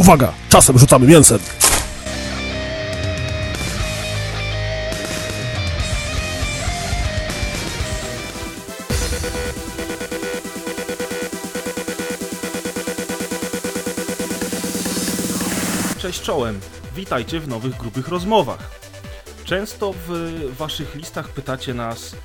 [0.00, 1.38] Uwaga, czasem rzucamy mięsem.
[15.98, 16.60] Cześć czołem,
[16.96, 18.70] witajcie w nowych grubych rozmowach.
[19.44, 20.10] Często w
[20.58, 22.16] waszych listach pytacie nas,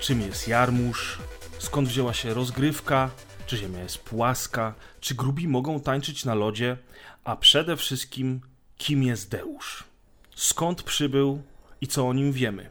[0.00, 1.18] czym jest jarmuż,
[1.58, 3.10] skąd wzięła się rozgrywka,
[3.50, 6.76] czy ziemia jest płaska, czy grubi mogą tańczyć na lodzie,
[7.24, 8.40] a przede wszystkim,
[8.76, 9.84] kim jest Deusz,
[10.34, 11.42] skąd przybył
[11.80, 12.70] i co o nim wiemy.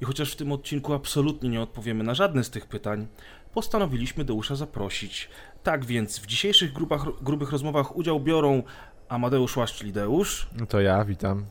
[0.00, 3.06] I chociaż w tym odcinku absolutnie nie odpowiemy na żadne z tych pytań,
[3.54, 5.28] postanowiliśmy Deusza zaprosić.
[5.62, 8.62] Tak więc w dzisiejszych grupach, grubych rozmowach udział biorą
[9.08, 11.46] Amadeusz Łaszcz, czyli Deusz, No to ja, witam.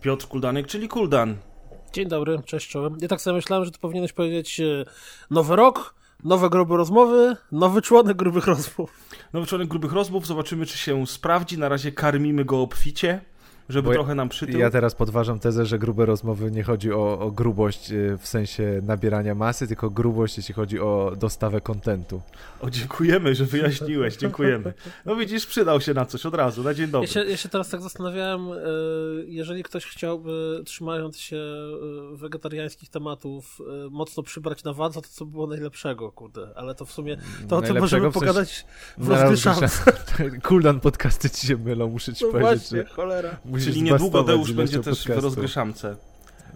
[0.00, 1.36] Piotr Kuldanek, czyli Kuldan.
[1.92, 2.96] Dzień dobry, cześć czołem.
[3.00, 4.84] Ja tak sobie myślałem, że to powinieneś powiedzieć e,
[5.30, 8.92] nowy rok, nowe grube rozmowy, nowy członek grubych rozmów.
[9.32, 11.58] Nowy członek grubych rozmów, zobaczymy czy się sprawdzi.
[11.58, 13.20] Na razie karmimy go obficie,
[13.72, 14.60] żeby Bo trochę nam przytył.
[14.60, 18.80] Ja teraz podważam tezę, że grube rozmowy nie chodzi o, o grubość y, w sensie
[18.82, 22.22] nabierania masy, tylko grubość, jeśli chodzi o dostawę kontentu.
[22.60, 24.72] O, dziękujemy, że wyjaśniłeś, dziękujemy.
[25.06, 27.08] No widzisz, przydał się na coś od razu, na dzień dobry.
[27.08, 28.56] Ja się, ja się teraz tak zastanawiałem, e,
[29.26, 33.58] jeżeli ktoś chciałby, trzymając się e, wegetariańskich tematów,
[33.90, 36.48] mocno przybrać na wadze, to co było najlepszego, kurde.
[36.56, 37.16] Ale to w sumie,
[37.48, 38.66] to o tym Najlepszego możemy w sensie- pogadać
[38.98, 39.92] w Na rozgryszance.
[40.42, 43.36] Cooldown podcasty ci się mylą, muszę ci No powiedzieć, właśnie, że cholera.
[43.44, 45.24] musisz Czyli niedługo Deusz będzie też w podcastów.
[45.24, 45.96] rozgryszamce.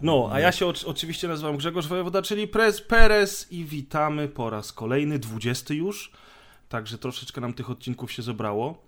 [0.03, 4.51] No, a ja się oczy- oczywiście nazywam Grzegorz Wojewoda, czyli Prez Perez i witamy po
[4.51, 6.13] raz kolejny, 20 już.
[6.69, 8.83] Także troszeczkę nam tych odcinków się zebrało.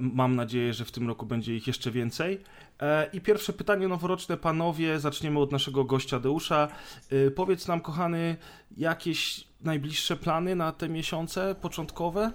[0.00, 2.40] Mam nadzieję, że w tym roku będzie ich jeszcze więcej.
[2.80, 5.00] E, I pierwsze pytanie noworoczne, panowie.
[5.00, 6.68] Zaczniemy od naszego gościa Deusza.
[7.26, 8.36] E, Powiedz nam, kochany,
[8.76, 12.22] jakieś najbliższe plany na te miesiące początkowe?
[12.22, 12.32] E,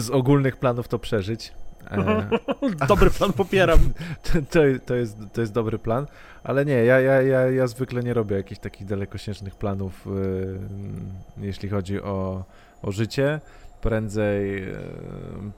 [0.00, 1.52] z ogólnych planów to przeżyć.
[1.90, 2.28] E,
[2.88, 3.78] Dobry plan, popieram.
[4.50, 6.06] to, to, jest, to jest dobry plan,
[6.44, 10.58] ale nie, ja, ja, ja, ja zwykle nie robię jakichś takich dalekosiężnych planów, y,
[11.38, 12.44] jeśli chodzi o,
[12.82, 13.40] o życie.
[13.80, 14.76] Prędzej, y,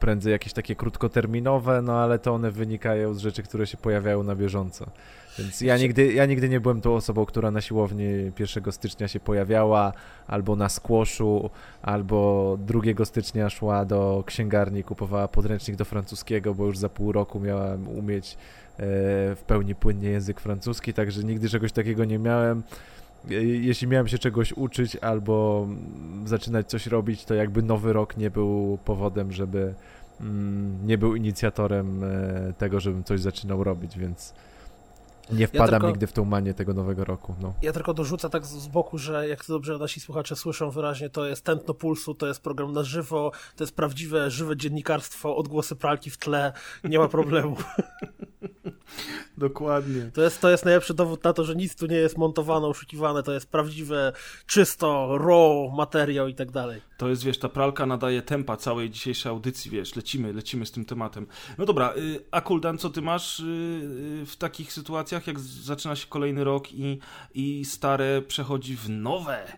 [0.01, 4.37] prędzej jakieś takie krótkoterminowe, no ale to one wynikają z rzeczy, które się pojawiają na
[4.37, 4.87] bieżąco.
[5.39, 8.05] Więc ja nigdy, ja nigdy nie byłem tą osobą, która na siłowni
[8.39, 9.93] 1 stycznia się pojawiała,
[10.27, 11.51] albo na squashu,
[11.83, 17.41] albo 2 stycznia szła do księgarni, kupowała podręcznik do francuskiego, bo już za pół roku
[17.41, 18.37] miałem umieć e,
[19.37, 22.63] w pełni płynnie język francuski, także nigdy czegoś takiego nie miałem.
[23.41, 28.31] Jeśli miałem się czegoś uczyć albo mm, zaczynać coś robić, to jakby nowy rok nie
[28.31, 29.75] był powodem, żeby
[30.21, 34.35] mm, nie był inicjatorem e, tego, żebym coś zaczynał robić, więc
[35.33, 37.35] nie wpadam tylko- nigdy w tą manię tego nowego roku.
[37.41, 37.55] No.
[37.63, 41.11] Ja tylko dorzucę tak z z boku, że jak to dobrze nasi słuchacze słyszą wyraźnie,
[41.11, 45.77] to jest tętno pulsu, to jest program na żywo, to jest prawdziwe, żywe dziennikarstwo, odgłosy
[45.77, 46.53] pralki w tle,
[46.85, 47.57] nie ma problemu.
[49.39, 50.11] Dokładnie.
[50.15, 53.23] To jest, to jest najlepszy dowód na to, że nic tu nie jest montowane, oszukiwane,
[53.23, 54.13] to jest prawdziwe,
[54.47, 56.81] czysto, raw materiał i tak dalej.
[56.97, 60.85] To jest, wiesz, ta pralka nadaje tempa całej dzisiejszej audycji, wiesz, lecimy, lecimy z tym
[60.85, 61.27] tematem.
[61.59, 63.45] No dobra, y, a Kuldan, co ty masz y,
[64.23, 66.99] y, w takich sytuacjach, jak zaczyna się kolejny rok i,
[67.35, 69.53] i stare przechodzi w nowe?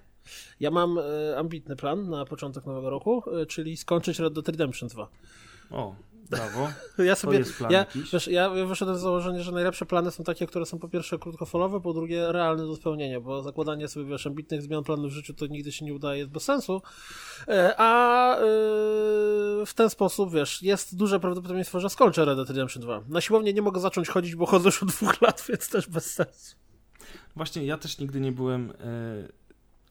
[0.60, 0.98] Ja mam
[1.36, 5.08] ambitny plan na początek nowego roku, czyli skończyć Red Dead Redemption 2.
[5.70, 5.94] O,
[6.30, 6.68] brawo.
[6.98, 10.66] Ja sobie, ja, wiesz, ja ja wyszedłem z założenia, że najlepsze plany są takie, które
[10.66, 14.84] są po pierwsze krótkofalowe, po drugie realne do spełnienia, bo zakładanie sobie, wiesz, ambitnych zmian
[14.84, 16.82] planów w życiu to nigdy się nie udaje, jest bez sensu,
[17.48, 18.40] E, a e,
[19.66, 23.02] w ten sposób, wiesz, jest duże prawdopodobieństwo, że skończę Red Dead Redemption 2.
[23.08, 26.14] Na siłownię nie mogę zacząć chodzić, bo chodzę już od dwóch lat, więc też bez
[26.14, 26.56] sensu.
[27.36, 28.74] Właśnie ja też nigdy nie byłem e,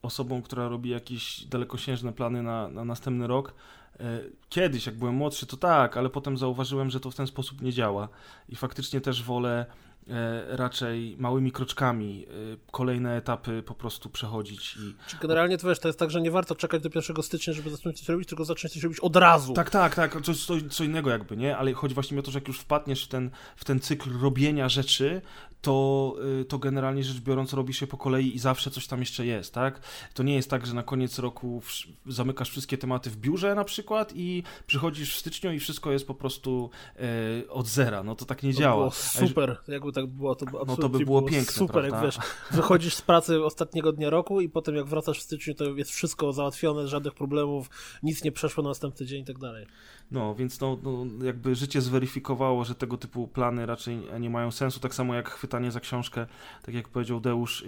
[0.02, 3.54] osobą, która robi jakieś dalekosiężne plany na, na następny rok.
[4.00, 4.04] E,
[4.50, 7.74] Kiedyś, jak byłem młodszy, to tak, ale potem zauważyłem, że to w ten sposób nie
[7.74, 8.10] działa.
[8.50, 9.66] I faktycznie też wolę
[10.10, 15.80] e, raczej małymi kroczkami e, kolejne etapy po prostu przechodzić i Czy generalnie to wiesz,
[15.80, 18.46] to jest tak, że nie warto czekać do 1 stycznia, żeby zacząć coś robić, tylko
[18.46, 19.54] zacząć coś robić od razu.
[19.54, 21.58] Tak, tak, tak, jest co, co innego jakby, nie?
[21.58, 24.70] Ale chodzi właśnie o to, że jak już wpadniesz w ten, w ten cykl robienia
[24.70, 25.22] rzeczy,
[25.68, 29.26] to, y, to generalnie rzecz biorąc robi się po kolei i zawsze coś tam jeszcze
[29.26, 29.80] jest, tak?
[30.14, 31.62] To nie jest tak, że na koniec roku
[32.06, 36.14] zamykasz wszystkie tematy w biurze na przykład i przychodzisz w styczniu i wszystko jest po
[36.14, 38.92] prostu e, od zera, no to tak nie To działa.
[38.92, 39.58] super.
[39.68, 41.98] Jakby tak było, to by No to by było było piękne, super, prawda?
[41.98, 42.18] jak wiesz,
[42.52, 46.34] wychodzisz z pracy ostatniego dnia roku i potem jak wracasz w styczniu, to jest wszystko
[46.34, 47.70] załatwione, żadnych problemów,
[48.04, 49.66] nic nie przeszło na następny dzień i tak dalej.
[50.12, 54.80] No, więc no, no, jakby życie zweryfikowało, że tego typu plany raczej nie mają sensu,
[54.80, 56.28] tak samo jak chwytanie za książkę,
[56.62, 57.66] tak jak powiedział Deusz,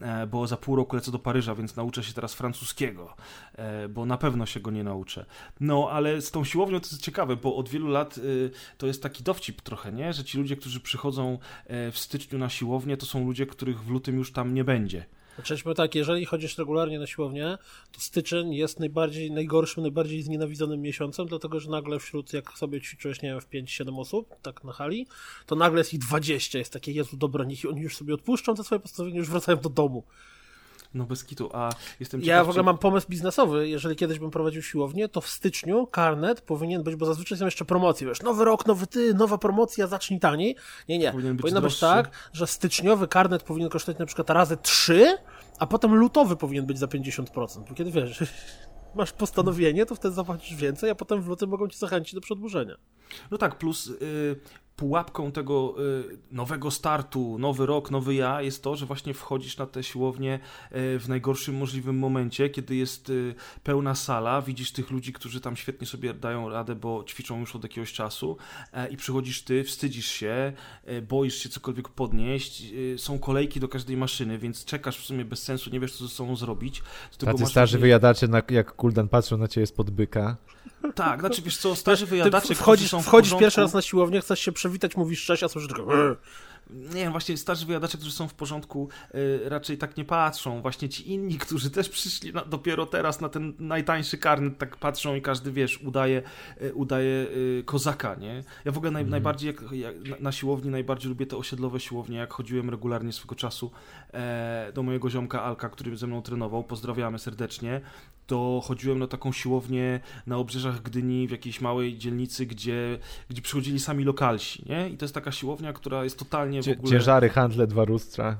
[0.00, 3.16] e, bo za pół roku lecę do Paryża, więc nauczę się teraz francuskiego,
[3.54, 5.26] e, bo na pewno się go nie nauczę.
[5.60, 9.02] No, ale z tą siłownią to jest ciekawe, bo od wielu lat y, to jest
[9.02, 10.12] taki dowcip trochę, nie?
[10.12, 13.90] Że ci ludzie, którzy przychodzą e, w styczniu na siłownię, to są ludzie, których w
[13.90, 15.06] lutym już tam nie będzie.
[15.34, 17.58] Znaczy, tak, jeżeli chodzisz regularnie na siłownię,
[17.92, 23.22] to styczeń jest najbardziej, najgorszym, najbardziej znienawidzonym miesiącem, dlatego że nagle wśród, jak sobie ćwiczyłeś,
[23.22, 25.06] nie wiem, w 5-7 osób, tak na hali,
[25.46, 28.64] to nagle jest ich 20, jest takie, Jezu, dobra, niech oni już sobie odpuszczą te
[28.64, 30.04] swoje postanowienia, już wracają do domu.
[30.94, 31.70] No bez kitu, a
[32.00, 35.20] jestem Ja ciekaw, w ogóle czy- mam pomysł biznesowy, jeżeli kiedyś bym prowadził siłownię, to
[35.20, 39.14] w styczniu karnet powinien być, bo zazwyczaj są jeszcze promocje, wiesz, nowy rok, nowy ty,
[39.14, 40.56] nowa promocja, zacznij taniej.
[40.88, 41.80] Nie, nie, Powinien być powinno być droższy.
[42.02, 45.16] tak, że styczniowy karnet powinien kosztować na przykład razy 3,
[45.58, 48.18] a potem lutowy powinien być za 50%, bo kiedy wiesz,
[48.94, 52.74] masz postanowienie, to wtedy zapłacisz więcej, a potem w lutym mogą ci zachęcić do przedłużenia.
[53.30, 54.36] No tak, plus y,
[54.76, 55.74] pułapką tego
[56.10, 60.34] y, nowego startu, nowy rok, nowy ja jest to, że właśnie wchodzisz na tę siłownię
[60.34, 63.12] y, w najgorszym możliwym momencie, kiedy jest
[63.62, 67.62] pełna sala, widzisz tych ludzi, którzy tam świetnie sobie dają radę, bo ćwiczą już od
[67.62, 68.36] jakiegoś czasu
[68.72, 70.52] e, i przychodzisz ty, wstydzisz się,
[70.84, 72.62] e, boisz się cokolwiek podnieść,
[72.96, 76.14] są kolejki do każdej maszyny, więc czekasz w sumie bez sensu, nie wiesz co ze
[76.14, 76.82] sobą zrobić.
[77.18, 80.36] Tacy starzy wyjadacze, na, jak Kuldan patrzą na ciebie spod byka.
[80.94, 84.20] Tak, znaczy wiesz co, starzy Ty wyjadacze, którzy wchodzisz, są wchodzisz pierwszy raz na siłownię,
[84.20, 86.16] chcesz się przywitać, mówisz cześć, a słyszysz tylko.
[86.70, 90.62] Nie wiem, właśnie starzy wyjadacze, którzy są w porządku, y, raczej tak nie patrzą.
[90.62, 95.14] Właśnie ci inni, którzy też przyszli na, dopiero teraz na ten najtańszy karnet, tak patrzą
[95.14, 96.22] i każdy, wiesz, udaje,
[96.62, 97.26] y, udaje
[97.58, 98.44] y, kozaka, nie?
[98.64, 102.18] Ja w ogóle naj, najbardziej, jak, jak, na, na siłowni najbardziej lubię te osiedlowe siłownie,
[102.18, 103.70] jak chodziłem regularnie swego czasu
[104.74, 107.80] do mojego ziomka Alka, który ze mną trenował, pozdrawiamy serdecznie,
[108.26, 112.98] to chodziłem na taką siłownię na obrzeżach Gdyni, w jakiejś małej dzielnicy, gdzie,
[113.30, 114.88] gdzie przychodzili sami lokalsi, nie?
[114.88, 116.92] I to jest taka siłownia, która jest totalnie w ogóle...
[116.92, 118.36] ciężary, handle, dwa lustra.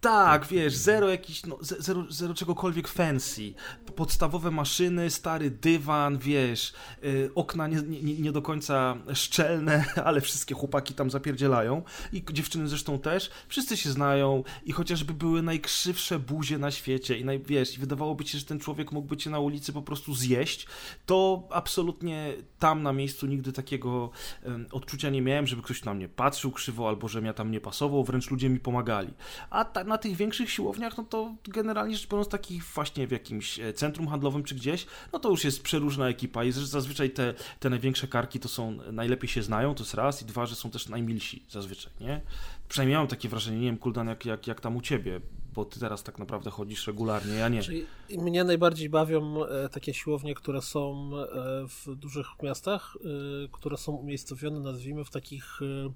[0.00, 3.52] Tak, wiesz, zero jakiś, no, ze- zero, zero czegokolwiek fancy.
[3.96, 6.72] Podstawowe maszyny, stary dywan, wiesz,
[7.04, 11.82] y, okna nie, nie, nie do końca szczelne, ale wszystkie chłopaki tam zapierdzielają
[12.12, 13.30] i dziewczyny zresztą też.
[13.48, 18.24] Wszyscy się znają i chociażby były najkrzywsze buzie na świecie i naj, wiesz, i wydawałoby
[18.24, 20.66] ci się, że ten człowiek mógłby cię na ulicy po prostu zjeść,
[21.06, 24.10] to absolutnie tam na miejscu nigdy takiego
[24.42, 27.60] em, odczucia nie miałem, żeby ktoś na mnie patrzył krzywo albo że ja tam nie
[27.60, 29.12] pasował, wręcz ludzie mi pomagali.
[29.50, 33.60] A ta, na tych większych siłowniach, no to generalnie rzecz biorąc, takich właśnie w jakimś
[33.60, 37.70] e, centrum handlowym czy gdzieś, no to już jest przeróżna ekipa i zazwyczaj te, te
[37.70, 40.88] największe karki to są, najlepiej się znają, to jest raz, i dwa, że są też
[40.88, 42.20] najmilsi zazwyczaj, nie?
[42.68, 45.20] Przynajmniej mam takie wrażenie, nie wiem, Kuldan, jak, jak, jak tam u ciebie,
[45.54, 47.62] bo ty teraz tak naprawdę chodzisz regularnie, ja nie.
[47.62, 47.86] Czyli
[48.18, 51.26] mnie najbardziej bawią e, takie siłownie, które są e,
[51.68, 52.96] w dużych miastach,
[53.44, 55.92] e, które są umiejscowione, nazwijmy, w takich e,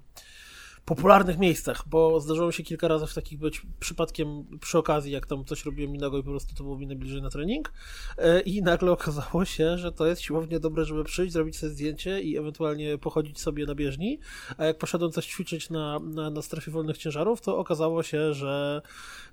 [0.85, 5.25] popularnych miejscach, bo zdarzyło mi się kilka razy w takich być przypadkiem przy okazji, jak
[5.25, 7.73] tam coś robiłem innego i po prostu to było mi najbliżej na trening
[8.17, 12.21] e, i nagle okazało się, że to jest siłownie dobre, żeby przyjść, zrobić sobie zdjęcie
[12.21, 14.19] i ewentualnie pochodzić sobie na bieżni,
[14.57, 18.81] a jak poszedłem coś ćwiczyć na, na, na strefie wolnych ciężarów, to okazało się, że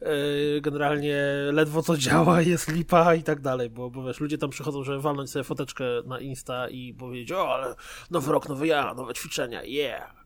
[0.01, 1.17] e, generalnie
[1.53, 5.01] ledwo co działa, jest lipa i tak dalej, bo, bo wiesz, ludzie tam przychodzą, żeby
[5.01, 7.75] walnąć sobie foteczkę na Insta i powiedzieć, o, ale
[8.11, 10.22] nowy rok, nowy ja, nowe ćwiczenia, yeah.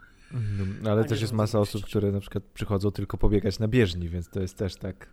[0.83, 4.09] No, ale A też jest masa osób, które na przykład przychodzą tylko pobiegać na bieżni,
[4.09, 5.09] więc to jest też tak.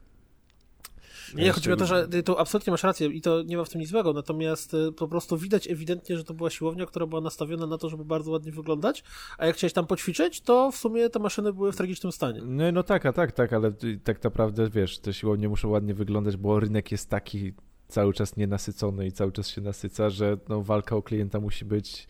[1.36, 3.64] Nie, chodzi mi o to, że ty tu absolutnie masz rację i to nie ma
[3.64, 7.06] w tym nic złego, natomiast y, po prostu widać ewidentnie, że to była siłownia, która
[7.06, 9.04] była nastawiona na to, żeby bardzo ładnie wyglądać,
[9.38, 12.42] a jak chciałeś tam poćwiczyć, to w sumie te maszyny były w tragicznym stanie.
[12.46, 16.38] No, no tak, a tak, tak, ale tak naprawdę wiesz, te siłownie muszą ładnie wyglądać,
[16.38, 17.54] bo rynek jest taki
[17.88, 22.08] cały czas nienasycony i cały czas się nasyca, że no, walka o klienta musi być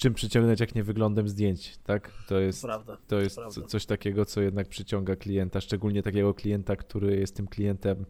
[0.00, 2.12] czym przyciągnąć, jak nie wyglądem zdjęć, tak?
[2.28, 2.96] To jest, Prawda.
[3.08, 3.54] to jest prawda.
[3.54, 8.04] co- coś takiego, co jednak przyciąga klienta, szczególnie takiego klienta, który jest tym klientem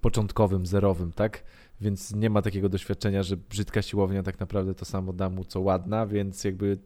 [0.00, 1.42] początkowym, zerowym, tak?
[1.80, 5.60] Więc nie ma takiego doświadczenia, że brzydka siłownia tak naprawdę to samo da mu co
[5.60, 6.78] ładna, więc jakby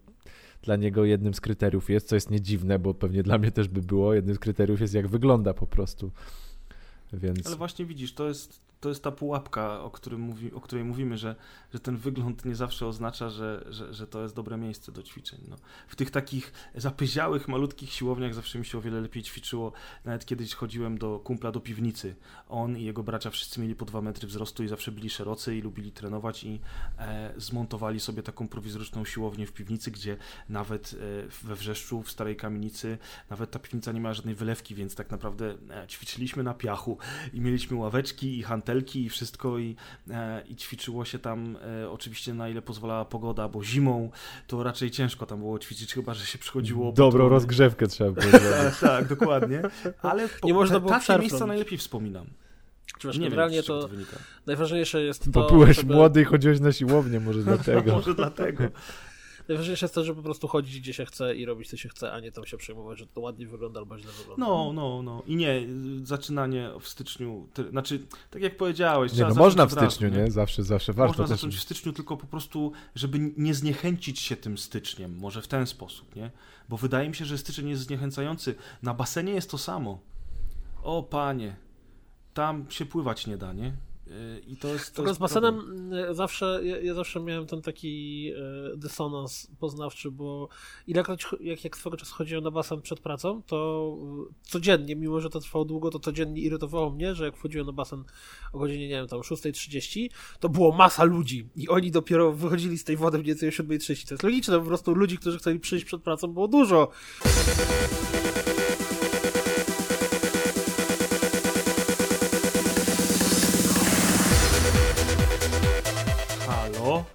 [0.63, 3.69] dla niego jednym z kryteriów jest, co jest nie dziwne, bo pewnie dla mnie też
[3.69, 6.11] by było, jednym z kryteriów jest jak wygląda po prostu.
[7.13, 11.19] Więc Ale właśnie widzisz, to jest to jest ta pułapka, o, mówi, o której mówimy,
[11.19, 11.37] że,
[11.73, 15.41] że ten wygląd nie zawsze oznacza, że, że, że to jest dobre miejsce do ćwiczeń.
[15.49, 15.57] No.
[15.89, 19.73] W tych takich zapyziałych, malutkich siłowniach zawsze mi się o wiele lepiej ćwiczyło.
[20.05, 22.17] Nawet kiedyś chodziłem do kumpla do piwnicy.
[22.49, 25.61] On i jego bracia wszyscy mieli po dwa metry wzrostu i zawsze byli szerocy i
[25.61, 26.61] lubili trenować i
[26.99, 30.17] e, zmontowali sobie taką prowizoryczną siłownię w piwnicy, gdzie
[30.49, 32.99] nawet e, we Wrzeszczu, w Starej Kamienicy,
[33.31, 36.99] nawet ta piwnica nie ma żadnej wylewki, więc tak naprawdę e, ćwiczyliśmy na piachu
[37.33, 38.43] i mieliśmy ławeczki i
[38.75, 39.77] hantelki i wszystko i,
[40.11, 44.11] e, i ćwiczyło się tam e, oczywiście na ile pozwalała pogoda, bo zimą
[44.47, 46.93] to raczej ciężko tam było ćwiczyć, chyba że się przychodziło...
[46.93, 49.63] Dobrą rozgrzewkę trzeba było tak, tak, dokładnie.
[50.03, 52.27] Ale po, nie można było takie miejsca najlepiej wspominam.
[52.99, 53.95] Czy nie generalnie wiem, to, to
[54.47, 55.31] najważniejsze jest to...
[55.31, 55.95] Bo byłeś żeby...
[55.95, 57.93] młody i chodziłeś na siłownię, może dlatego.
[57.93, 58.65] może dlatego.
[59.49, 62.13] Najważniejsze jest to, żeby po prostu chodzić gdzie się chce i robić co się chce,
[62.13, 64.47] a nie tam się przejmować, że to ładnie wygląda albo źle wygląda.
[64.47, 65.23] No, no, no.
[65.27, 65.67] I nie,
[66.03, 70.31] zaczynanie w styczniu, ty, znaczy, tak jak powiedziałeś, nie, no można w styczniu, razu, nie?
[70.31, 71.41] Zawsze, zawsze warto Można też...
[71.41, 75.67] zacząć w styczniu, tylko po prostu, żeby nie zniechęcić się tym styczniem, może w ten
[75.67, 76.31] sposób, nie?
[76.69, 78.55] Bo wydaje mi się, że styczeń jest zniechęcający.
[78.83, 79.99] Na basenie jest to samo.
[80.83, 81.57] O panie,
[82.35, 83.73] tam się pływać nie da, nie?
[84.07, 84.95] Y, I to jest.
[84.95, 86.15] To z basenem problem.
[86.15, 88.31] zawsze, ja, ja, zawsze miałem ten taki
[88.73, 90.49] e, dysonans poznawczy, bo
[90.87, 93.97] ilekroć, jak, jak swego czasu chodziłem na basen przed pracą, to
[94.43, 98.05] codziennie, mimo że to trwało długo, to codziennie irytowało mnie, że jak wchodziłem na basen
[98.53, 100.09] o godzinie, nie wiem, tam 6.30,
[100.41, 104.09] to było masa ludzi i oni dopiero wychodzili z tej wody mniej więcej o 7.30.
[104.09, 106.91] To jest logiczne, po prostu ludzi, którzy chcieli przyjść przed pracą było dużo.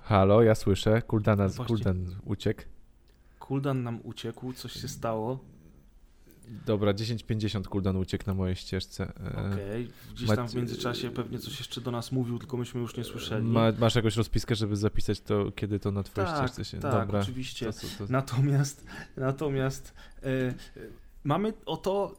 [0.09, 1.01] Halo, ja słyszę.
[1.01, 2.61] Kuldan, no Kuldan uciekł.
[3.39, 5.39] Kuldan nam uciekł, coś się stało.
[6.65, 9.03] Dobra, 10.50 Kuldan uciekł na mojej ścieżce.
[9.03, 10.13] E, Okej, okay.
[10.13, 13.47] gdzieś tam w międzyczasie pewnie coś jeszcze do nas mówił, tylko myśmy już nie słyszeli.
[13.47, 16.79] Ma, masz jakąś rozpiskę, żeby zapisać to, kiedy to na twojej tak, ścieżce się...
[16.79, 17.19] Tak, Dobra.
[17.19, 17.65] oczywiście.
[17.65, 18.05] To, to, to...
[18.09, 18.85] Natomiast,
[19.17, 20.53] natomiast e
[21.23, 22.15] mamy oto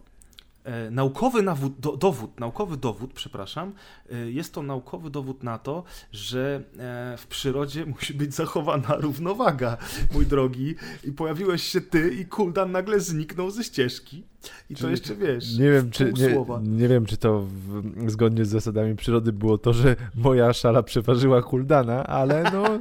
[0.90, 3.72] naukowy nawód, do, dowód, naukowy dowód, przepraszam,
[4.12, 9.76] e, jest to naukowy dowód na to, że e, w przyrodzie musi być zachowana równowaga,
[10.14, 10.74] mój drogi.
[11.04, 14.24] I pojawiłeś się ty i Kuldan nagle zniknął ze ścieżki.
[14.70, 15.58] I to jeszcze wiesz.
[15.58, 19.72] Nie wiem, czy, nie, nie, wiem, czy to w, zgodnie z zasadami przyrody było to,
[19.72, 22.64] że moja szala przeważyła Kuldana, ale no.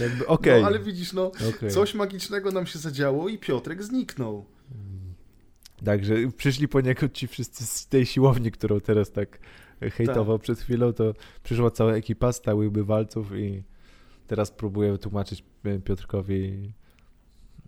[0.00, 0.60] Jakby, okay.
[0.60, 1.26] No ale widzisz, no,
[1.56, 1.70] okay.
[1.70, 4.44] coś magicznego nam się zadziało i Piotrek zniknął.
[5.84, 9.38] Także przyszli poniekąd ci wszyscy z tej siłowni, którą teraz tak
[9.80, 10.42] hejtował tak.
[10.42, 13.62] przed chwilą, to przyszła cała ekipa stałych bywalców i
[14.26, 15.44] teraz próbuję tłumaczyć
[15.84, 16.72] Piotrkowi,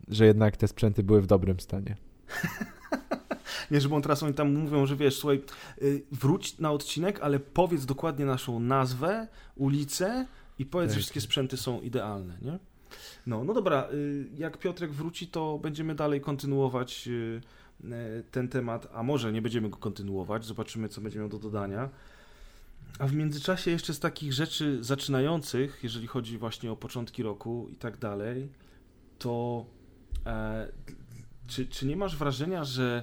[0.08, 1.96] że jednak te sprzęty były w dobrym stanie.
[3.70, 5.42] Nie, żeby on teraz oni tam mówią, że wiesz, słuchaj,
[5.82, 10.26] y, wróć na odcinek, ale powiedz dokładnie naszą nazwę, ulicę
[10.58, 10.94] i powiedz, tak.
[10.94, 12.58] że wszystkie sprzęty są idealne, nie?
[13.26, 17.40] No, no dobra, y, jak Piotrek wróci, to będziemy dalej kontynuować y,
[18.30, 21.88] ten temat, a może nie będziemy go kontynuować, zobaczymy, co będzie miał do dodania.
[22.98, 27.76] A w międzyczasie jeszcze z takich rzeczy zaczynających, jeżeli chodzi właśnie o początki roku i
[27.76, 28.48] tak dalej,
[29.18, 29.66] to
[30.26, 30.68] e,
[31.46, 33.02] czy, czy nie masz wrażenia, że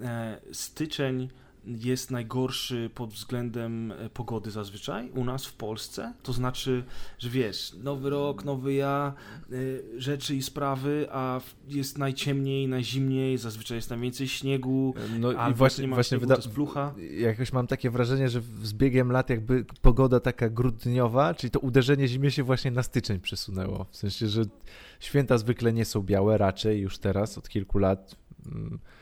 [0.00, 1.28] e, styczeń
[1.64, 6.12] jest najgorszy pod względem e, pogody zazwyczaj u nas w Polsce.
[6.22, 6.84] To znaczy,
[7.18, 9.12] że wiesz, nowy rok, nowy ja,
[9.52, 9.54] e,
[10.00, 15.94] rzeczy i sprawy, a jest najciemniej, najzimniej, zazwyczaj jest najwięcej śniegu, no i właśnie, nie
[15.94, 16.94] właśnie śniegu, wyda-.
[17.18, 22.08] Jakoś mam takie wrażenie, że z biegiem lat jakby pogoda taka grudniowa, czyli to uderzenie
[22.08, 23.86] zimie się właśnie na styczeń przesunęło.
[23.90, 24.42] W sensie, że
[25.00, 28.99] święta zwykle nie są białe, raczej już teraz od kilku lat mm, E,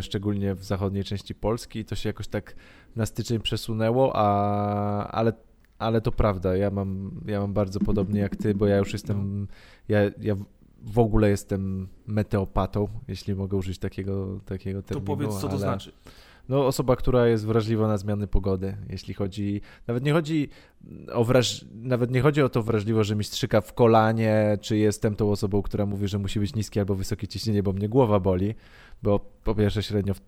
[0.00, 1.84] szczególnie w zachodniej części Polski.
[1.84, 2.54] To się jakoś tak
[2.96, 5.32] na styczeń przesunęło, a, ale,
[5.78, 9.48] ale to prawda, ja mam, ja mam bardzo podobnie jak ty, bo ja już jestem,
[9.88, 10.36] ja, ja
[10.82, 15.06] w ogóle jestem meteopatą, jeśli mogę użyć takiego, takiego terminu.
[15.06, 15.92] To powiedz, co to znaczy.
[16.52, 20.48] No, osoba, która jest wrażliwa na zmiany pogody, jeśli chodzi, nawet nie chodzi
[21.12, 21.64] o wraż...
[21.74, 25.62] nawet nie chodzi o to wrażliwość, że mi strzyka w kolanie, czy jestem tą osobą,
[25.62, 28.54] która mówi, że musi być niskie albo wysokie ciśnienie, bo mnie głowa boli,
[29.02, 30.20] bo po pierwsze średnio w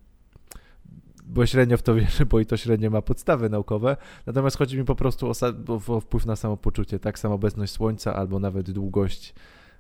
[1.27, 3.97] bo średnio w to wierzę, bo i to średnio ma podstawy naukowe.
[4.27, 7.19] Natomiast chodzi mi po prostu o, wpływ na samopoczucie, tak?
[7.19, 9.35] Samobecność słońca albo nawet długość,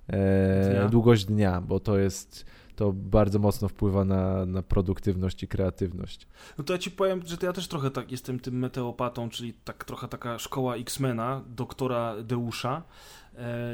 [0.09, 6.27] e, długość dnia, bo to jest to bardzo mocno wpływa na, na produktywność i kreatywność.
[6.59, 9.85] No to ja ci powiem, że ja też trochę tak jestem tym meteopatą, czyli tak
[9.85, 12.83] trochę taka szkoła X-Mena, doktora Deusza,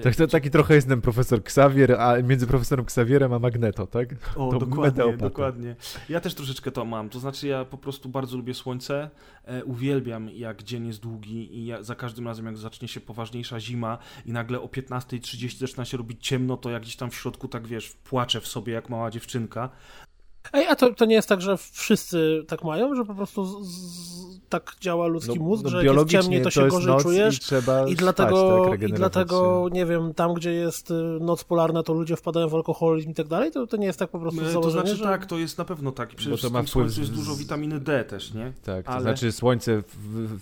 [0.02, 4.09] tak, to taki trochę jest ten profesor Xavier, a między profesorem Xavierem a Magneto, tak?
[4.37, 5.76] O, to dokładnie, dokładnie.
[6.09, 9.11] Ja też troszeczkę to mam, to znaczy ja po prostu bardzo lubię słońce,
[9.45, 13.61] e, uwielbiam jak dzień jest długi i ja, za każdym razem jak zacznie się poważniejsza
[13.61, 17.49] zima i nagle o 15.30 zaczyna się robić ciemno, to jak gdzieś tam w środku
[17.49, 19.71] tak wiesz, płaczę w sobie jak mała dziewczynka.
[20.52, 23.68] Ej, a to, to nie jest tak, że wszyscy tak mają, że po prostu z,
[23.68, 26.94] z, tak działa ludzki no, mózg, no, że jak jest ciemniej, to się to gorzej
[27.02, 30.94] czujesz i, trzeba i dlatego, spać, tak, i dlatego, nie wiem, tam gdzie jest y,
[31.20, 34.11] noc polarna, to ludzie wpadają w alkoholizm i tak dalej, to, to nie jest tak
[34.11, 35.04] po prostu założenie, To znaczy że...
[35.04, 36.14] tak, to jest na pewno tak.
[36.14, 36.99] Przede Bo to ma wpływ...
[36.99, 38.52] jest dużo witaminy D też, nie?
[38.62, 39.02] Tak, to Ale...
[39.02, 39.82] znaczy słońce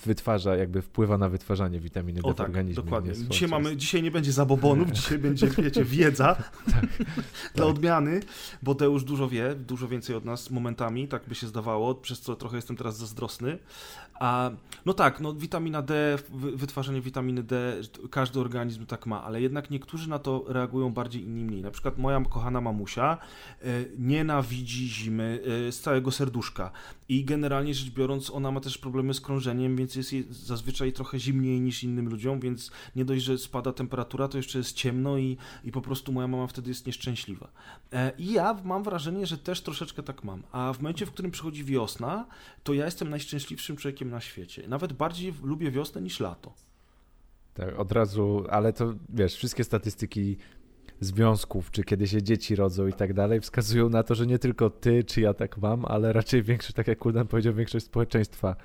[0.05, 2.83] wytwarza, jakby wpływa na wytwarzanie witaminy D o, w tak, organizmie.
[2.83, 3.13] dokładnie.
[3.29, 6.35] Dzisiaj, mamy, dzisiaj nie będzie zabobonów, dzisiaj będzie, wiecie, wiedza
[6.71, 6.85] tak,
[7.55, 7.75] dla tak.
[7.75, 8.19] odmiany,
[8.63, 12.21] bo te już dużo wie, dużo więcej od nas momentami, tak by się zdawało, przez
[12.21, 13.59] co trochę jestem teraz zazdrosny.
[14.19, 14.51] A,
[14.85, 16.17] no tak, no witamina D,
[16.55, 17.81] wytwarzanie witaminy D,
[18.11, 21.61] każdy organizm tak ma, ale jednak niektórzy na to reagują bardziej, inni mniej.
[21.61, 23.17] Na przykład moja kochana mamusia
[23.61, 23.65] e,
[23.97, 26.71] nienawidzi zimy e, z całego serduszka
[27.09, 31.19] i generalnie rzecz biorąc ona ma też problemy z krążeniem, więc jest jej zazwyczaj trochę
[31.19, 35.37] zimniej niż innym ludziom, więc nie dość, że spada temperatura, to jeszcze jest ciemno i,
[35.63, 37.51] i po prostu moja mama wtedy jest nieszczęśliwa.
[37.93, 40.43] E, I ja mam wrażenie, że też troszeczkę tak mam.
[40.51, 42.25] A w momencie, w którym przychodzi wiosna,
[42.63, 44.67] to ja jestem najszczęśliwszym człowiekiem na świecie.
[44.67, 46.53] Nawet bardziej lubię wiosnę niż lato.
[47.53, 50.37] Tak, od razu, ale to wiesz, wszystkie statystyki
[50.99, 54.69] związków, czy kiedy się dzieci rodzą i tak dalej, wskazują na to, że nie tylko
[54.69, 58.55] ty, czy ja tak mam, ale raczej większość, tak jak Kuldan powiedział, większość społeczeństwa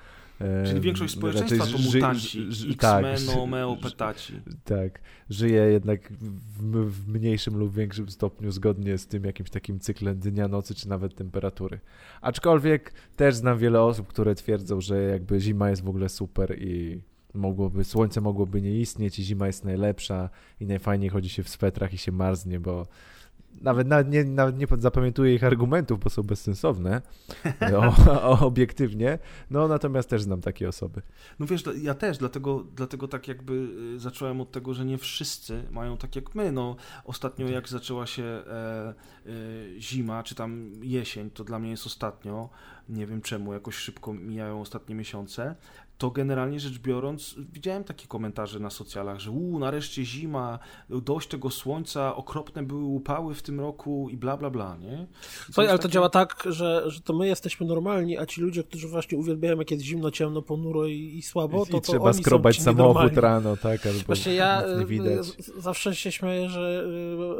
[0.66, 4.32] Czyli większość społeczeństwa to mutanci, X-menomeopetaci.
[4.44, 5.00] Tak, tak,
[5.30, 10.48] żyje jednak w, w, mniejszym lub większym stopniu zgodnie z tym jakimś takim cyklem dnia,
[10.48, 11.80] nocy, czy nawet temperatury.
[12.20, 17.00] Aczkolwiek też znam wiele osób, które twierdzą, że jakby zima jest w ogóle super i
[17.34, 21.94] mogłoby, słońce mogłoby nie istnieć i zima jest najlepsza i najfajniej chodzi się w swetrach
[21.94, 22.86] i się marznie, bo
[23.60, 27.02] nawet, nawet, nie, nawet nie zapamiętuję ich argumentów, bo są bezsensowne,
[27.76, 29.18] o, o, obiektywnie,
[29.50, 31.02] no natomiast też znam takie osoby.
[31.38, 35.62] No wiesz, ja też, dlatego, dlatego tak jakby y, zacząłem od tego, że nie wszyscy
[35.70, 38.44] mają tak jak my, no ostatnio jak zaczęła się e,
[39.26, 42.48] e, zima, czy tam jesień, to dla mnie jest ostatnio,
[42.88, 45.54] nie wiem czemu, jakoś szybko mijają ostatnie miesiące,
[45.98, 51.50] to generalnie rzecz biorąc, widziałem takie komentarze na socjalach, że uuu, nareszcie zima, dość tego
[51.50, 55.06] słońca, okropne były upały w tym roku i bla, bla, bla, nie?
[55.44, 58.88] Słuchaj, ale to działa tak, że, że to my jesteśmy normalni, a ci ludzie, którzy
[58.88, 62.22] właśnie uwielbiają, jak jest zimno, ciemno, ponuro i, i słabo, to, I to trzeba oni
[62.22, 63.86] skrobać samochód rano, tak?
[63.86, 66.86] Albo właśnie ja y, zawsze się śmieję, że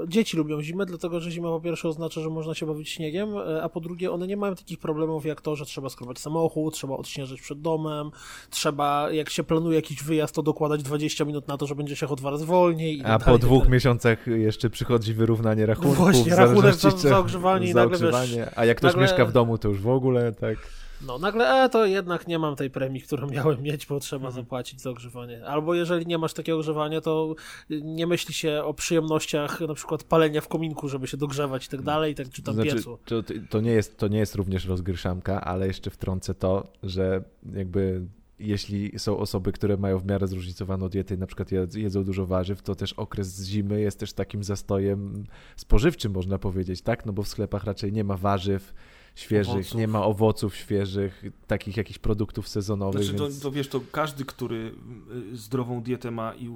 [0.04, 3.36] y, dzieci lubią zimę, dlatego, że zima po pierwsze oznacza, że można się bawić śniegiem,
[3.36, 6.74] y, a po drugie one nie mają takich problemów jak to, że trzeba skrobać samochód,
[6.74, 8.10] trzeba odśnieżyć przed domem,
[8.50, 12.08] trzeba, jak się planuje jakiś wyjazd, to dokładać 20 minut na to, że będzie się
[12.08, 13.02] o dwa razy wolniej.
[13.04, 15.96] A tak po dwóch miesiącach jeszcze przychodzi wyrównanie rachunków.
[15.96, 18.14] Właśnie, rachunek za, za ogrzewanie i nagle wiesz,
[18.56, 19.02] A jak ktoś nagle...
[19.02, 20.56] mieszka w domu, to już w ogóle tak...
[21.06, 24.44] No nagle, e, to jednak nie mam tej premii, którą miałem mieć, bo trzeba mhm.
[24.44, 25.46] zapłacić za ogrzewanie.
[25.46, 27.34] Albo jeżeli nie masz takiego ogrzewania, to
[27.70, 31.82] nie myśli się o przyjemnościach na przykład palenia w kominku, żeby się dogrzewać i tak
[31.82, 32.98] dalej, tak, czy tam znaczy, piecu.
[33.04, 38.06] To, to, nie jest, to nie jest również rozgryszamka, ale jeszcze wtrącę to, że jakby
[38.38, 42.62] jeśli są osoby, które mają w miarę zróżnicowaną dietę i na przykład jedzą dużo warzyw,
[42.62, 45.24] to też okres zimy jest też takim zastojem
[45.56, 47.06] spożywczym, można powiedzieć, tak?
[47.06, 48.74] No bo w sklepach raczej nie ma warzyw,
[49.14, 49.74] świeżych, owoców.
[49.74, 53.04] nie ma owoców świeżych, takich jakichś produktów sezonowych.
[53.04, 53.38] Znaczy, więc...
[53.38, 54.74] to, to, wiesz, to każdy, który
[55.32, 56.48] y, zdrową dietę ma i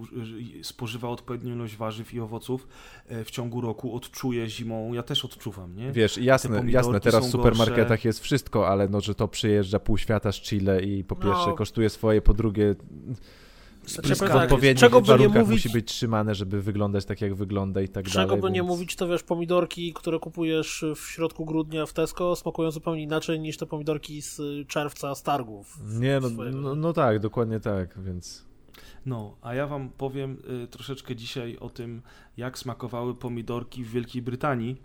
[0.60, 2.68] y, spożywa odpowiednią ilość warzyw i owoców
[3.08, 4.92] e, w ciągu roku, odczuje zimą.
[4.92, 5.92] Ja też odczuwam, nie?
[5.92, 8.08] Wiesz, jasne, jasne teraz w supermarketach gorsze.
[8.08, 11.54] jest wszystko, ale no, że to przyjeżdża pół świata z Chile i po pierwsze no.
[11.54, 12.74] kosztuje swoje, po drugie
[13.88, 17.80] znaczy, w odpowiednich czego by nie mówić, musi być trzymane, żeby wyglądać tak, jak wygląda
[17.80, 18.28] i tak czego dalej.
[18.28, 18.54] Czego by więc...
[18.54, 23.40] nie mówić, to wiesz, pomidorki, które kupujesz w środku grudnia w Tesco smakują zupełnie inaczej
[23.40, 25.78] niż te pomidorki z czerwca z targów.
[26.00, 28.48] Nie, no, no, no tak, dokładnie tak, więc...
[29.06, 32.02] No, a ja wam powiem y, troszeczkę dzisiaj o tym,
[32.36, 34.76] jak smakowały pomidorki w Wielkiej Brytanii,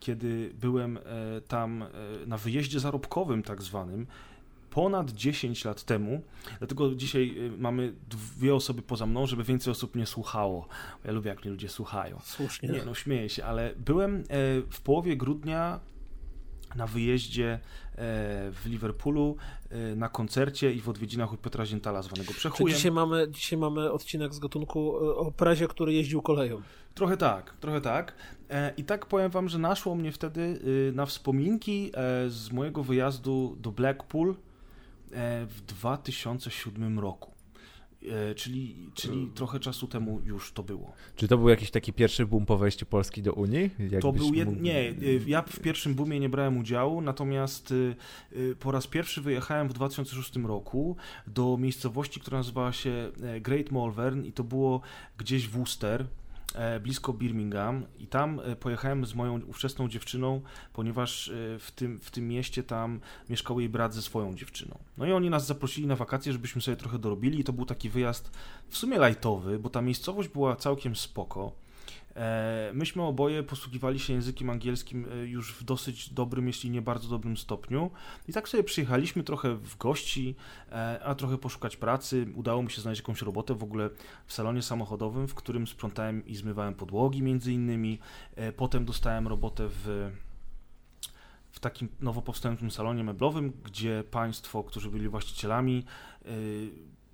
[0.00, 1.00] kiedy byłem y,
[1.48, 1.86] tam y,
[2.26, 4.06] na wyjeździe zarobkowym tak zwanym
[4.70, 6.22] ponad 10 lat temu.
[6.58, 10.68] Dlatego dzisiaj y, mamy dwie osoby poza mną, żeby więcej osób nie słuchało.
[11.04, 12.18] Ja lubię, jak mnie ludzie słuchają.
[12.24, 12.68] Słusznie.
[12.68, 14.24] Nie, no śmieję się, ale byłem e,
[14.70, 15.80] w połowie grudnia
[16.76, 17.58] na wyjeździe e,
[18.52, 19.36] w Liverpoolu
[19.70, 22.76] e, na koncercie i w odwiedzinach u Piotra Ziętala zwanego Przechujem.
[22.76, 26.62] dzisiaj mamy, dzisiaj mamy odcinek z gatunku o prezie, który jeździł koleją.
[26.94, 28.14] Trochę tak, trochę tak.
[28.76, 31.92] I tak powiem wam, że naszło mnie wtedy y, na wspominki
[32.28, 34.34] z mojego wyjazdu do Blackpool
[35.48, 37.32] w 2007 roku.
[38.02, 40.92] E, czyli, czyli trochę czasu temu już to było.
[41.16, 43.70] Czy to był jakiś taki pierwszy boom po wejściu Polski do Unii?
[44.00, 44.48] to był jed...
[44.48, 44.62] mógł...
[44.62, 44.94] Nie,
[45.26, 47.74] ja w pierwszym boomie nie brałem udziału, natomiast
[48.60, 54.32] po raz pierwszy wyjechałem w 2006 roku do miejscowości, która nazywała się Great Malvern i
[54.32, 54.80] to było
[55.18, 56.27] gdzieś w Worcester, E,
[56.80, 60.40] blisko Birmingham i tam e, pojechałem z moją ówczesną dziewczyną,
[60.72, 64.78] ponieważ e, w tym, w tym mieście tam mieszkał jej brat ze swoją dziewczyną.
[64.96, 67.88] No i oni nas zaprosili na wakacje, żebyśmy sobie trochę dorobili i to był taki
[67.88, 68.30] wyjazd
[68.68, 71.52] w sumie lajtowy, bo ta miejscowość była całkiem spoko.
[72.18, 77.08] E, myśmy oboje posługiwali się językiem angielskim e, już w dosyć dobrym, jeśli nie bardzo
[77.08, 77.90] dobrym stopniu.
[78.28, 80.34] I tak sobie przyjechaliśmy trochę w gości,
[80.72, 82.26] e, a trochę poszukać pracy.
[82.34, 83.90] Udało mi się znaleźć jakąś robotę w ogóle
[84.26, 87.98] w salonie samochodowym, w którym sprzątałem i zmywałem podłogi między innymi.
[88.56, 90.10] Potem dostałem robotę w
[91.50, 95.84] w takim nowo powstającym salonie meblowym, gdzie państwo, którzy byli właścicielami,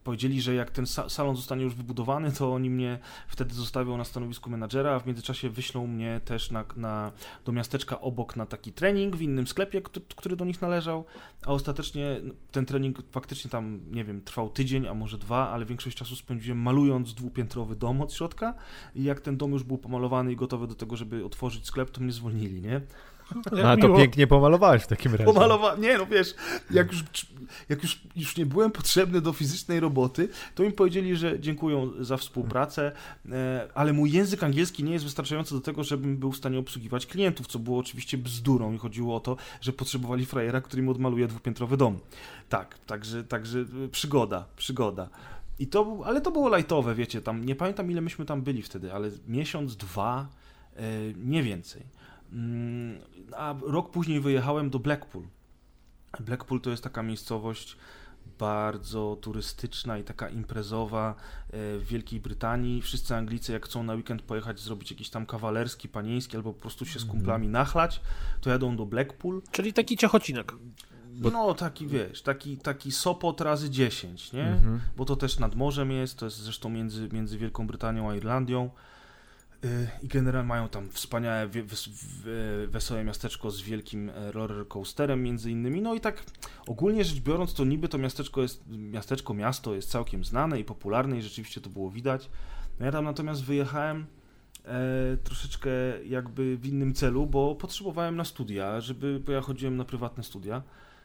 [0.04, 4.50] powiedzieli, że jak ten salon zostanie już wybudowany, to oni mnie wtedy zostawią na stanowisku
[4.50, 7.12] menadżera, a w międzyczasie wyślą mnie też na, na,
[7.44, 11.04] do miasteczka obok na taki trening w innym sklepie, który, który do nich należał,
[11.46, 12.20] a ostatecznie
[12.52, 16.58] ten trening faktycznie tam, nie wiem, trwał tydzień, a może dwa, ale większość czasu spędziłem
[16.58, 18.54] malując dwupiętrowy dom od środka
[18.94, 22.00] i jak ten dom już był pomalowany i gotowy do tego, żeby otworzyć sklep, to
[22.00, 22.80] mnie zwolnili, nie?
[23.52, 25.24] No, a to pięknie pomalowałeś w takim razie.
[25.24, 26.34] Pomalowałem, nie no wiesz,
[26.70, 27.04] jak, już,
[27.68, 32.16] jak już, już nie byłem potrzebny do fizycznej roboty, to mi powiedzieli, że dziękują za
[32.16, 32.92] współpracę,
[33.32, 37.06] e, ale mój język angielski nie jest wystarczający do tego, żebym był w stanie obsługiwać
[37.06, 41.26] klientów, co było oczywiście bzdurą i chodziło o to, że potrzebowali frajera, który im odmaluje
[41.26, 41.98] dwupiętrowy dom.
[42.48, 45.08] Tak, także, także e, przygoda, przygoda.
[45.58, 48.92] I to, ale to było lajtowe, wiecie, tam nie pamiętam ile myśmy tam byli wtedy,
[48.92, 50.26] ale miesiąc, dwa,
[50.76, 50.82] e,
[51.16, 51.82] nie więcej.
[52.34, 53.00] Mm,
[53.36, 55.24] a rok później wyjechałem do Blackpool.
[56.20, 57.76] Blackpool to jest taka miejscowość
[58.38, 61.14] bardzo turystyczna i taka imprezowa e,
[61.78, 62.82] w Wielkiej Brytanii.
[62.82, 66.86] Wszyscy Anglicy, jak chcą na weekend pojechać, zrobić jakiś tam kawalerski, panieński, albo po prostu
[66.86, 67.10] się z mhm.
[67.10, 68.00] kumplami nachlać,
[68.40, 69.42] to jadą do Blackpool.
[69.50, 70.52] Czyli taki ciechocinek.
[71.14, 71.30] Bo...
[71.30, 74.46] No, taki wiesz, taki, taki Sopot razy 10, nie?
[74.46, 74.80] Mhm.
[74.96, 78.70] Bo to też nad morzem jest, to jest zresztą między, między Wielką Brytanią a Irlandią.
[79.64, 81.48] Y, I generalnie mają tam wspaniałe,
[82.66, 85.82] wesołe miasteczko z wielkim e, roller coasterem między innymi.
[85.82, 86.24] No i tak
[86.66, 91.18] ogólnie rzecz biorąc, to niby to miasteczko jest, miasteczko, miasto jest całkiem znane i popularne
[91.18, 92.30] i rzeczywiście to było widać.
[92.80, 94.06] No ja tam natomiast wyjechałem
[94.64, 95.70] e, troszeczkę
[96.06, 100.62] jakby w innym celu, bo potrzebowałem na studia, żeby, bo ja chodziłem na prywatne studia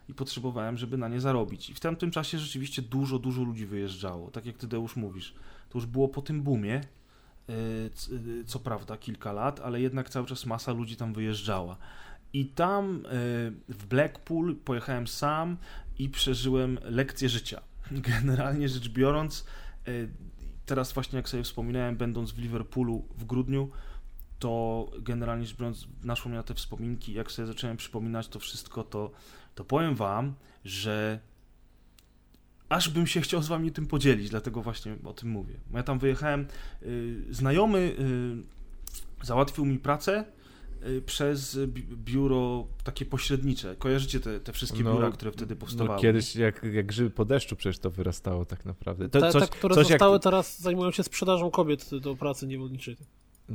[0.09, 1.69] i potrzebowałem, żeby na nie zarobić.
[1.69, 4.31] I w tamtym czasie rzeczywiście dużo, dużo ludzi wyjeżdżało.
[4.31, 5.33] Tak jak ty Deusz mówisz,
[5.69, 6.81] to już było po tym boomie,
[8.45, 11.77] co prawda kilka lat, ale jednak cały czas masa ludzi tam wyjeżdżała.
[12.33, 12.99] I tam y,
[13.69, 15.57] w Blackpool pojechałem sam
[15.99, 17.61] i przeżyłem lekcję życia.
[17.91, 19.45] Generalnie rzecz biorąc,
[20.65, 23.69] teraz właśnie jak sobie wspominałem, będąc w Liverpoolu w grudniu,
[24.39, 28.83] to generalnie rzecz biorąc naszło mnie na te wspominki, jak sobie zacząłem przypominać to wszystko,
[28.83, 29.11] to,
[29.55, 30.33] to powiem wam,
[30.65, 31.19] że
[32.69, 35.55] aż bym się chciał z wami tym podzielić, dlatego właśnie o tym mówię.
[35.73, 36.47] Ja tam wyjechałem,
[36.83, 37.95] y, znajomy
[39.21, 40.25] y, załatwił mi pracę
[40.87, 41.59] y, przez
[42.05, 43.75] biuro takie pośrednicze.
[43.75, 45.95] Kojarzycie te, te wszystkie no, biura, które wtedy no powstawały?
[45.95, 49.09] No kiedyś jak, jak grzyby po deszczu przecież to wyrastało tak naprawdę.
[49.09, 50.23] To, te, coś, te, które coś zostały jak...
[50.23, 52.97] teraz zajmują się sprzedażą kobiet do pracy niewolniczej.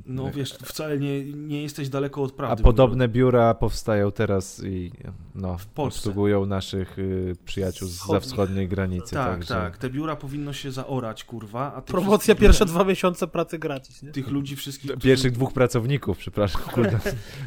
[0.07, 2.63] No wiesz, wcale nie, nie jesteś daleko od prawdy.
[2.63, 4.93] A podobne biura powstają teraz i
[5.35, 5.99] no, w Polsce.
[5.99, 9.15] obsługują naszych y, przyjaciół za wschodniej granicy.
[9.15, 9.55] Tak, także...
[9.55, 9.79] tak.
[9.79, 11.75] Te biura powinno się zaorać, kurwa.
[11.75, 14.11] A Promocja pierwsze dwa miesiące pracy gratis, nie?
[14.11, 14.91] Tych ludzi wszystkich...
[14.91, 15.07] Którzy...
[15.07, 16.99] Pierwszych dwóch pracowników, przepraszam, kurde.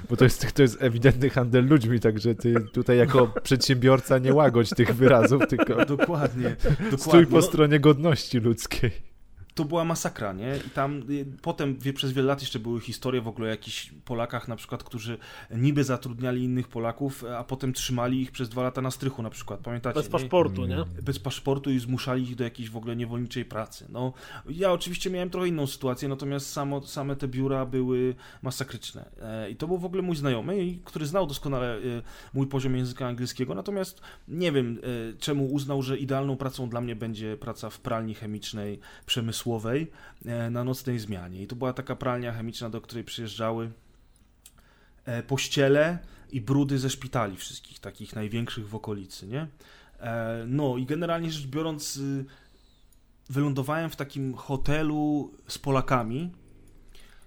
[0.10, 4.70] Bo to jest, to jest ewidentny handel ludźmi, także ty tutaj jako przedsiębiorca nie łagodź
[4.70, 5.86] tych wyrazów, tylko...
[5.86, 6.56] Dokładnie.
[6.58, 6.98] dokładnie.
[6.98, 7.42] Stój po no...
[7.42, 9.17] stronie godności ludzkiej
[9.58, 10.60] to była masakra, nie?
[10.68, 13.92] I tam y, potem wie, przez wiele lat jeszcze były historie w ogóle o jakichś
[14.06, 15.18] Polakach na przykład, którzy
[15.52, 19.60] niby zatrudniali innych Polaków, a potem trzymali ich przez dwa lata na strychu na przykład,
[19.60, 20.00] pamiętacie?
[20.00, 20.78] Bez paszportu, nie?
[21.02, 23.86] Bez paszportu i zmuszali ich do jakiejś w ogóle niewolniczej pracy.
[23.90, 24.14] No,
[24.50, 29.06] ja oczywiście miałem trochę inną sytuację, natomiast samo, same te biura były masakryczne.
[29.22, 31.80] E, I to był w ogóle mój znajomy, który znał doskonale e,
[32.34, 34.80] mój poziom języka angielskiego, natomiast nie wiem
[35.14, 39.47] e, czemu uznał, że idealną pracą dla mnie będzie praca w pralni chemicznej, przemysłowej,
[40.26, 41.44] e, na nocnej zmianie.
[41.44, 43.72] I to była taka pralnia chemiczna, do której przyjeżdżały
[45.06, 46.00] e, pościele
[46.32, 49.48] i brudy ze szpitali wszystkich, takich największych w okolicy, nie?
[50.00, 52.00] E, no i generalnie rzecz biorąc,
[53.30, 56.32] wylądowałem w takim hotelu z Polakami,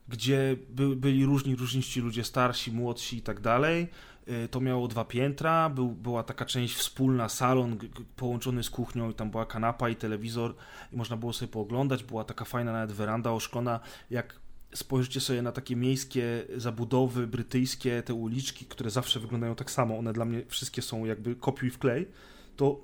[0.09, 3.89] gdzie by, byli różni, różniści ludzie, starsi, młodsi i tak dalej.
[4.31, 7.79] Y, to miało dwa piętra, był, była taka część wspólna, salon
[8.17, 10.55] połączony z kuchnią i tam była kanapa i telewizor
[10.93, 12.05] i można było sobie pooglądać.
[12.05, 14.41] Była taka fajna nawet weranda oszklona, jak
[14.75, 20.13] spojrzycie sobie na takie miejskie zabudowy brytyjskie, te uliczki, które zawsze wyglądają tak samo, one
[20.13, 22.09] dla mnie wszystkie są jakby kopiuj w klej,
[22.57, 22.81] to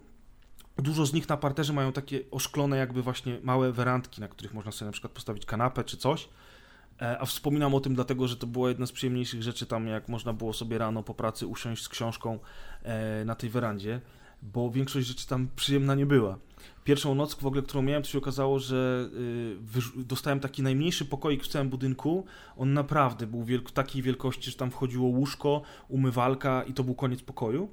[0.77, 4.73] dużo z nich na parterze mają takie oszklone jakby właśnie małe werandki, na których można
[4.73, 6.29] sobie na przykład postawić kanapę czy coś.
[7.01, 10.09] E, a wspominam o tym dlatego, że to była jedna z przyjemniejszych rzeczy tam, jak
[10.09, 12.39] można było sobie rano po pracy usiąść z książką
[12.83, 14.01] e, na tej werandzie,
[14.43, 16.39] bo większość rzeczy tam przyjemna nie była.
[16.85, 19.09] Pierwszą noc w ogóle, którą miałem, to się okazało, że
[19.99, 22.25] y, dostałem taki najmniejszy pokoik w całym budynku.
[22.57, 27.23] On naprawdę był wielk takiej wielkości, że tam wchodziło łóżko, umywalka i to był koniec
[27.23, 27.69] pokoju.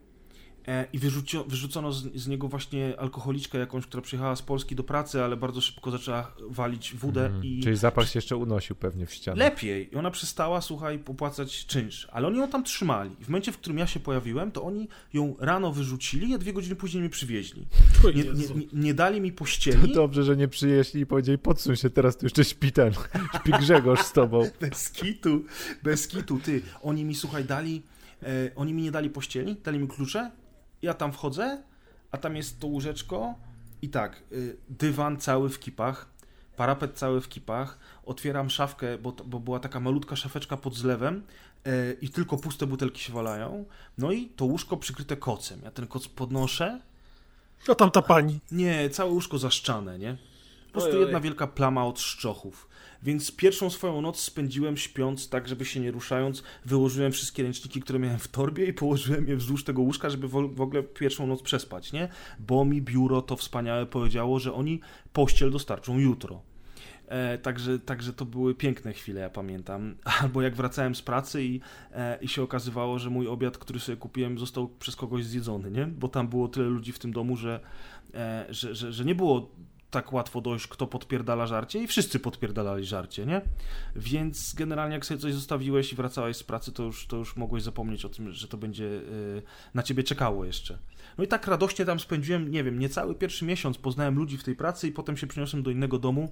[0.68, 4.84] E, i wyrzucio, wyrzucono z, z, niego właśnie alkoholiczkę jakąś, która przyjechała z Polski do
[4.84, 7.62] pracy, ale bardzo szybko zaczęła walić wódę mm, i...
[7.64, 9.38] Czyli zapach się jeszcze unosił pewnie w ścianę.
[9.38, 9.90] Lepiej.
[9.94, 12.08] I ona przestała, słuchaj, popłacać czynsz.
[12.12, 13.12] Ale oni ją tam trzymali.
[13.22, 16.54] I w momencie, w którym ja się pojawiłem, to oni ją rano wyrzucili, a dwie
[16.54, 17.66] godziny później mnie przywieźli.
[18.04, 19.88] Nie, nie, nie, nie dali mi pościeli.
[19.88, 22.94] To dobrze, że nie przyjeśli i powiedzieli, podsuń się, teraz tu jeszcze śpi ten,
[23.40, 24.50] śpi Grzegorz z tobą.
[24.62, 25.44] bez kitu,
[25.84, 26.62] bez kitu, ty.
[26.82, 27.82] Oni mi, słuchaj, dali...
[28.24, 30.32] E, oni mi nie dali pościeli, dali mi klucze
[30.84, 31.64] ja tam wchodzę,
[32.12, 33.36] a tam jest to łóżeczko
[33.82, 36.08] i tak, y, dywan cały w kipach,
[36.56, 41.24] parapet cały w kipach, otwieram szafkę, bo, bo była taka malutka szafeczka pod zlewem
[41.68, 43.66] y, i tylko puste butelki się walają,
[43.98, 45.62] no i to łóżko przykryte kocem.
[45.64, 46.82] Ja ten koc podnoszę.
[47.68, 48.40] A tam ta pani?
[48.52, 50.18] Nie, całe łóżko zaszczane, nie?
[50.66, 52.68] Po prostu jedna wielka plama od szczochów.
[53.04, 56.44] Więc pierwszą swoją noc spędziłem śpiąc tak, żeby się nie ruszając.
[56.66, 60.62] Wyłożyłem wszystkie ręczniki, które miałem w torbie i położyłem je wzdłuż tego łóżka, żeby w
[60.62, 62.10] ogóle pierwszą noc przespać, nie?
[62.40, 64.80] Bo mi biuro to wspaniałe powiedziało, że oni
[65.14, 66.42] pościel dostarczą jutro.
[67.08, 69.96] E, także, także to były piękne chwile, ja pamiętam.
[70.22, 71.62] Albo jak wracałem z pracy i,
[71.92, 75.86] e, i się okazywało, że mój obiad, który sobie kupiłem, został przez kogoś zjedzony, nie?
[75.86, 77.60] Bo tam było tyle ludzi w tym domu, że,
[78.14, 79.52] e, że, że, że nie było
[79.94, 83.42] tak łatwo dojść, kto podpierdala żarcie i wszyscy podpierdalali żarcie, nie?
[83.96, 87.64] Więc generalnie jak sobie coś zostawiłeś i wracałeś z pracy, to już, to już mogłeś
[87.64, 89.42] zapomnieć o tym, że to będzie yy,
[89.74, 90.78] na ciebie czekało jeszcze.
[91.18, 94.56] No i tak radośnie tam spędziłem, nie wiem, niecały pierwszy miesiąc, poznałem ludzi w tej
[94.56, 96.32] pracy i potem się przeniosłem do innego domu,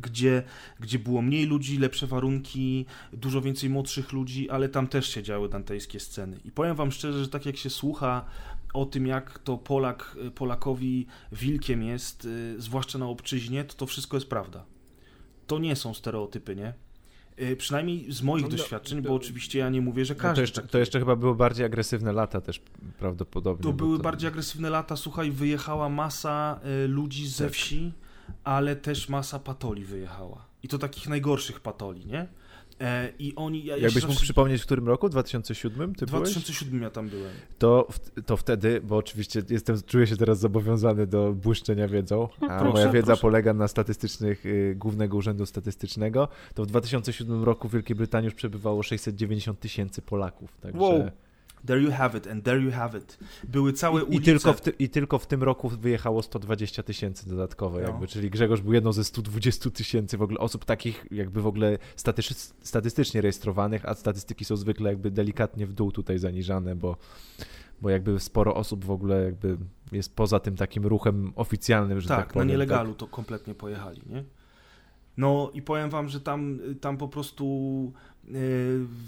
[0.00, 0.42] gdzie,
[0.80, 5.48] gdzie było mniej ludzi, lepsze warunki, dużo więcej młodszych ludzi, ale tam też się działy
[5.48, 6.40] dantejskie sceny.
[6.44, 8.24] I powiem wam szczerze, że tak jak się słucha
[8.74, 14.16] o tym, jak to Polak Polakowi wilkiem jest, y, zwłaszcza na obczyźnie, to to wszystko
[14.16, 14.64] jest prawda.
[15.46, 16.74] To nie są stereotypy, nie?
[17.42, 20.28] Y, przynajmniej z moich no, no doświadczeń, bo oczywiście ja nie mówię, że każdy.
[20.28, 22.62] No to, jeszcze, to jeszcze chyba były bardziej agresywne lata też
[22.98, 23.62] prawdopodobnie.
[23.62, 24.02] To były to...
[24.02, 24.96] bardziej agresywne lata.
[24.96, 27.52] Słuchaj, wyjechała masa y, ludzi ze tak.
[27.52, 27.92] wsi,
[28.44, 30.48] ale też masa patoli wyjechała.
[30.62, 32.26] I to takich najgorszych patoli, nie?
[32.80, 33.64] E, I oni.
[33.64, 35.08] Ja, Jakbyś mógł przypomnieć, w którym roku?
[35.08, 35.94] 2007?
[35.94, 36.82] Ty 2007 byłeś?
[36.82, 37.30] ja tam byłem.
[37.58, 37.88] To,
[38.26, 42.88] to wtedy, bo oczywiście jestem, czuję się teraz zobowiązany do błyszczenia wiedzą, a proszę, moja
[42.88, 43.22] wiedza proszę.
[43.22, 48.34] polega na statystycznych, y, Głównego Urzędu Statystycznego, to w 2007 roku w Wielkiej Brytanii już
[48.34, 50.56] przebywało 690 tysięcy Polaków.
[50.60, 50.80] Także...
[50.80, 51.10] Wow.
[51.66, 53.18] There you have it, and there you have it.
[53.44, 54.22] Były całe I, ulice.
[54.22, 57.88] I tylko, w ty, I tylko w tym roku wyjechało 120 tysięcy dodatkowe, no.
[57.88, 61.78] jakby, czyli Grzegorz był jedną ze 120 tysięcy w ogóle osób takich jakby w ogóle
[62.62, 66.96] statystycznie rejestrowanych, a statystyki są zwykle jakby delikatnie w dół tutaj zaniżane, bo,
[67.80, 69.56] bo jakby sporo osób w ogóle jakby
[69.92, 72.48] jest poza tym takim ruchem oficjalnym, że tak, tak powiem.
[72.48, 72.98] na nielegalu tak.
[72.98, 74.24] to kompletnie pojechali, nie?
[75.16, 77.92] No i powiem wam, że tam, tam po prostu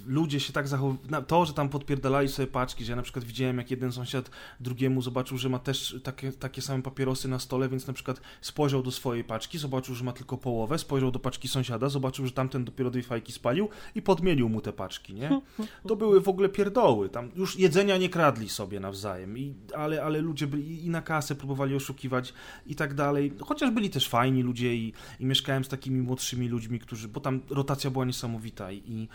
[0.06, 3.58] ludzie się tak zachowują, to, że tam podpierdalali sobie paczki, że ja na przykład widziałem,
[3.58, 4.30] jak jeden sąsiad
[4.60, 8.82] drugiemu zobaczył, że ma też takie, takie same papierosy na stole, więc na przykład spojrzał
[8.82, 12.64] do swojej paczki, zobaczył, że ma tylko połowę, spojrzał do paczki sąsiada, zobaczył, że tamten
[12.64, 15.40] dopiero dwie fajki spalił i podmienił mu te paczki, nie?
[15.88, 20.20] To były w ogóle pierdoły, tam już jedzenia nie kradli sobie nawzajem, i, ale, ale
[20.20, 22.34] ludzie byli i na kasę próbowali oszukiwać
[22.66, 26.78] i tak dalej, chociaż byli też fajni ludzie i, i mieszkałem z takimi młodszymi ludźmi,
[26.78, 29.08] którzy, bo tam rotacja była niesamowita i,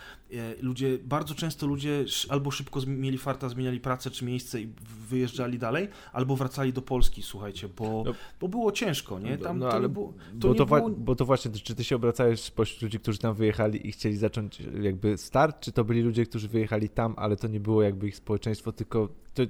[0.61, 4.69] ludzie, bardzo często ludzie albo szybko mieli farta, zmieniali pracę czy miejsce i
[5.09, 9.37] wyjeżdżali dalej, albo wracali do Polski, słuchajcie, bo, no, bo było ciężko, nie?
[9.37, 10.89] Tam no, to ale, było, to bo, to było...
[10.89, 14.59] bo to właśnie, czy ty się obracałeś spośród ludzi, którzy tam wyjechali i chcieli zacząć
[14.81, 18.15] jakby start, czy to byli ludzie, którzy wyjechali tam, ale to nie było jakby ich
[18.15, 19.43] społeczeństwo, tylko to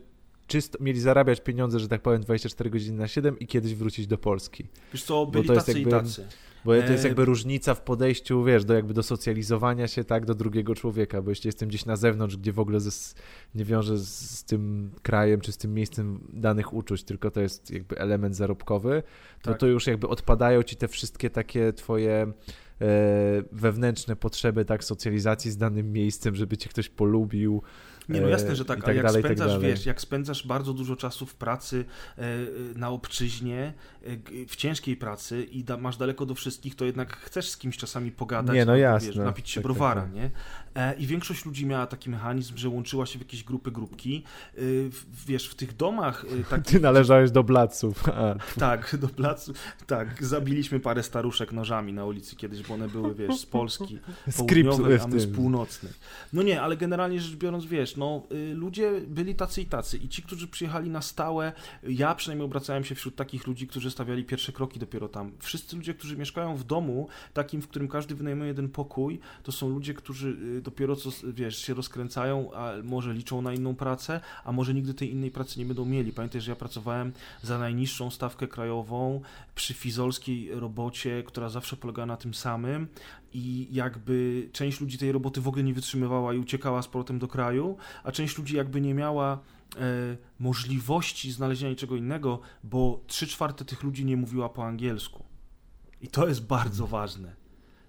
[0.47, 4.17] czysto, mieli zarabiać pieniądze, że tak powiem, 24 godziny na 7 i kiedyś wrócić do
[4.17, 4.67] Polski.
[4.93, 6.27] Wiesz co, byli tacy jakby, i tacy.
[6.65, 10.36] Bo to jest jakby różnica w podejściu, wiesz, do jakby do socjalizowania się, tak, do
[10.36, 13.15] drugiego człowieka, bo jeśli jestem gdzieś na zewnątrz, gdzie w ogóle z,
[13.56, 17.71] nie wiąże z, z, tym krajem czy z tym miejscem danych uczuć, tylko to jest
[17.71, 19.04] jakby element zarobkowy,
[19.41, 19.60] to tak.
[19.60, 22.34] to już jakby odpadają ci te wszystkie takie twoje
[23.51, 27.62] wewnętrzne potrzeby, tak, socjalizacji z danym miejscem, żeby cię ktoś polubił,
[28.10, 30.74] nie, no jasne, że tak, tak a jak dalej, spędzasz, tak wiesz, jak spędzasz bardzo
[30.74, 31.86] dużo czasu w pracy
[32.18, 32.24] e,
[32.76, 37.50] na obczyźnie, e, w ciężkiej pracy i da, masz daleko do wszystkich, to jednak chcesz
[37.50, 39.08] z kimś czasami pogadać, nie, no jasne.
[39.08, 40.15] Wiesz, napić się tak, browara, tak, tak.
[40.15, 40.32] nie?
[40.76, 44.24] E, I większość ludzi miała taki mechanizm, że łączyła się w jakieś grupy, grupki.
[44.58, 44.62] E,
[45.28, 46.26] wiesz, w tych domach...
[46.39, 48.10] E, takich, Ty należałeś do placów.
[48.10, 48.36] A.
[48.60, 49.54] Tak, do placu.
[49.88, 54.00] Tak, zabiliśmy parę staruszek nożami na ulicy kiedyś, bo one były, wiesz, z Polski
[54.38, 55.94] południowej, a my z północnej.
[56.34, 60.10] No nie, ale generalnie rzecz biorąc, wiesz, no y, ludzie byli tacy i tacy i
[60.10, 61.53] ci, którzy przyjechali na stałe,
[61.84, 65.31] ja przynajmniej obracałem się wśród takich ludzi, którzy stawiali pierwsze kroki dopiero tam.
[65.39, 69.69] Wszyscy ludzie, którzy mieszkają w domu, takim, w którym każdy wynajmuje jeden pokój, to są
[69.69, 74.51] ludzie, którzy y, dopiero co, wiesz, się rozkręcają, a może liczą na inną pracę, a
[74.51, 76.13] może nigdy tej innej pracy nie będą mieli.
[76.13, 79.21] Pamiętaj, że ja pracowałem za najniższą stawkę krajową
[79.55, 82.88] przy fizolskiej robocie, która zawsze polegała na tym samym
[83.36, 87.28] i jakby część ludzi tej roboty w ogóle nie wytrzymywała i uciekała z powrotem do
[87.28, 93.65] kraju, a część ludzi jakby nie miała e, możliwości znalezienia niczego innego, bo trzy czwarte
[93.65, 95.24] tych ludzi nie mówiła po angielsku.
[96.02, 97.36] I to jest bardzo ważne.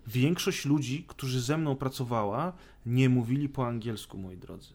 [0.06, 2.52] Większość ludzi, którzy ze mną pracowała,
[2.86, 4.74] nie mówili po angielsku, moi drodzy.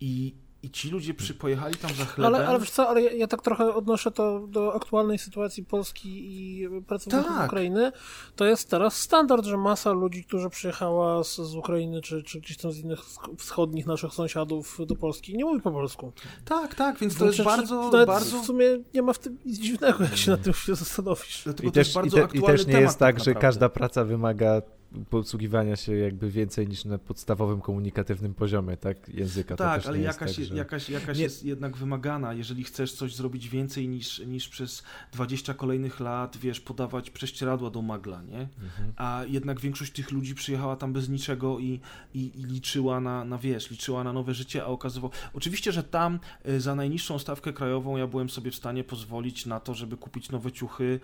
[0.00, 2.34] I i ci ludzie przy, pojechali tam za chlebem.
[2.34, 6.08] Ale, ale wiesz co, ale ja, ja, tak trochę odnoszę to do aktualnej sytuacji Polski
[6.08, 7.46] i pracowników tak.
[7.46, 7.92] Ukrainy.
[8.36, 12.56] To jest teraz standard, że masa ludzi, którzy przyjechała z, z Ukrainy czy, czy gdzieś
[12.56, 13.00] tam z innych
[13.38, 16.12] wschodnich naszych sąsiadów do Polski, nie mówi po polsku.
[16.44, 18.42] Tak, tak, więc to, jest bardzo, bardzo...
[18.42, 21.44] W sumie nie ma w tym nic dziwnego, jak się na tym się zastanowisz.
[21.62, 24.62] I też, i, te, i też nie jest tak, tak że każda praca wymaga
[25.10, 29.56] posługiwania się jakby więcej niż na podstawowym komunikatywnym poziomie, tak, języka.
[29.56, 30.54] Tak, ale jakaś, tak, że...
[30.54, 36.00] jakaś, jakaś jest jednak wymagana, jeżeli chcesz coś zrobić więcej niż, niż przez 20 kolejnych
[36.00, 38.40] lat, wiesz, podawać prześcieradła do magla, nie?
[38.40, 38.92] Mhm.
[38.96, 41.80] A jednak większość tych ludzi przyjechała tam bez niczego i,
[42.14, 45.12] i, i, liczyła na, na, wiesz, liczyła na nowe życie, a okazywało...
[45.32, 49.60] Oczywiście, że tam y, za najniższą stawkę krajową ja byłem sobie w stanie pozwolić na
[49.60, 51.00] to, żeby kupić nowe ciuchy,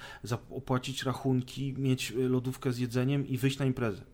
[0.50, 4.11] opłacić rachunki, mieć y, lodówkę z jedzeniem i wyjść na imprezę imprezę.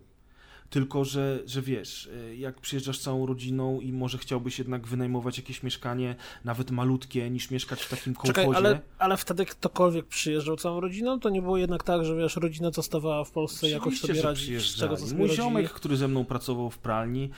[0.71, 5.63] Tylko, że, że wiesz, e, jak przyjeżdżasz całą rodziną i może chciałbyś jednak wynajmować jakieś
[5.63, 8.33] mieszkanie, nawet malutkie, niż mieszkać w takim kołchozie.
[8.35, 12.37] Czekaj, ale, ale wtedy ktokolwiek przyjeżdżał całą rodziną, to nie było jednak tak, że wiesz,
[12.37, 16.25] rodzina zostawała w Polsce jakoś sobie radzić z czego co Mój ziomek, który ze mną
[16.25, 17.31] pracował w pralni,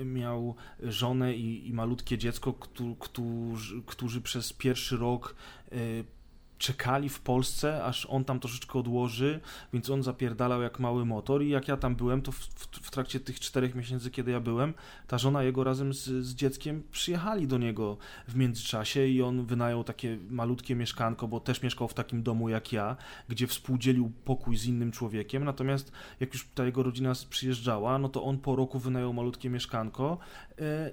[0.00, 2.52] y, miał żonę i, i malutkie dziecko,
[2.98, 5.34] którzy, którzy przez pierwszy rok
[5.72, 6.04] y,
[6.58, 9.40] czekali w Polsce, aż on tam troszeczkę odłoży,
[9.72, 12.38] więc on zapierdalał jak mały motor i jak ja tam byłem, to w,
[12.82, 14.74] w, trakcie tych czterech miesięcy, kiedy ja byłem,
[15.06, 17.96] ta żona jego razem z, z, dzieckiem przyjechali do niego
[18.28, 22.72] w międzyczasie i on wynajął takie malutkie mieszkanko, bo też mieszkał w takim domu jak
[22.72, 22.96] ja,
[23.28, 28.24] gdzie współdzielił pokój z innym człowiekiem, natomiast jak już ta jego rodzina przyjeżdżała, no to
[28.24, 30.18] on po roku wynajął malutkie mieszkanko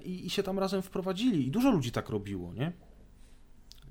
[0.04, 2.85] i, i się tam razem wprowadzili i dużo ludzi tak robiło, nie?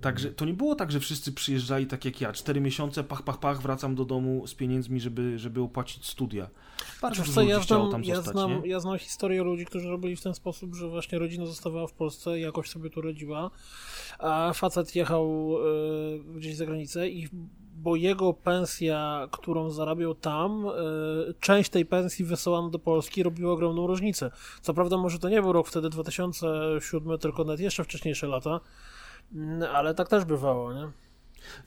[0.01, 2.33] Także to nie było tak, że wszyscy przyjeżdżali tak jak ja.
[2.33, 6.49] Cztery miesiące, pach, pach, pach, wracam do domu z pieniędzmi, żeby, żeby opłacić studia.
[7.01, 10.21] Bardzo dużo ja chciało tam ja zostać, znam, Ja znam historię ludzi, którzy robili w
[10.21, 13.51] ten sposób, że właśnie rodzina zostawała w Polsce, jakoś sobie tu rodziła,
[14.19, 17.29] a facet jechał y, gdzieś za granicę i
[17.77, 23.87] bo jego pensja, którą zarabiał tam, y, część tej pensji wysyłano do Polski, robiła ogromną
[23.87, 24.31] różnicę.
[24.61, 28.59] Co prawda może to nie był rok wtedy 2007, tylko nawet jeszcze wcześniejsze lata,
[29.73, 30.91] ale tak też bywało, nie?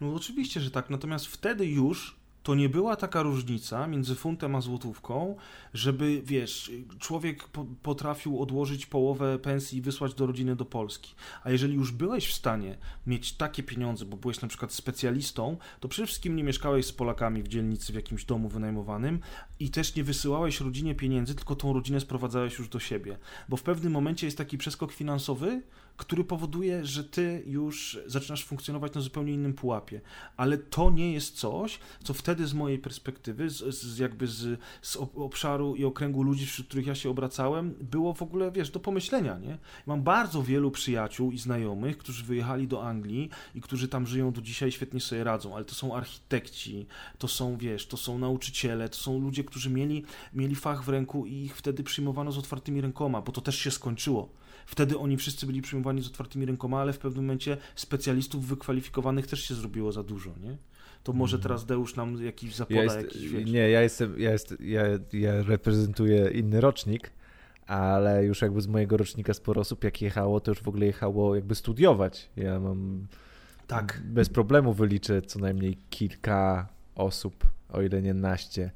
[0.01, 0.91] No oczywiście, że tak.
[0.91, 2.19] Natomiast wtedy już
[2.49, 5.37] to nie była taka różnica między funtem a złotówką,
[5.75, 11.15] żeby, wiesz, człowiek po, potrafił odłożyć połowę pensji i wysłać do rodziny do Polski.
[11.45, 15.89] A jeżeli już byłeś w stanie mieć takie pieniądze, bo byłeś na przykład specjalistą, to
[15.89, 19.21] przede wszystkim nie mieszkałeś z Polakami w dzielnicy w jakimś domu wynajmowanym
[19.61, 23.19] i też nie wysyłałeś rodzinie pieniędzy, tylko tą rodzinę sprowadzałeś już do siebie.
[23.49, 25.63] Bo w pewnym momencie jest taki przeskok finansowy,
[25.99, 30.01] który powoduje, że ty już zaczynasz funkcjonować na zupełnie innym pułapie.
[30.37, 34.97] Ale to nie jest coś, co wtedy z mojej perspektywy, z, z jakby z, z
[34.97, 39.39] obszaru i okręgu ludzi, wśród których ja się obracałem, było w ogóle, wiesz, do pomyślenia,
[39.39, 39.59] nie?
[39.87, 44.41] Mam bardzo wielu przyjaciół i znajomych, którzy wyjechali do Anglii i którzy tam żyją do
[44.41, 46.87] dzisiaj, świetnie sobie radzą, ale to są architekci,
[47.19, 51.27] to są, wiesz, to są nauczyciele, to są ludzie, którzy mieli, mieli fach w ręku
[51.27, 54.29] i ich wtedy przyjmowano z otwartymi rękoma, bo to też się skończyło
[54.69, 59.45] Wtedy oni wszyscy byli przyjmowani z otwartymi rękoma, ale w pewnym momencie specjalistów wykwalifikowanych też
[59.45, 60.57] się zrobiło za dużo, nie?
[61.03, 61.43] To może mhm.
[61.43, 63.51] teraz Deusz nam jakiś zapoda, ja jakiś wiesz.
[63.51, 67.11] Nie, ja jestem, ja, jest, ja, ja reprezentuję inny rocznik,
[67.67, 71.35] ale już jakby z mojego rocznika sporo osób jak jechało, to już w ogóle jechało
[71.35, 72.29] jakby studiować.
[72.37, 73.07] Ja mam
[73.67, 74.03] tak.
[74.05, 78.71] bez problemu wyliczę co najmniej kilka osób, o ile nie naście,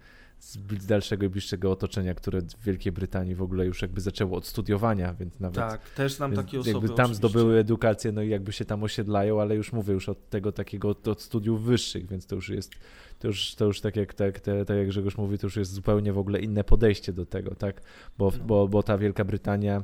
[0.81, 4.47] z dalszego i bliższego otoczenia, które w Wielkiej Brytanii w ogóle już jakby zaczęło od
[4.47, 5.57] studiowania, więc nawet...
[5.57, 7.15] Tak, też znam takie osoby Jakby tam oczywiście.
[7.15, 10.89] zdobyły edukację, no i jakby się tam osiedlają, ale już mówię już od tego takiego,
[10.89, 12.73] od, od studiów wyższych, więc to już jest,
[13.19, 15.73] to już, to już tak jak tak, te, tak jak Grzegorz mówi, to już jest
[15.73, 17.83] zupełnie w ogóle inne podejście do tego, tak,
[18.19, 18.45] bo, No.
[18.45, 19.83] bo, bo ta Wielka Brytania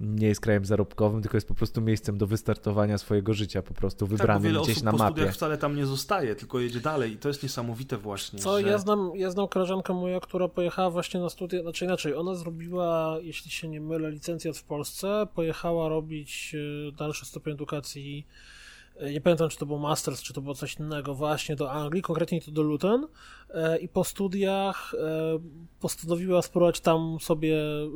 [0.00, 4.06] nie jest krajem zarobkowym, tylko jest po prostu miejscem do wystartowania swojego życia, po prostu
[4.06, 5.12] tak, wybranym wiele gdzieś na po mapie.
[5.12, 8.68] studiach wcale tam nie zostaje, tylko jedzie dalej i to jest niesamowite właśnie, Co, że...
[8.68, 13.16] ja znam, ja znam koleżankę moją, która pojechała właśnie na studia, znaczy inaczej, ona zrobiła,
[13.22, 16.54] jeśli się nie mylę, licencjat w Polsce, pojechała robić
[16.88, 18.26] e, dalszy stopień edukacji,
[19.12, 22.40] nie pamiętam, czy to był masters, czy to było coś innego, właśnie do Anglii, konkretnie
[22.40, 23.06] to do Luton
[23.50, 25.38] e, i po studiach e,
[25.80, 27.88] postanowiła spróbować tam sobie, e,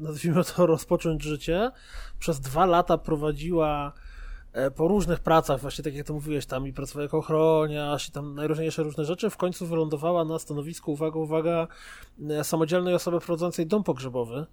[0.00, 1.70] nazwijmy to, rozpocząć życie.
[2.18, 3.92] Przez dwa lata prowadziła
[4.52, 8.12] e, po różnych pracach, właśnie tak jak to mówiłeś, tam i pracowała jako ochroniarz i
[8.12, 11.68] tam najróżniejsze różne rzeczy, w końcu wylądowała na stanowisku, uwaga, uwaga,
[12.30, 14.46] e, samodzielnej osoby prowadzącej dom pogrzebowy.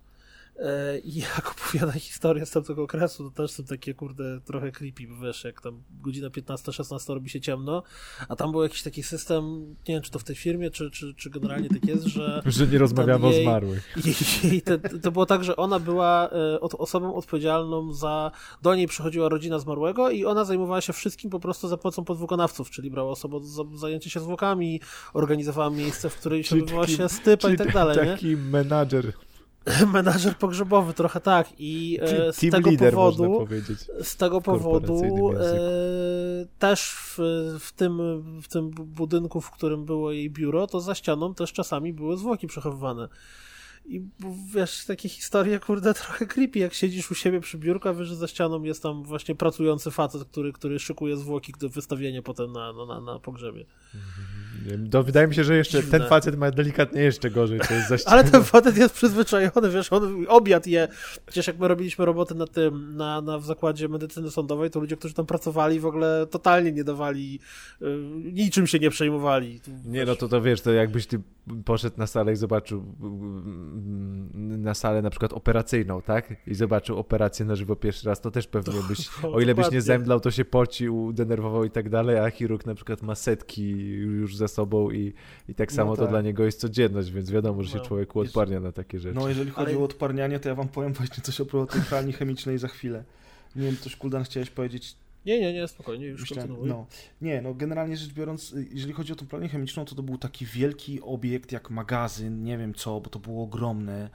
[0.60, 5.08] E, I jak opowiada historię z tamtego okresu, to też są takie, kurde, trochę creepy,
[5.08, 7.84] bo wiesz, jak tam godzina 15-16 robi się ciemno,
[8.30, 9.44] a tam był jakiś taki system,
[9.88, 12.68] nie wiem, czy to w tej firmie, czy, czy, czy generalnie tak jest, że Że
[12.68, 13.98] nie rozmawiamy jej- o zmarłych.
[14.06, 14.16] jej,
[14.52, 18.32] jej te, to było tak, że ona była e, od, osobą odpowiedzialną za.
[18.62, 22.70] Do niej przychodziła rodzina zmarłego i ona zajmowała się wszystkim po prostu za pomocą podwykonawców,
[22.70, 24.82] czyli brała osobę za zajęcie się zwłokami,
[25.14, 27.98] organizowała miejsce, w którym się odbywała się stypa i tak dalej.
[27.98, 28.12] nie?
[28.12, 29.14] Taki menadżer,
[29.94, 31.48] Menadżer pogrzebowy, trochę tak.
[31.58, 33.24] I e, z tego leader powodu.
[33.24, 33.80] można powiedzieć.
[34.02, 35.46] Z tego powodu e,
[36.60, 37.18] też w,
[37.60, 41.94] w, tym, w tym budynku, w którym było jej biuro, to za ścianą też czasami
[41.94, 43.10] były zwłoki przechowywane.
[43.88, 44.02] I
[44.54, 48.16] wiesz, takie historie, kurde, trochę creepy, jak siedzisz u siebie przy biurku, a wiesz, że
[48.16, 52.74] za ścianą jest tam właśnie pracujący facet, który, który szykuje zwłoki do wystawienia potem na,
[52.74, 53.66] na, na, na pogrzebie.
[54.92, 56.00] To wydaje mi się, że jeszcze Dziwne.
[56.00, 60.26] ten facet ma delikatnie jeszcze gorzej, to jest Ale ten facet jest przyzwyczajony, wiesz, on
[60.28, 60.88] obiad je.
[61.26, 64.98] Przecież jak my robiliśmy robotę na tym, na, na w zakładzie medycyny sądowej, to ludzie,
[64.98, 67.40] którzy tam pracowali, w ogóle totalnie nie dawali,
[67.82, 67.86] y,
[68.34, 69.62] niczym się nie przejmowali.
[69.86, 71.20] Nie, no to to wiesz, to jakbyś ty
[71.66, 76.36] poszedł na salę i zobaczył mm, na salę na przykład operacyjną, tak?
[76.48, 79.72] I zobaczył operację na żywo pierwszy raz, to też pewnie byś, no, o ile byś
[79.72, 83.70] nie zemdlał, to się pocił, denerwował i tak dalej, a chirurg na przykład ma setki
[83.90, 85.14] już za sobą i,
[85.50, 86.12] i tak No samo to tak.
[86.12, 87.86] dla niego jest codzienność, więc wiadomo, że się No.
[87.86, 89.16] człowieku odparnia na takie rzeczy.
[89.16, 92.14] No, jeżeli chodzi Ale- o odparnianie, to ja wam powiem właśnie coś o tej pralni
[92.14, 93.04] chemicznej za chwilę.
[93.56, 94.96] Nie wiem, coś Kuldan chciałeś powiedzieć
[95.26, 96.70] Nie, nie, nie, spokojnie, już Myślałem, kontynuuj.
[96.70, 96.86] no,
[97.22, 100.18] nie, no generalnie rzecz biorąc, y, jeżeli chodzi o tą pralnię chemiczną, to to był
[100.18, 104.10] taki wielki obiekt jak magazyn, nie wiem co, bo to było ogromne.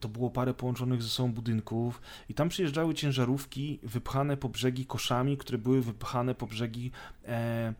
[0.00, 5.36] To było parę połączonych ze sobą budynków i tam przyjeżdżały ciężarówki wypchane po brzegi koszami,
[5.36, 6.90] które były wypchane po brzegi
[7.28, 7.74] e,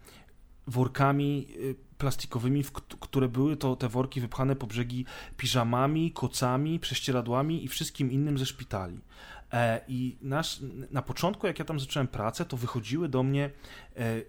[0.66, 5.04] workami y, plastikowymi, w, kt- które były to te worki wypchane po brzegi
[5.36, 9.00] piżamami, kocami, prześcieradłami i wszystkim innym ze szpitali.
[9.52, 10.60] E, I nasz,
[10.90, 13.50] na początku, jak ja tam zacząłem pracę, to wychodziły do mnie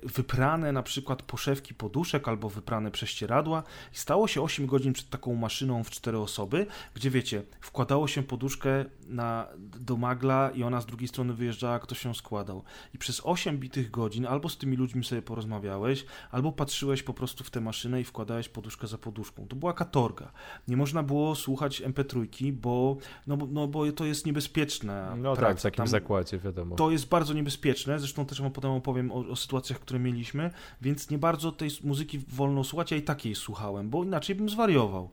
[0.03, 3.63] wyprane na przykład poszewki poduszek albo wyprane prześcieradła
[3.93, 8.23] i stało się 8 godzin przed taką maszyną w cztery osoby, gdzie wiecie, wkładało się
[8.23, 12.63] poduszkę na, do magla i ona z drugiej strony wyjeżdżała, ktoś się składał.
[12.93, 17.43] I przez 8 bitych godzin albo z tymi ludźmi sobie porozmawiałeś, albo patrzyłeś po prostu
[17.43, 19.47] w tę maszynę i wkładałeś poduszkę za poduszką.
[19.47, 20.31] To była katorga.
[20.67, 22.97] Nie można było słuchać MP3, bo,
[23.27, 25.15] no, no, bo to jest niebezpieczne.
[25.17, 26.75] No tak, w takim zakładzie, wiadomo.
[26.75, 30.51] To jest bardzo niebezpieczne, zresztą też wam potem opowiem o, o sytuacjach, które mieliśmy,
[30.81, 35.09] więc nie bardzo tej muzyki wolno słuchać, ja i takiej słuchałem, bo inaczej bym zwariował.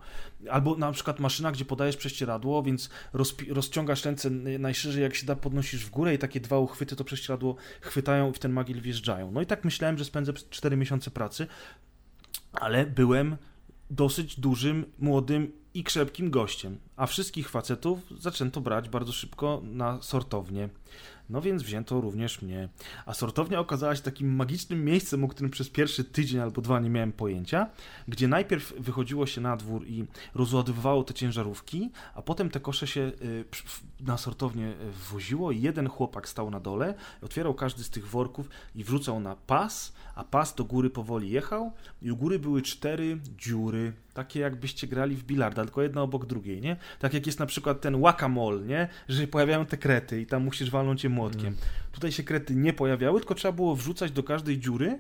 [0.50, 2.90] Albo na przykład maszyna, gdzie podajesz prześcieradło, więc
[3.48, 7.56] rozciągasz ręce najszerzej jak się da, podnosisz w górę i takie dwa uchwyty to prześcieradło
[7.80, 9.32] chwytają i w ten magiel wjeżdżają.
[9.32, 11.46] No i tak myślałem, że spędzę 4 miesiące pracy,
[12.52, 13.36] ale byłem
[13.90, 20.68] dosyć dużym, młodym i krzepkim gościem, a wszystkich facetów zaczęto brać bardzo szybko na sortownię.
[21.30, 22.68] No więc wzięto również mnie.
[23.06, 26.90] A sortownia okazała się takim magicznym miejscem, o którym przez pierwszy tydzień albo dwa nie
[26.90, 27.70] miałem pojęcia,
[28.08, 30.04] gdzie najpierw wychodziło się na dwór i
[30.34, 33.44] rozładowywało te ciężarówki, a potem te kosze się y,
[34.00, 38.48] na sortownię y, wwoziło i jeden chłopak stał na dole, otwierał każdy z tych worków
[38.74, 43.18] i wrzucał na pas, a pas do góry powoli jechał i u góry były cztery
[43.38, 46.76] dziury, takie jakbyście grali w bilarda, tylko jedna obok drugiej, nie?
[46.98, 48.88] Tak jak jest na przykład ten whack-a-mole, nie?
[49.08, 51.56] Że się pojawiają te krety i tam musisz walnąć je młotkiem.
[51.92, 54.98] Tutaj się krety nie pojawiały, tylko trzeba było wrzucać do każdej dziury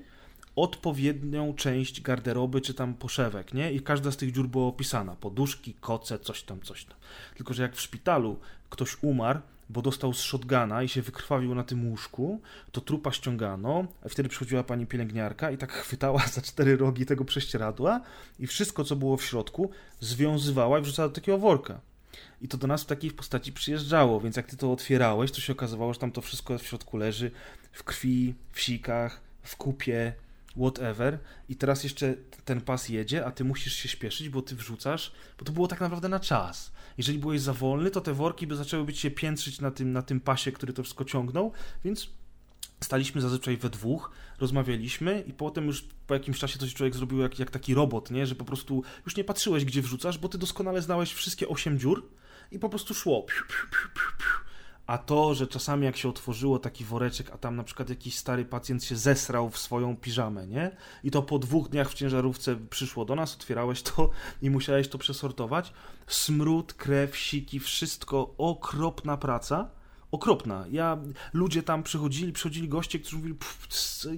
[0.56, 3.72] odpowiednią część garderoby czy tam poszewek, nie?
[3.72, 5.16] I każda z tych dziur była opisana.
[5.16, 6.96] Poduszki, koce, coś tam, coś tam.
[7.36, 8.36] Tylko, że jak w szpitalu
[8.70, 9.40] ktoś umarł,
[9.72, 12.40] bo dostał z shotguna i się wykrwawił na tym łóżku,
[12.72, 17.24] to trupa ściągano, a wtedy przychodziła pani pielęgniarka i tak chwytała za cztery rogi tego
[17.24, 18.00] prześcieradła
[18.38, 19.70] i wszystko, co było w środku,
[20.00, 21.80] związywała i wrzucała do takiego worka.
[22.42, 25.52] I to do nas w takiej postaci przyjeżdżało, więc jak ty to otwierałeś, to się
[25.52, 27.30] okazywało, że tam to wszystko w środku leży,
[27.72, 30.12] w krwi, w sikach, w kupie,
[30.56, 31.18] whatever.
[31.48, 32.14] I teraz jeszcze
[32.44, 35.80] ten pas jedzie, a ty musisz się śpieszyć, bo ty wrzucasz, bo to było tak
[35.80, 36.72] naprawdę na czas.
[36.98, 40.02] Jeżeli byłeś za wolny, to te worki by zaczęły być się piętrzyć na tym, na
[40.02, 41.52] tym pasie, który to wszystko ciągnął,
[41.84, 42.10] więc
[42.80, 47.18] staliśmy zazwyczaj we dwóch, rozmawialiśmy i potem już po jakimś czasie to się człowiek zrobił
[47.18, 48.26] jak, jak taki robot, nie?
[48.26, 52.08] że po prostu już nie patrzyłeś, gdzie wrzucasz, bo ty doskonale znałeś wszystkie osiem dziur
[52.50, 53.22] i po prostu szło.
[53.22, 54.02] Piu, piu, piu,
[54.86, 58.44] a to, że czasami jak się otworzyło taki woreczek, a tam na przykład jakiś stary
[58.44, 60.76] pacjent się zesrał w swoją piżamę, nie?
[61.04, 64.10] I to po dwóch dniach w ciężarówce przyszło do nas, otwierałeś to
[64.42, 65.72] i musiałeś to przesortować.
[66.06, 69.70] Smród, krew, siki, wszystko, okropna praca.
[70.10, 70.64] Okropna.
[70.70, 70.98] Ja,
[71.32, 73.34] ludzie tam przychodzili, przychodzili goście, którzy mówili,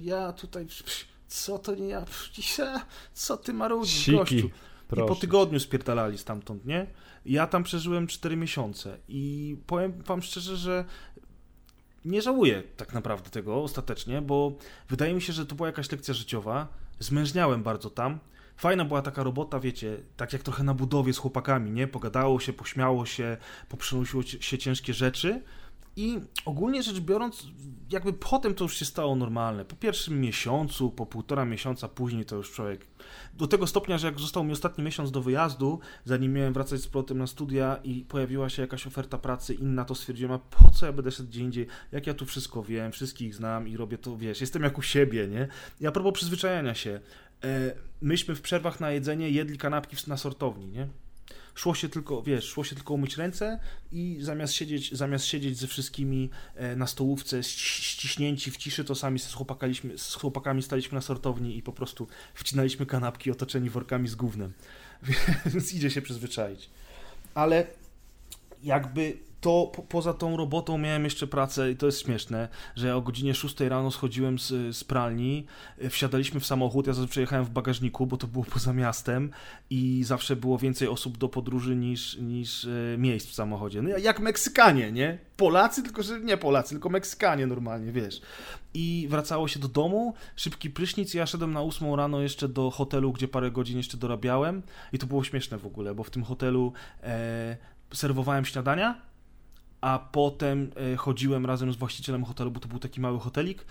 [0.01, 0.67] ja tutaj,
[1.27, 2.05] co to nie ja,
[3.13, 4.49] co ty marudzisz, gościu.
[4.87, 5.05] Proszę.
[5.05, 6.87] I po tygodniu spierdalali stamtąd, nie?
[7.25, 10.85] Ja tam przeżyłem 4 miesiące i powiem wam szczerze, że
[12.05, 14.57] nie żałuję tak naprawdę tego ostatecznie, bo
[14.89, 16.67] wydaje mi się, że to była jakaś lekcja życiowa.
[16.99, 18.19] Zmężniałem bardzo tam.
[18.57, 21.87] Fajna była taka robota, wiecie, tak jak trochę na budowie z chłopakami, nie?
[21.87, 23.37] Pogadało się, pośmiało się,
[23.69, 25.41] poprzynosiło się ciężkie rzeczy,
[25.95, 27.47] i ogólnie rzecz biorąc,
[27.91, 29.65] jakby potem to już się stało normalne.
[29.65, 32.87] Po pierwszym miesiącu, po półtora miesiąca później to już człowiek.
[33.33, 36.87] Do tego stopnia, że jak został mi ostatni miesiąc do wyjazdu, zanim miałem wracać z
[36.87, 40.85] powrotem na studia i pojawiła się jakaś oferta pracy inna, to stwierdziłem, a po co
[40.85, 44.17] ja będę szedł gdzie indziej, jak ja tu wszystko wiem, wszystkich znam i robię to,
[44.17, 45.47] wiesz, jestem jak u siebie, nie?
[45.81, 46.99] I a propos przyzwyczajania się,
[47.43, 50.87] e, myśmy w przerwach na jedzenie jedli kanapki na sortowni, nie?
[51.55, 53.59] Szło się tylko, wiesz, szło się tylko umyć ręce
[53.91, 59.19] i zamiast siedzieć, zamiast siedzieć ze wszystkimi e, na stołówce ściśnięci w ciszy, to sami
[59.19, 59.33] z,
[59.97, 64.53] z chłopakami staliśmy na sortowni i po prostu wcinaliśmy kanapki otoczeni workami z gównem.
[65.45, 66.69] Więc idzie się przyzwyczaić.
[67.33, 67.67] Ale
[68.63, 72.95] jakby to po, poza tą robotą miałem jeszcze pracę i to jest śmieszne, że ja
[72.95, 75.45] o godzinie 6 rano schodziłem z, z pralni,
[75.77, 79.31] e, wsiadaliśmy w samochód, ja zazwyczaj jechałem w bagażniku, bo to było poza miastem
[79.69, 83.81] i zawsze było więcej osób do podróży niż, niż e, miejsc w samochodzie.
[83.81, 85.17] No jak Meksykanie, nie?
[85.37, 88.21] Polacy, tylko że nie Polacy, tylko Meksykanie normalnie, wiesz.
[88.73, 93.13] I wracało się do domu, szybki prysznic ja szedłem na 8 rano jeszcze do hotelu,
[93.13, 94.61] gdzie parę godzin jeszcze dorabiałem
[94.93, 96.73] i to było śmieszne w ogóle, bo w tym hotelu
[97.03, 97.57] e,
[97.93, 99.01] serwowałem śniadania,
[99.81, 103.65] a potem e, chodziłem razem z właścicielem hotelu, bo to był taki mały hotelik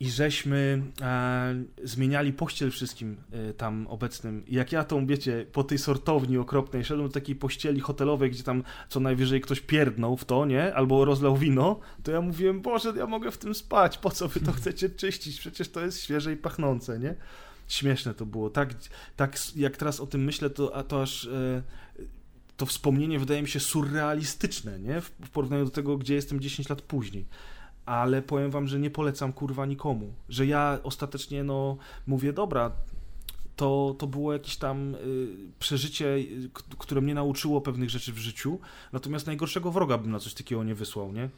[0.00, 1.54] i żeśmy e,
[1.84, 4.46] zmieniali pościel wszystkim e, tam obecnym.
[4.46, 8.42] I jak ja tą, wiecie, po tej sortowni okropnej szedłem do takiej pościeli hotelowej, gdzie
[8.42, 10.74] tam co najwyżej ktoś pierdnął w to, nie?
[10.74, 14.40] Albo rozlał wino, to ja mówiłem, Boże, ja mogę w tym spać, po co wy
[14.40, 15.40] to chcecie czyścić?
[15.40, 17.14] Przecież to jest świeże i pachnące, nie?
[17.68, 18.50] Śmieszne to było.
[18.50, 18.74] Tak,
[19.16, 21.62] tak jak teraz o tym myślę, to, to aż e,
[22.58, 25.00] to wspomnienie wydaje mi się surrealistyczne, nie?
[25.00, 27.26] W, w porównaniu do tego, gdzie jestem 10 lat później.
[27.86, 30.12] Ale powiem wam, że nie polecam kurwa nikomu.
[30.28, 32.72] Że ja ostatecznie, no, mówię, dobra,
[33.56, 35.28] to, to było jakieś tam y,
[35.58, 38.58] przeżycie, y, które mnie nauczyło pewnych rzeczy w życiu.
[38.92, 41.28] Natomiast najgorszego wroga bym na coś takiego nie wysłał, nie?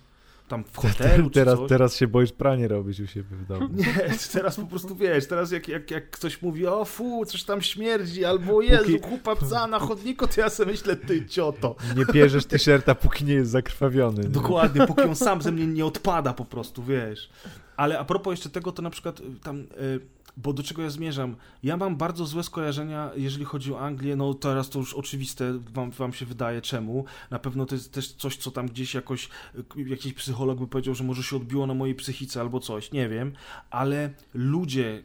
[0.50, 3.68] Tam w hotelu teraz, teraz się boisz pranie robić u siebie w domu.
[3.72, 3.94] Nie,
[4.32, 8.24] teraz po prostu wiesz, teraz jak, jak, jak ktoś mówi, o fu, coś tam śmierdzi,
[8.24, 9.00] albo Jezu, póki...
[9.00, 11.76] kupa psa na chodniku, to ja sobie myślę, ty cioto.
[11.96, 14.22] Nie bierzesz t-shirta, póki nie jest zakrwawiony.
[14.22, 14.28] Nie?
[14.28, 17.30] Dokładnie, póki on sam ze mnie nie odpada po prostu, wiesz.
[17.76, 19.60] Ale a propos jeszcze tego, to na przykład y, tam...
[19.60, 20.00] Y,
[20.36, 21.36] bo do czego ja zmierzam?
[21.62, 24.16] Ja mam bardzo złe skojarzenia, jeżeli chodzi o Anglię.
[24.16, 27.04] No teraz to już oczywiste wam, wam się wydaje czemu.
[27.30, 29.28] Na pewno to jest też coś, co tam gdzieś jakoś
[29.76, 33.32] jakiś psycholog by powiedział, że może się odbiło na mojej psychice albo coś, nie wiem.
[33.70, 35.02] Ale ludzie,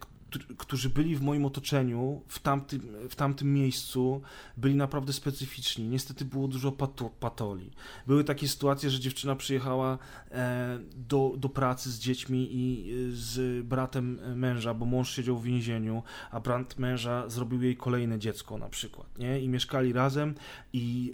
[0.58, 4.22] którzy byli w moim otoczeniu, w tamtym, w tamtym miejscu,
[4.58, 5.88] byli naprawdę specyficzni.
[5.88, 7.72] Niestety było dużo pato, patoli.
[8.08, 9.98] Były takie sytuacje, że dziewczyna przyjechała
[10.32, 15.44] e, do, do pracy z dziećmi i e, z bratem męża, bo mąż siedział w
[15.44, 19.40] więzieniu, a brat męża zrobił jej kolejne dziecko na przykład, nie?
[19.40, 20.36] I mieszkali razem
[20.74, 21.14] i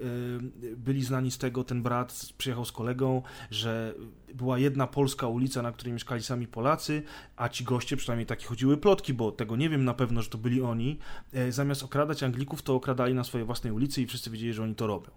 [0.72, 3.96] e, byli znani z tego, ten brat przyjechał z kolegą, że
[4.36, 7.04] była jedna polska ulica, na której mieszkali sami Polacy,
[7.36, 10.38] a ci goście, przynajmniej takie chodziły plotki, bo tego nie wiem na pewno, że to
[10.38, 10.98] byli oni,
[11.34, 14.76] e, zamiast okradać Anglików, to okradali na swojej własnej ulicy i wszyscy wiedzieli, że oni
[14.76, 15.12] to robią.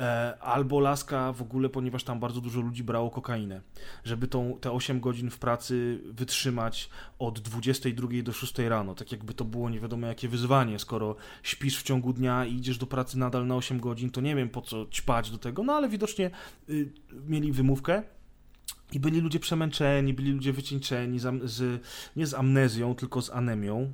[0.00, 3.60] E, albo laska w ogóle, ponieważ tam bardzo dużo ludzi brało kokainę.
[4.04, 8.94] Żeby tą, te 8 godzin w pracy wytrzymać od 22 do 6 rano.
[8.94, 12.78] Tak jakby to było nie wiadomo jakie wyzwanie, skoro śpisz w ciągu dnia i idziesz
[12.78, 15.72] do pracy nadal na 8 godzin, to nie wiem po co ćpać do tego, no
[15.72, 16.30] ale widocznie
[16.68, 16.92] y,
[17.26, 18.02] mieli wymówkę.
[18.92, 21.82] I byli ludzie przemęczeni, byli ludzie wycieńczeni, z, z,
[22.16, 23.92] nie z amnezją, tylko z anemią.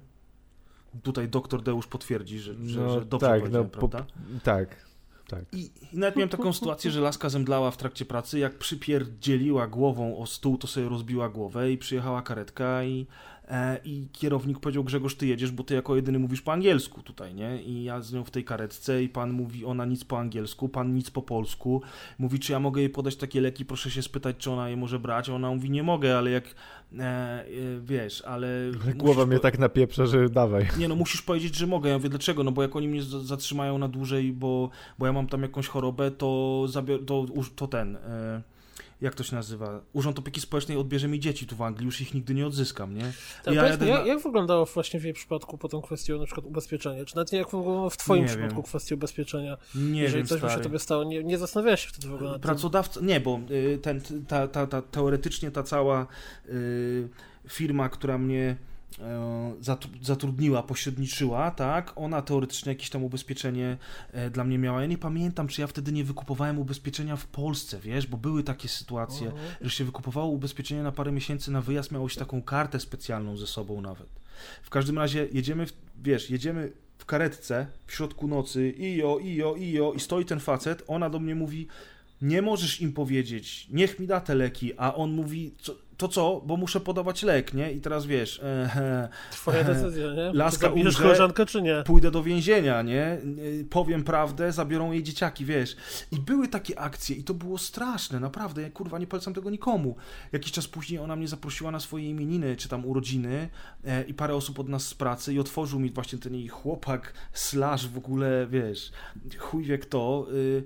[1.02, 4.06] Tutaj doktor Deusz potwierdzi, że, że, No, że dobrze tak, powiedziałem, no, prawda?
[4.42, 4.86] Tak,
[5.28, 5.44] tak.
[5.52, 10.18] I, I nawet miałem taką sytuację, że laska zemdlała w trakcie pracy, jak przypierdzieliła głową
[10.18, 13.06] o stół, to sobie rozbiła głowę i przyjechała karetka i,
[13.84, 17.62] i kierownik powiedział Grzegorz, ty jedziesz, bo ty jako jedyny mówisz po angielsku tutaj, nie?
[17.62, 20.94] I ja z nią w tej karetce i pan mówi, ona nic po angielsku, pan
[20.94, 21.82] nic po polsku.
[22.18, 24.98] Mówi, czy ja mogę jej podać takie leki, proszę się spytać, czy ona je może
[24.98, 25.28] brać.
[25.28, 27.44] A ona mówi, nie mogę, ale jak, e, e,
[27.82, 28.48] wiesz, ale...
[28.96, 30.68] Głowa mnie tak napieprza, że dawaj.
[30.78, 31.90] nie no, musisz powiedzieć, że mogę.
[31.90, 32.44] Ja mówię, dlaczego?
[32.44, 36.10] No bo jak oni mnie zatrzymają na dłużej, bo, bo ja mam tam jakąś chorobę,
[36.10, 37.26] to, zabior, to,
[37.56, 38.42] to ten, e,
[39.00, 39.80] jak to się nazywa?
[39.92, 43.12] Urząd Opieki Społecznej odbierze mi dzieci tu w Anglii, już ich nigdy nie odzyskam, nie?
[43.44, 46.24] Tak, Ja powiedz jak, na- jak wyglądało właśnie w jej przypadku po tą kwestią na
[46.26, 47.04] przykład ubezpieczenia?
[47.04, 48.96] Czy nawet jak wyglądało w twoim Nie przypadku wiem.
[48.98, 49.56] ubezpieczenia?
[49.74, 50.64] Nie Jeżeli wiem, coś by się stary.
[50.64, 52.38] tobie stało, nie, nie zastanawiałeś się wtedy w ogóle?
[52.38, 56.06] Pracodawca, nie, bo y, ten, ta, ta, ta, teoretycznie ta cała
[56.48, 57.08] y,
[57.48, 58.56] firma, która mnie
[60.02, 63.76] zatrudniła, pośredniczyła, tak, ona teoretycznie jakieś tam ubezpieczenie
[64.12, 64.80] e, dla mnie miała.
[64.80, 68.68] Ja nie pamiętam, czy ja wtedy nie wykupowałem ubezpieczenia w Polsce, wiesz, bo były takie
[68.68, 69.46] sytuacje, Mhm.
[69.60, 73.46] że się wykupywało ubezpieczenie na parę miesięcy na wyjazd, miało się taką kartę specjalną ze
[73.46, 74.08] sobą nawet.
[74.62, 75.72] W każdym razie jedziemy, w,
[76.02, 81.10] wiesz, jedziemy w karetce w środku nocy, ijo, ijo, ijo i stoi ten facet, ona
[81.10, 81.68] do mnie mówi,
[82.22, 86.42] nie możesz im powiedzieć, niech mi da te leki, a on mówi, co, to co,
[86.46, 87.72] bo muszę podawać lek, nie?
[87.72, 90.32] I teraz wiesz, e, Twoja decyzja, nie?
[90.32, 91.82] Laska umrze- koleżankę, czy nie?
[91.86, 93.18] pójdę do więzienia, nie?
[93.38, 95.76] Y, Powiem prawdę, zabiorą jej dzieciaki, wiesz.
[96.12, 98.62] I były takie akcje i to było straszne, naprawdę.
[98.62, 99.96] Ja kurwa nie polecam tego nikomu.
[100.32, 103.48] Jakiś czas później ona mnie zaprosiła na swoje imieniny, czy tam urodziny
[103.84, 107.12] e, i parę osób od nas z pracy i otworzył mi właśnie ten jej chłopak,
[107.32, 108.92] slash w ogóle, wiesz,
[109.38, 110.64] chuj wie kto, y,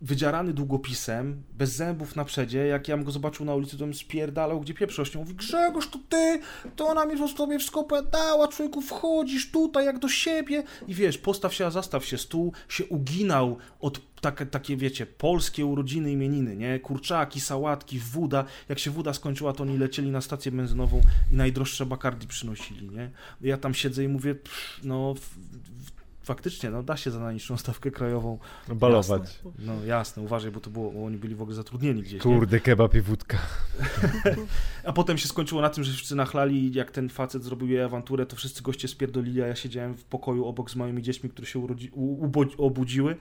[0.00, 4.60] wydzierany długopisem, bez zębów na przedzie, jak ja go zobaczył na ulicy, to bym spierdalał,
[4.60, 5.18] gdzie pieprzością.
[5.18, 6.40] Mówi, Grzegorz, to ty,
[6.76, 11.54] to ona mi sobie wszystko opowiadała, człowieku, wchodzisz tutaj jak do siebie i wiesz, postaw
[11.54, 16.80] się, a zastaw się, stół się uginał od takie, takie wiecie, polskie urodziny, imieniny, nie?
[16.80, 18.44] Kurczaki, sałatki, woda.
[18.68, 21.00] Jak się woda skończyła, to oni lecieli na stację benzynową
[21.32, 23.10] i najdroższe bakardi przynosili, nie?
[23.40, 25.14] Ja tam siedzę i mówię, pff, no...
[26.26, 28.38] Faktycznie, no da się za najniższą stawkę krajową
[28.74, 29.22] Balować.
[29.22, 29.50] Jasne.
[29.58, 32.12] No jasne, uważaj, bo to było, bo oni byli w ogóle zatrudnieni gdzieś.
[32.12, 32.20] Nie?
[32.20, 33.38] Kurde, kebab i wódka.
[34.84, 38.26] A potem się skończyło na tym, że wszyscy nachlali jak ten facet zrobił jej awanturę,
[38.26, 41.58] to wszyscy goście spierdolili, a ja siedziałem w pokoju obok z małymi dziećmi, które się
[41.58, 43.16] urodzi, u, obudziły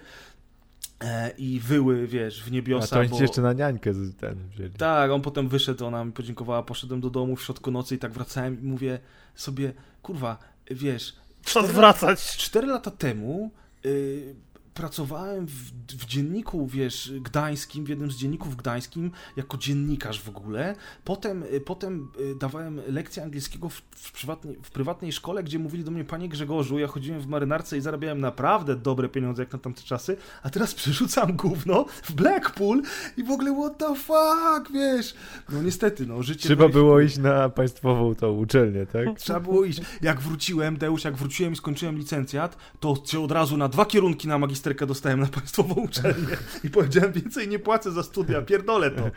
[1.00, 3.22] e, i wyły, wiesz, w A niebiosa, to oni bo...
[3.22, 4.72] jeszcze na niańkę z- ten wzięli.
[4.72, 8.12] Tak, on potem wyszedł, ona mi podziękowała, poszedłem do domu w środku nocy i tak
[8.14, 9.00] wracałem i mówię
[9.36, 10.38] sobie, kurwa,
[10.72, 11.16] wiesz,
[11.46, 12.38] Czas wracać.
[12.38, 13.52] Cztery lata temu
[13.86, 14.36] y,
[14.76, 20.76] pracowałem w, w dzienniku, wiesz, gdańskim, w jednym z dzienników gdańskim, jako dziennikarz w ogóle.
[21.04, 25.84] Potem, y, potem y, dawałem lekcję angielskiego w, w, prywatnej, w prywatnej szkole, gdzie mówili
[25.84, 29.60] do mnie, panie Grzegorzu, ja chodziłem w marynarce i zarabiałem naprawdę dobre pieniądze jak na
[29.60, 32.82] tamte czasy, a teraz przerzucam gówno w Blackpool
[33.18, 35.16] i w ogóle what the fuck, wiesz.
[35.50, 36.44] No niestety, no, życie...
[36.44, 39.18] Trzeba było iść na państwową tą uczelnię, tak?
[39.20, 39.82] Trzeba było iść.
[40.02, 44.28] Jak wróciłem, Deusz, jak wróciłem i skończyłem licencjat, to się od razu na dwa kierunki
[44.28, 46.38] na magisterkę dostałem na państwową uczelnię.
[46.64, 49.12] I powiedziałem, więcej nie płacę za studia, pierdolę to.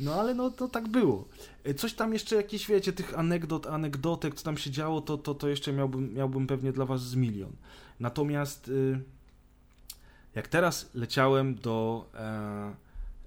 [0.00, 1.28] No ale no to tak było.
[1.64, 5.34] E, Coś tam jeszcze jakieś, wiecie, tych anegdot, anegdotek, co tam się działo, to, to,
[5.34, 7.52] to jeszcze miałbym, miałbym pewnie dla was z milion.
[8.00, 9.00] Natomiast y,
[10.34, 12.74] jak teraz leciałem do e,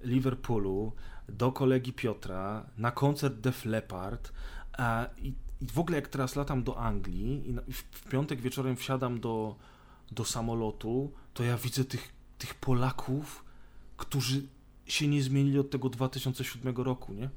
[0.03, 0.91] Liverpoolu,
[1.29, 4.31] do kolegi Piotra, na koncert Def Leppard
[4.77, 8.75] e, i, i w ogóle jak teraz latam do Anglii i, w, w piątek wieczorem
[8.75, 9.55] wsiadam do,
[10.11, 13.45] do samolotu, to ja widzę tych, tych Polaków,
[13.97, 14.41] którzy
[14.85, 17.29] się nie zmienili od tego 2007 roku, nie?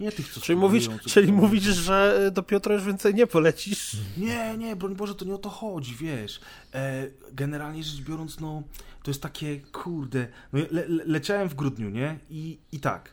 [0.00, 3.96] Nie tych, co Czyli mówisz, czyli mówisz, że do Piotra już więcej nie polecisz?
[4.16, 6.40] nie, nie, broń Boże, to nie o to chodzi, wiesz.
[6.74, 8.62] E, generalnie rzecz biorąc, no,
[9.02, 12.18] to jest takie, kurde, no, le, le, leciałem w grudniu, nie?
[12.30, 13.10] I, I tak,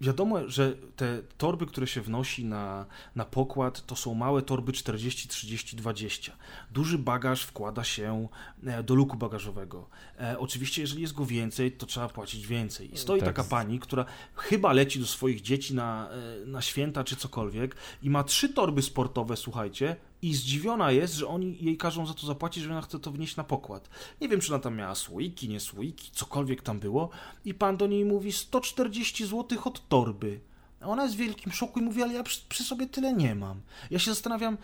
[0.00, 2.86] wiadomo, że te torby, które się wnosi na,
[3.16, 6.32] na pokład, to są małe torby 40, 30, 20.
[6.70, 8.28] Duży bagaż wkłada się
[8.66, 9.88] e, do luku bagażowego.
[10.20, 12.94] E, oczywiście, jeżeli jest go więcej, to trzeba płacić więcej.
[12.94, 13.28] I stoi Tak.
[13.28, 18.10] taka pani, która chyba leci do swoich dzieci na, e, na święta czy cokolwiek i
[18.10, 22.64] ma trzy torby sportowe, słuchajcie, i zdziwiona jest, że oni jej każą za to zapłacić,
[22.64, 23.90] że ona chce to wnieść na pokład.
[24.20, 27.10] Nie wiem, czy ona tam miała słoiki, nie słoiki, cokolwiek tam było.
[27.44, 30.40] I pan do niej mówi 140 zł od torby.
[30.80, 33.34] A ona jest w wielkim szoku i mówi, ale ja przy, przy sobie tyle nie
[33.34, 33.60] mam.
[33.90, 34.58] Ja się zastanawiam,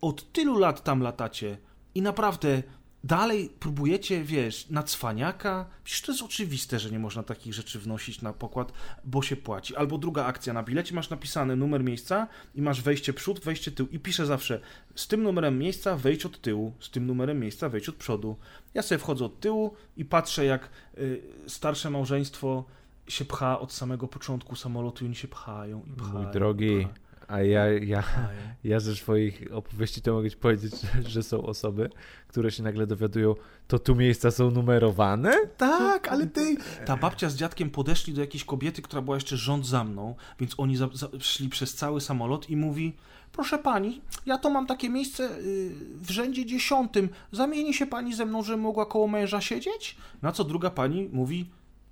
[0.00, 1.58] od tylu lat tam latacie
[1.94, 2.62] i naprawdę
[3.04, 5.66] dalej próbujecie, wiesz, na cwaniaka?
[5.84, 8.72] Przecież to jest oczywiste, że nie można takich rzeczy wnosić na pokład,
[9.04, 9.76] bo się płaci.
[9.76, 13.88] Albo druga akcja, na bilecie masz napisany numer miejsca i masz wejście przód, wejście tył
[13.88, 14.60] i pisze zawsze
[14.94, 18.36] z tym numerem miejsca wejdź od tyłu, z tym numerem miejsca wejdź od przodu.
[18.74, 22.64] Ja sobie wchodzę od tyłu i patrzę jak y, starsze małżeństwo
[23.08, 26.22] się pcha od samego początku samolotu i oni się pchają i pchają.
[26.22, 26.88] Mój drogi,
[27.28, 28.02] a ja, ja,
[28.64, 30.74] ja ze swoich opowieści to mogę ci powiedzieć,
[31.06, 31.90] że, są osoby,
[32.28, 33.34] które się nagle dowiadują,
[33.68, 35.32] to tu miejsca są numerowane?
[35.56, 36.56] Tak, ale ty...
[36.86, 40.54] Ta babcia z dziadkiem podeszli do jakiejś kobiety, która była jeszcze rząd za mną, więc
[40.58, 42.92] oni za, za, szli przez cały samolot i mówi
[43.32, 45.70] proszę pani, ja to mam takie miejsce yy,
[46.00, 49.96] w rzędzie dziesiątym, zamieni się pani ze mną, że mogła koło męża siedzieć?
[50.22, 51.50] Na co druga pani mówi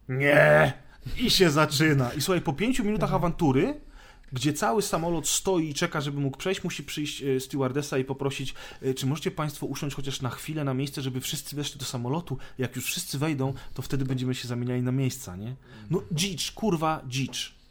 [0.09, 0.73] nie
[1.21, 2.13] i się zaczyna.
[2.13, 3.81] I słuchaj, po pięciu minutach awantury
[4.33, 8.55] gdzie cały samolot stoi i czeka, żeby mógł przejść, musi przyjść e, stewardesa i poprosić,
[8.83, 12.39] e, czy możecie Państwo usiąść chociaż na chwilę na miejsce, żeby wszyscy weszli do samolotu.
[12.59, 15.55] Jak już wszyscy wejdą, to wtedy będziemy się zamieniali na miejsca, nie?
[15.91, 17.62] No dzicz, kurwa, dzicz.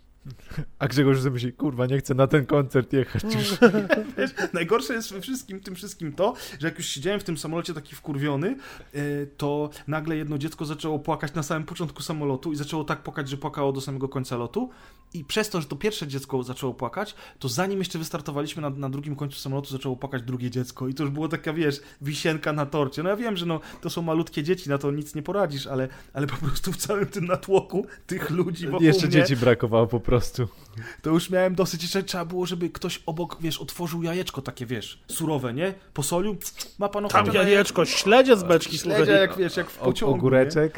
[0.79, 3.57] A Grzegorz sobie myśli, kurwa, nie chcę na ten koncert jechać już.
[4.17, 7.73] Wiesz, najgorsze jest we wszystkim, tym wszystkim to, że jak już siedziałem w tym samolocie
[7.73, 8.55] taki wkurwiony,
[8.93, 8.99] e,
[9.37, 13.37] to nagle jedno dziecko zaczęło płakać na samym początku samolotu i zaczęło tak płakać, że
[13.37, 14.69] płakało do samego końca lotu
[15.13, 18.89] i przez to, że to pierwsze dziecko zaczęło płakać, to zanim jeszcze wystartowaliśmy na, na
[18.89, 22.65] drugim końcu samolotu, zaczęło płakać drugie dziecko i to już było taka, wiesz, wisienka na
[22.65, 23.03] torcie.
[23.03, 25.87] No ja wiem, że no, to są malutkie dzieci, na to nic nie poradzisz, ale,
[26.13, 29.99] ale po prostu w całym tym natłoku tych ludzi wokół Jeszcze mnie, dzieci brakowało po
[29.99, 30.10] prostu.
[31.01, 35.03] To już miałem dosyć, jeszcze trzeba było, żeby ktoś obok, wiesz, otworzył jajeczko takie, wiesz,
[35.07, 35.73] surowe, nie?
[35.93, 36.37] Posolił,
[36.79, 38.77] ma pan ochotę Tam jajeczko, śledzie z beczki.
[38.77, 40.73] Śledzie, jak wiesz, jak w pociągu, Ogóreczek.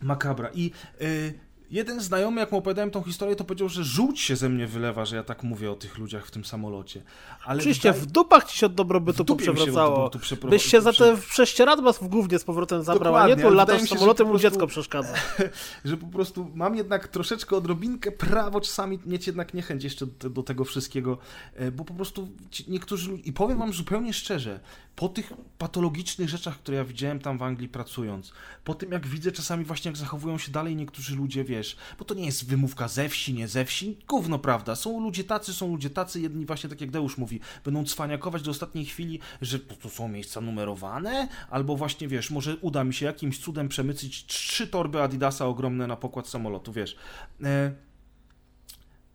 [0.00, 0.06] Nie?
[0.06, 0.50] Makabra.
[0.54, 0.70] I...
[1.00, 4.66] Yy, jeden znajomy, jak mu opowiadałem tą historię, to powiedział, że żółć się ze mnie
[4.66, 7.02] wylewa, że ja tak mówię o tych ludziach w tym samolocie.
[7.44, 10.10] Ale Oczywiście, w dupach ci się od dobrobytu poprzewracało.
[10.22, 13.50] Się Byś się za te prześcieradła w głównie z powrotem zabrał, Dokładnie, a nie tu
[13.50, 15.14] latasz się, samolotem, mu dziecko przeszkadza.
[15.84, 20.42] że po prostu mam jednak troszeczkę odrobinkę prawo czasami mieć jednak niechęć jeszcze do, do
[20.42, 21.18] tego wszystkiego,
[21.54, 22.28] e, bo po prostu
[22.68, 24.60] niektórzy ludzie, i powiem wam zupełnie szczerze,
[24.96, 28.32] po tych patologicznych rzeczach, które ja widziałem tam w Anglii pracując,
[28.64, 32.14] po tym jak widzę czasami właśnie jak zachowują się dalej niektórzy ludzie, wiesz, bo to
[32.14, 35.90] nie jest wymówka ze wsi, nie ze wsi, gówno prawda, są ludzie tacy, są ludzie
[35.90, 40.08] tacy, jedni właśnie tak jak Deusz mówi, będą cwaniakować do ostatniej chwili, że to są
[40.08, 45.46] miejsca numerowane, albo właśnie, wiesz, może uda mi się jakimś cudem przemycić trzy torby Adidasa
[45.46, 46.96] ogromne na pokład samolotu, wiesz.
[47.44, 47.72] E...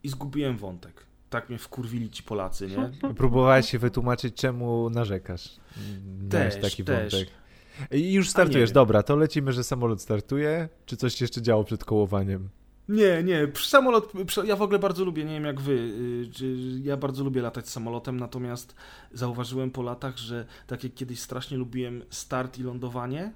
[0.03, 3.13] I zgubiłem wątek tak mnie wkurwili ci Polacy, nie?
[3.13, 5.49] Próbowałeś się wytłumaczyć, czemu narzekasz.
[6.33, 7.13] Miałeś też, taki też.
[7.13, 7.40] wątek.
[7.91, 12.49] I już startujesz, dobra, to lecimy, że samolot startuje, czy coś jeszcze działo przed kołowaniem?
[12.89, 14.13] Nie, nie, samolot,
[14.45, 15.71] ja w ogóle bardzo lubię, nie wiem jak wy,
[16.41, 18.75] y, ja bardzo lubię latać samolotem, natomiast
[19.13, 23.31] zauważyłem po latach, że tak jak kiedyś strasznie lubiłem start i lądowanie,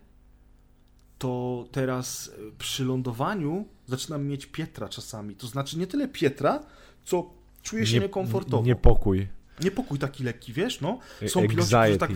[1.18, 5.36] to teraz przy lądowaniu zaczynam mieć Pietra czasami.
[5.36, 6.64] To znaczy nie tyle Pietra,
[7.04, 7.30] co
[7.64, 8.64] czuję się nie, niekomfortowo.
[8.64, 9.28] Niepokój.
[9.64, 11.00] Niepokój taki lekki, wiesz, no.
[11.28, 12.12] Są piloci, którzy tak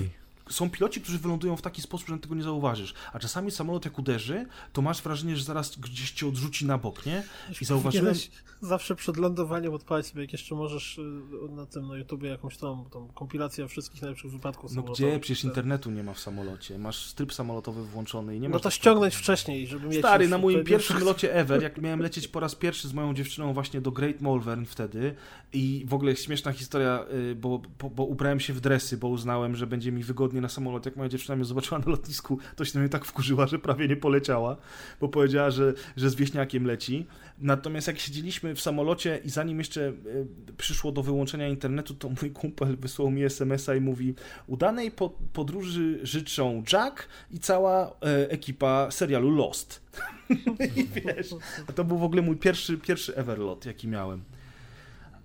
[0.50, 2.93] są piloci, którzy wylądują w taki sposób, że tego nie zauważysz.
[3.14, 7.06] A czasami samolot jak uderzy, to masz wrażenie, że zaraz gdzieś cię odrzuci na bok,
[7.06, 7.24] nie?
[7.62, 8.16] I zauważyłem...
[8.62, 11.02] Zawsze przed lądowaniem odpalić sobie, jak jeszcze możesz y,
[11.50, 15.20] na tym na YouTubie jakąś tą, tą kompilację wszystkich najlepszych wypadków No gdzie?
[15.20, 16.80] Przecież internetu nie ma w samolocie.
[16.80, 18.54] Masz tryb samolotowy włączony i nie masz...
[18.54, 20.00] No to ściągnąć wcześniej, żeby mieć...
[20.00, 23.54] Stary, na moim pierwszym locie ever, jak miałem lecieć po raz pierwszy z moją dziewczyną
[23.54, 25.16] właśnie do Great Malvern wtedy
[25.54, 29.56] i w ogóle śmieszna historia, y, bo, bo, bo ubrałem się w dresy, bo uznałem,
[29.56, 30.86] że będzie mi wygodnie na samolot.
[30.86, 33.88] Jak moja dziewczyna mnie zobaczyła na lotnisku, to się na mnie tak wkurzyła, że prawie
[33.88, 34.58] nie poleciała,
[35.02, 37.06] bo powiedziała, że, że z wieśniakiem leci.
[37.40, 42.32] Natomiast jak siedzieliśmy w samolocie i zanim jeszcze y, przyszło do wyłączenia internetu, to mój
[42.32, 44.16] kumpel wysłał mi smsa i mówi
[44.48, 44.92] udanej
[45.34, 47.92] podróży życzą Jack i cała y,
[48.30, 49.82] ekipa serialu Lost.
[50.76, 51.36] I wiesz,
[51.76, 54.24] to był w ogóle mój pierwszy, pierwszy Everlot, jaki miałem.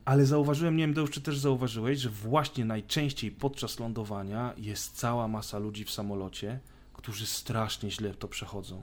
[0.04, 5.28] Ale zauważyłem, nie wiem, Deusz, czy też zauważyłeś, że właśnie najczęściej podczas lądowania jest cała
[5.28, 6.60] masa ludzi w samolocie,
[6.92, 8.82] którzy strasznie źle to przechodzą.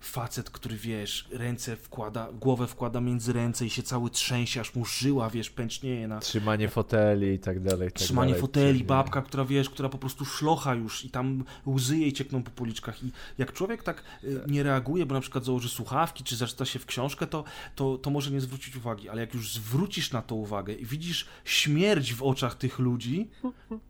[0.00, 4.84] Facet, który wiesz, ręce wkłada, głowę wkłada między ręce i się cały trzęsie, aż mu
[4.84, 6.20] żyła, wiesz, pęcznieje na...
[6.20, 7.92] Trzymanie foteli i tak dalej.
[7.92, 11.98] Tak Trzymanie dalej, foteli, babka, która wiesz, która po prostu szlocha już i tam łzy
[11.98, 14.02] jej ciekną po policzkach i jak człowiek tak
[14.46, 18.10] nie reaguje, bo na przykład założy słuchawki, czy zaczyna się w książkę, to, to, to
[18.10, 22.22] może nie zwrócić uwagi, ale jak już zwrócisz na to uwagę i widzisz śmierć w
[22.22, 23.30] oczach tych ludzi,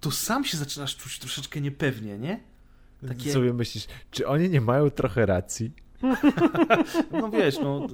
[0.01, 2.41] to sam się zaczynasz czuć troszeczkę niepewnie, nie?
[3.09, 3.33] Takie...
[3.33, 5.73] Sobie myślisz, czy oni nie mają trochę racji?
[7.13, 7.87] No wiesz, no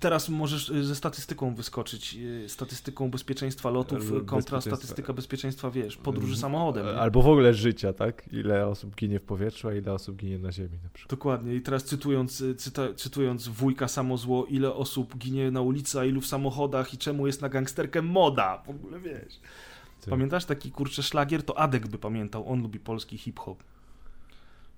[0.00, 4.60] teraz możesz ze statystyką wyskoczyć, statystyką bezpieczeństwa lotów kontra bezpieczeństwa.
[4.60, 6.40] statystyka bezpieczeństwa, wiesz, podróży mhm.
[6.40, 6.86] samochodem.
[6.86, 6.92] Nie?
[6.92, 8.28] Albo w ogóle życia, tak?
[8.32, 11.10] Ile osób ginie w powietrzu, a ile osób ginie na ziemi na przykład.
[11.10, 16.20] Dokładnie i teraz cytując, cyta, cytując wujka Samozło, ile osób ginie na ulicy, a ilu
[16.20, 19.40] w samochodach i czemu jest na gangsterkę moda, w ogóle wiesz.
[20.10, 21.42] Pamiętasz taki kurczę szlagier?
[21.42, 23.62] To Adek by pamiętał, on lubi polski hip-hop.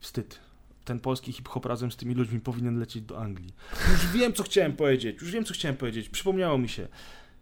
[0.00, 0.40] Wstyd.
[0.84, 3.54] Ten polski hip-hop razem z tymi ludźmi powinien lecieć do Anglii.
[3.92, 5.20] Już wiem, co chciałem powiedzieć.
[5.20, 6.08] Już wiem, co chciałem powiedzieć.
[6.08, 6.88] Przypomniało mi się,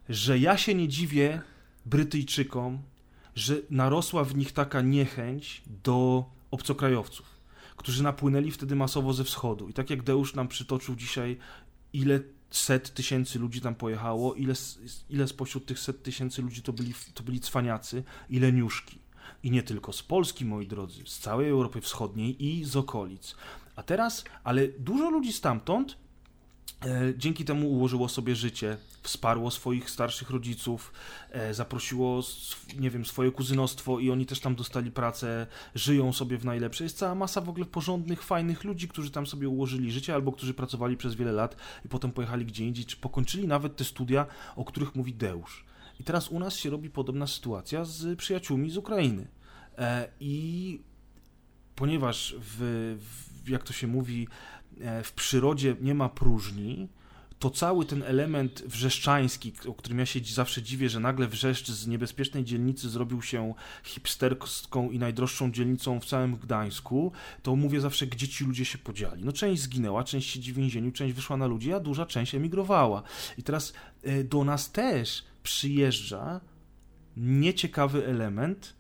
[0.09, 1.41] że ja się nie dziwię
[1.87, 2.83] Brytyjczykom,
[3.35, 7.27] że narosła w nich taka niechęć do obcokrajowców,
[7.77, 9.69] którzy napłynęli wtedy masowo ze wschodu.
[9.69, 11.39] I tak jak Deusz nam przytoczył dzisiaj,
[11.93, 14.55] ile set tysięcy ludzi tam pojechało, ile,
[15.11, 18.99] ile spośród tych set tysięcy ludzi to byli, to byli cwaniacy, ile niuszki.
[19.47, 23.37] I nie tylko z Polski, moi drodzy, z całej Europy Wschodniej i z okolic.
[23.77, 25.97] A teraz, ale dużo ludzi stamtąd
[26.85, 30.93] e, dzięki temu ułożyło sobie życie, wsparło swoich starszych rodziców,
[31.31, 32.23] e, zaprosiło,
[32.79, 36.85] nie wiem, swoje kuzynostwo i oni też tam dostali pracę, żyją sobie w najlepsze.
[36.85, 40.55] Jest cała masa w ogóle porządnych, fajnych ludzi, którzy tam sobie ułożyli życie albo którzy
[40.55, 44.27] pracowali przez wiele lat i potem pojechali gdzie indziej, czy pokończyli nawet te studia,
[44.57, 45.65] o których mówi Deusz.
[46.01, 49.27] I teraz u nas się robi podobna sytuacja z przyjaciółmi z Ukrainy.
[49.79, 50.81] E, I
[51.77, 52.97] ponieważ w,
[53.43, 54.29] w, jak to się mówi,
[54.81, 56.89] e, w przyrodzie nie ma próżni,
[57.39, 61.87] to cały ten element wrzeszczański, o którym ja się zawsze dziwię, że nagle Wrzeszcz z
[61.87, 63.55] niebezpiecznej dzielnicy zrobił się
[63.85, 67.13] hipsterską i najdroższą dzielnicą w całym Gdańsku,
[67.43, 69.25] to mówię zawsze, gdzie ci ludzie się podzieli.
[69.25, 73.03] No część zginęła, część siedzi w więzieniu, część wyszła na ludzi, a duża część emigrowała.
[73.39, 73.73] I teraz
[74.03, 76.41] e, do nas też przyjeżdża
[77.17, 78.76] nieciekawy element,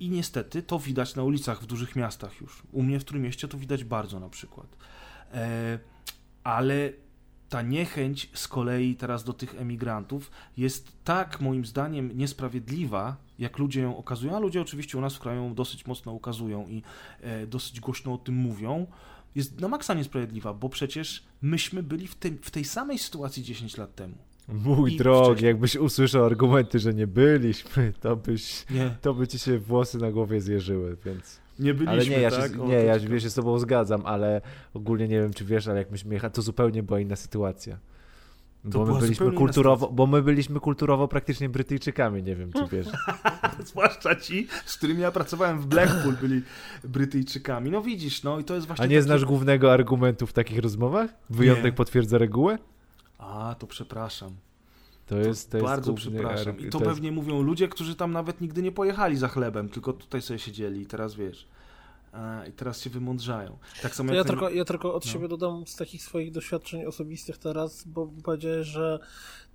[0.00, 2.62] I niestety to widać na ulicach w dużych miastach już.
[2.72, 4.76] U mnie w Trójmieście to widać bardzo na przykład.
[5.34, 5.78] E,
[6.44, 6.92] ale
[7.48, 13.80] ta niechęć z kolei teraz do tych emigrantów jest tak moim zdaniem niesprawiedliwa, jak ludzie
[13.80, 16.82] ją okazują, a ludzie oczywiście u nas w kraju dosyć mocno ukazują i
[17.20, 18.86] e, dosyć głośno o tym mówią,
[19.34, 23.94] jest na maksa niesprawiedliwa, bo przecież myśmy byli w, w tej samej sytuacji 10 lat
[23.94, 24.14] temu.
[24.48, 25.48] Mój I drogi, wcześniej...
[25.48, 28.96] jakbyś usłyszał argumenty, że nie byliśmy, to byś, nie.
[29.00, 31.40] to by ci się włosy na głowie zjeżyły, więc...
[31.58, 32.52] Nie byliśmy, ale nie, ja tak?
[32.52, 34.40] Się, nie, ja się, się z tobą zgadzam, ale
[34.74, 37.78] ogólnie nie wiem, czy wiesz, ale jak myśmy jechali, to zupełnie była inna sytuacja.
[38.64, 42.86] Bo my, byliśmy kulturowo, bo my byliśmy kulturowo praktycznie Brytyjczykami, nie wiem, czy wiesz.
[43.70, 46.42] Zwłaszcza ci, z którymi ja pracowałem w Blackpool, byli
[46.84, 47.70] Brytyjczykami.
[47.70, 48.84] No widzisz, no i to jest właśnie...
[48.84, 49.04] A nie taki...
[49.04, 51.10] znasz głównego argumentu w takich rozmowach?
[51.30, 51.72] Wyjątek nie.
[51.72, 52.58] potwierdza regułę?
[53.18, 54.36] A, to przepraszam.
[55.06, 56.58] To jest, to jest bardzo przepraszam.
[56.58, 57.16] I to, to pewnie jest...
[57.16, 60.86] mówią ludzie, którzy tam nawet nigdy nie pojechali za chlebem, tylko tutaj sobie siedzieli i
[60.86, 61.48] teraz wiesz.
[62.48, 63.58] I teraz się wymądrzają.
[63.82, 64.30] Tak samo ja, ten...
[64.30, 65.12] tylko, ja tylko od no.
[65.12, 68.98] siebie dodam z takich swoich doświadczeń osobistych teraz, bo powiedziałeś, że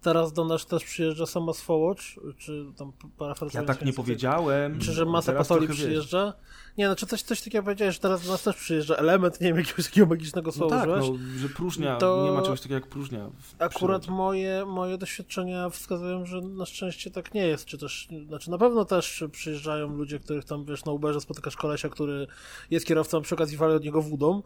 [0.04, 3.68] teraz do nas też przyjeżdża sama Swołocz, czy tam parafrazując.
[3.68, 4.80] Ja tak nie powiedziałem.
[4.80, 6.26] Czy że masa patoli przyjeżdża?
[6.26, 6.64] Wiesz.
[6.78, 9.48] Nie, no czy coś, coś takiego powiedziałeś, że teraz do nas też przyjeżdża element, nie
[9.48, 12.24] wiem, jakiegoś takiego magicznego słowa no tak, no, że próżnia, to...
[12.26, 13.30] nie ma czegoś takiego jak próżnia.
[13.60, 18.58] Akurat moje, moje doświadczenia wskazują, że na szczęście tak nie jest, czy też, znaczy na
[18.58, 22.28] pewno też przyjeżdżają ludzie, których tam, wiesz, na Uberze spotykasz kolesia, który
[22.72, 24.44] jest kierowcą, przy okazji wali od niego wódą,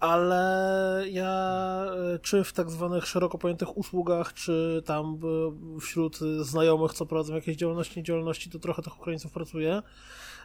[0.00, 4.93] ale ja e, czy w tak zwanych szeroko pojętych usługach, czy tam
[5.80, 9.82] wśród znajomych, co prowadzą jakieś działalności, niedziałalności, to trochę tych Ukraińców pracuje.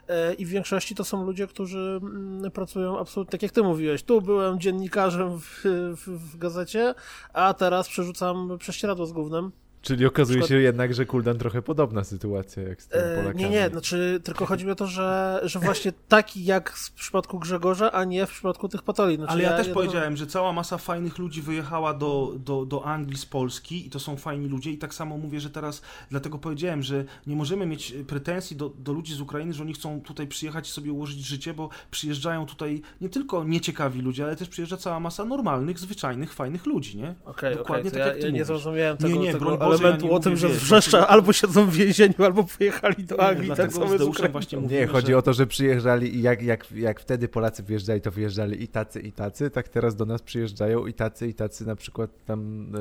[0.08, 4.02] E, I w większości to są ludzie, którzy mm, pracują absolutnie, tak jak ty mówiłeś,
[4.02, 5.60] tu byłem dziennikarzem w,
[5.96, 6.94] w, w gazecie,
[7.32, 9.52] a teraz przerzucam prześcieradło z głównym
[9.82, 10.48] Czyli okazuje przykład...
[10.48, 13.44] się jednak, że Kuldan trochę podobna sytuacja jak z tym e, Polakami.
[13.44, 17.38] Nie, nie, znaczy tylko chodzi mi o to, że, że właśnie taki jak w przypadku
[17.38, 19.16] Grzegorza, a nie w przypadku tych patoli.
[19.16, 22.66] Znaczy, Ale ja, ja też ja powiedziałem, że cała masa fajnych ludzi wyjechała do, do,
[22.66, 25.82] do Anglii z Polski i to są fajni ludzie i tak samo mówię, że teraz,
[26.10, 30.00] dlatego powiedziałem, że nie możemy mieć pretensji do, do ludzi z Ukrainy, że oni chcą
[30.00, 34.48] tutaj przyjechać i sobie ułożyć życie, bo przyjeżdżają tutaj nie tylko nieciekawi ludzie, ale też
[34.48, 37.14] przyjeżdża cała masa normalnych, zwyczajnych, fajnych ludzi, nie?
[37.24, 39.69] Okay, Dokładnie okay, tak ja, jak ty ja nie zrozumiałem tego, nie, nie, tego broń
[39.74, 43.22] elementu ja o tym, że wiesz, wrzeszcza albo siedzą w więzieniu, albo pojechali do Nie,
[43.22, 45.18] Anglii, tak dlatego samo z właśnie Nie, mówimy, chodzi że...
[45.18, 49.00] o to, że przyjeżdżali i jak, jak, jak wtedy Polacy wyjeżdżali, to wyjeżdżali i tacy,
[49.00, 52.72] i tacy, tak teraz do nas przyjeżdżają i tacy, i tacy na przykład tam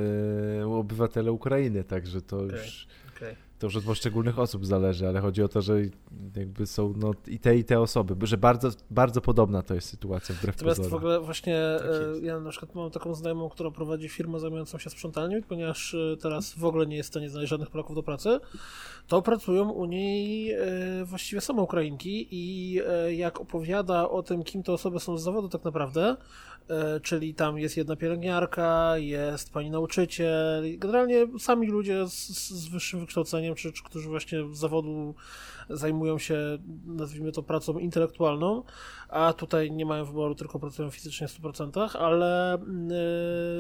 [0.61, 2.49] e, obywatele Ukrainy, także to Okej.
[2.49, 3.48] już, Okej.
[3.59, 5.81] To już od poszczególnych osób zależy, ale chodzi o to, że
[6.35, 10.35] jakby są no, i te, i te osoby, że bardzo, bardzo podobna to jest sytuacja
[10.35, 10.97] wbrew Natomiast w pozorom.
[10.99, 11.87] ogóle właśnie Tak
[12.23, 16.17] e, ja na przykład mam taką znajomą, która prowadzi firmę zajmującą się sprzątaniem, ponieważ e,
[16.17, 18.39] teraz w ogóle nie jest w stanie znaleźć żadnych Polaków do pracy,
[19.07, 20.59] to pracują u niej e,
[21.05, 22.79] właściwie same Ukrainki i
[23.09, 26.17] jak opowiada o tym, kim te osoby są z zawodu tak naprawdę,
[27.03, 33.55] czyli tam jest jedna pielęgniarka, jest pani nauczyciel, generalnie sami ludzie z, z wyższym wykształceniem,
[33.55, 35.15] czy, czy którzy właśnie z zawodu
[35.69, 38.63] zajmują się, nazwijmy to, pracą intelektualną,
[39.09, 42.57] a tutaj nie mają wyboru, tylko pracują fizycznie w 100%, ale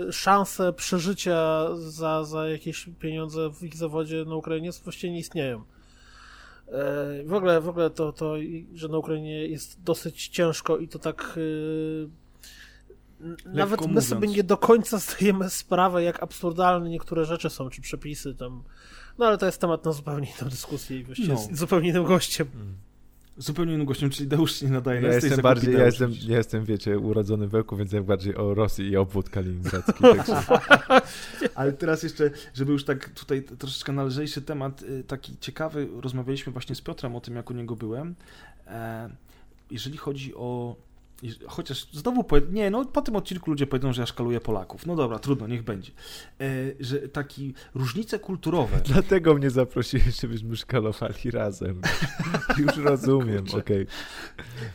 [0.09, 5.63] y, szanse przeżycia za, za jakieś pieniądze w ich zawodzie na Ukrainie właściwie nie istnieją.
[6.67, 8.35] E, W ogóle, w ogóle to, to,
[8.73, 11.39] że na Ukrainie jest dosyć ciężko i to tak.
[13.45, 14.07] Nawet my mówiąc.
[14.07, 18.63] sobie nie do końca zdajemy sprawę, jak absurdalne niektóre rzeczy są, czy przepisy tam.
[19.17, 21.39] No ale to jest temat na zupełnie inną dyskusję i właściwie No.
[21.39, 22.47] z zupełnie innym gościem.
[23.37, 25.01] Zupełnie innym gościem, czyli Deusz się nie nadaje.
[25.01, 28.53] Ja jestem bardziej, ja jestem, ja jestem, wiecie, urodzony w Ełku, więc ja bardziej o
[28.53, 29.93] Rosji i obwód kaliningradzki.
[30.15, 30.43] Także
[31.55, 36.53] Ale teraz jeszcze, żeby już tak tutaj troszeczkę na lżejszy temat, y, taki ciekawy, rozmawialiśmy
[36.53, 38.15] właśnie z Piotrem o tym, jak u niego byłem.
[38.67, 39.09] E,
[39.71, 40.75] Jeżeli chodzi o
[41.47, 42.41] Chociaż znowu powie...
[42.51, 44.85] Nie, no po tym odcinku ludzie powiedzą, że ja szkaluję Polaków.
[44.85, 45.91] No dobra, trudno, niech będzie.
[46.41, 46.45] E,
[46.79, 48.81] że taki różnice kulturowe.
[48.93, 51.81] dlatego mnie zaprosiłeś, żebyśmy szkalowali razem.
[52.57, 53.87] Już rozumiem, okej.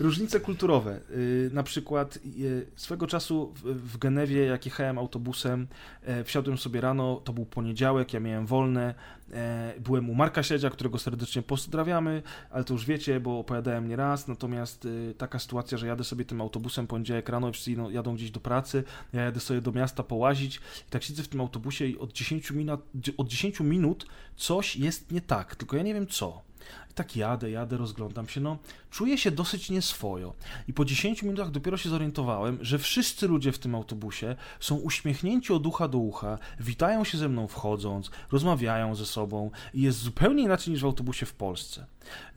[0.00, 1.00] Różnice kulturowe.
[1.10, 5.66] Y, Na przykład y, swego czasu w, w Genewie, jak jechałem autobusem,
[6.02, 8.94] e, wsiadłem sobie rano, to był poniedziałek, ja miałem wolne.
[9.32, 13.96] E, Byłem u Marka Siedzia, którego serdecznie pozdrawiamy, ale to już wiecie, bo opowiadałem nie
[13.96, 14.28] raz.
[14.28, 18.30] Natomiast y, taka sytuacja, że jadę sobie tym autobusem poniedziałek rano i wszyscy jadą gdzieś
[18.30, 21.98] do pracy, ja jadę sobie do miasta połazić i tak siedzę w tym autobusie i
[21.98, 22.80] od 10 minut,
[23.16, 24.06] od 10 minut
[24.36, 26.42] coś jest nie tak, tylko ja nie wiem co.
[26.90, 28.58] I tak jadę, jadę, rozglądam się, no
[28.90, 30.34] czuję się dosyć nieswojo.
[30.68, 35.52] I po 10 minutach dopiero się zorientowałem, że wszyscy ludzie w tym autobusie są uśmiechnięci
[35.52, 40.42] od ucha do ucha, witają się ze mną wchodząc, rozmawiają ze sobą i jest zupełnie
[40.42, 41.86] inaczej niż w autobusie w Polsce.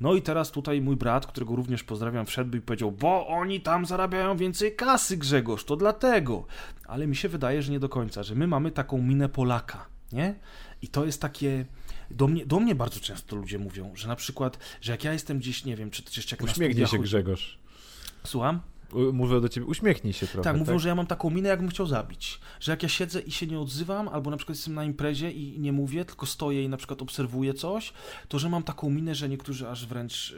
[0.01, 3.85] No i teraz tutaj mój brat, którego również pozdrawiam, wszedł i powiedział, bo oni tam
[3.85, 6.45] zarabiają więcej kasy, Grzegorz, to dlatego.
[6.87, 10.35] Ale mi się wydaje, że nie do końca, że my mamy taką minę Polaka, nie?
[10.81, 11.65] I to jest takie...
[12.11, 15.39] Do mnie, do mnie bardzo często ludzie mówią, że na przykład, że jak ja jestem
[15.39, 17.59] gdzieś, nie wiem, czy to jeszcze jak na Uśmiechnij studiach się, Grzegorz.
[18.23, 18.61] Słucham?
[19.13, 20.43] Mówię do ciebie, uśmiechnij się trochę.
[20.43, 22.39] Tak, mówią, że ja mam taką minę, jakbym chciał zabić.
[22.59, 25.59] Że jak ja siedzę i się nie odzywam, albo na przykład jestem na imprezie i
[25.59, 27.93] nie mówię, tylko stoję i na przykład obserwuję coś,
[28.27, 30.35] to że mam taką minę, że niektórzy aż wręcz,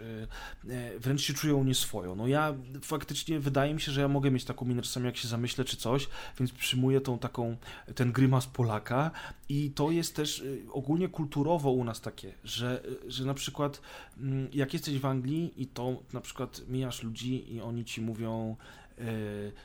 [0.67, 2.15] e, e, wręcz się czują nieswojo.
[2.15, 5.27] No ja faktycznie wydaje mi się, że ja mogę mieć taką minę czasami, jak się
[5.27, 6.07] zamyślę czy coś,
[6.39, 7.57] więc przyjmuję tą taką,
[7.95, 9.11] ten grymas Polaka
[9.49, 13.81] i to jest też e, ogólnie kulturowo u nas takie, że, e, że na przykład
[14.17, 18.55] mm, jak jesteś w Anglii i to na przykład mijasz ludzi i oni ci mówią
[18.97, 19.03] e,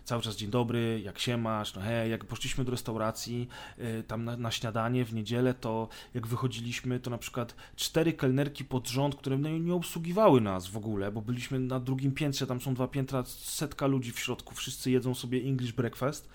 [0.04, 3.48] cały czas dzień dobry, jak się masz, no hej, jak poszliśmy do restauracji
[4.06, 8.88] tam na, na śniadanie w niedzielę, to jak wychodziliśmy, to na przykład cztery kelnerki pod
[8.88, 12.88] rząd, które nie obsługiwały nas w ogóle, bo byliśmy na drugim piętrze, tam są dwa
[12.88, 16.28] piętra, setka ludzi w środku, wszyscy jedzą sobie English breakfast.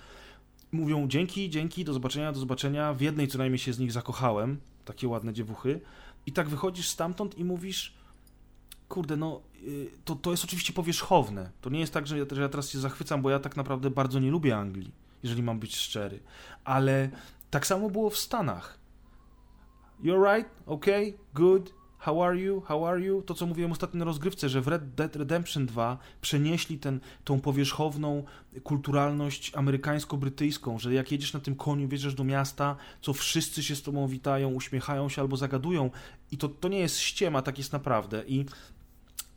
[0.72, 2.94] Mówią dzięki, dzięki, do zobaczenia, do zobaczenia.
[2.94, 5.82] W jednej co najmniej się z nich zakochałem, takie ładne dziewuchy.
[6.26, 7.94] I tak wychodzisz stamtąd i mówisz,
[8.90, 11.52] kurde, no y, to, to jest oczywiście powierzchowne.
[11.62, 13.90] To nie jest tak, że ja, że ja teraz się zachwycam, bo ja tak naprawdę
[13.90, 14.92] bardzo nie lubię Anglii,
[15.24, 16.20] jeżeli mam być szczery.
[16.64, 17.10] Ale
[17.50, 18.80] tak samo było w Stanach.
[20.04, 23.22] You're right, okay, good, how are you, how are you?
[23.22, 27.42] To, co mówiłem ostatnio na rozgrywce, że w Red Dead Redemption 2 przenieśli ten, tą
[27.42, 28.24] powierzchowną
[28.64, 33.82] kulturalność amerykańsko-brytyjską, że jak jedziesz na tym koniu, wjeżdżasz do miasta, co wszyscy się z
[33.82, 35.90] tobą witają, uśmiechają się albo zagadują
[36.32, 38.24] i to, to nie jest ściema, tak jest naprawdę.
[38.28, 38.46] I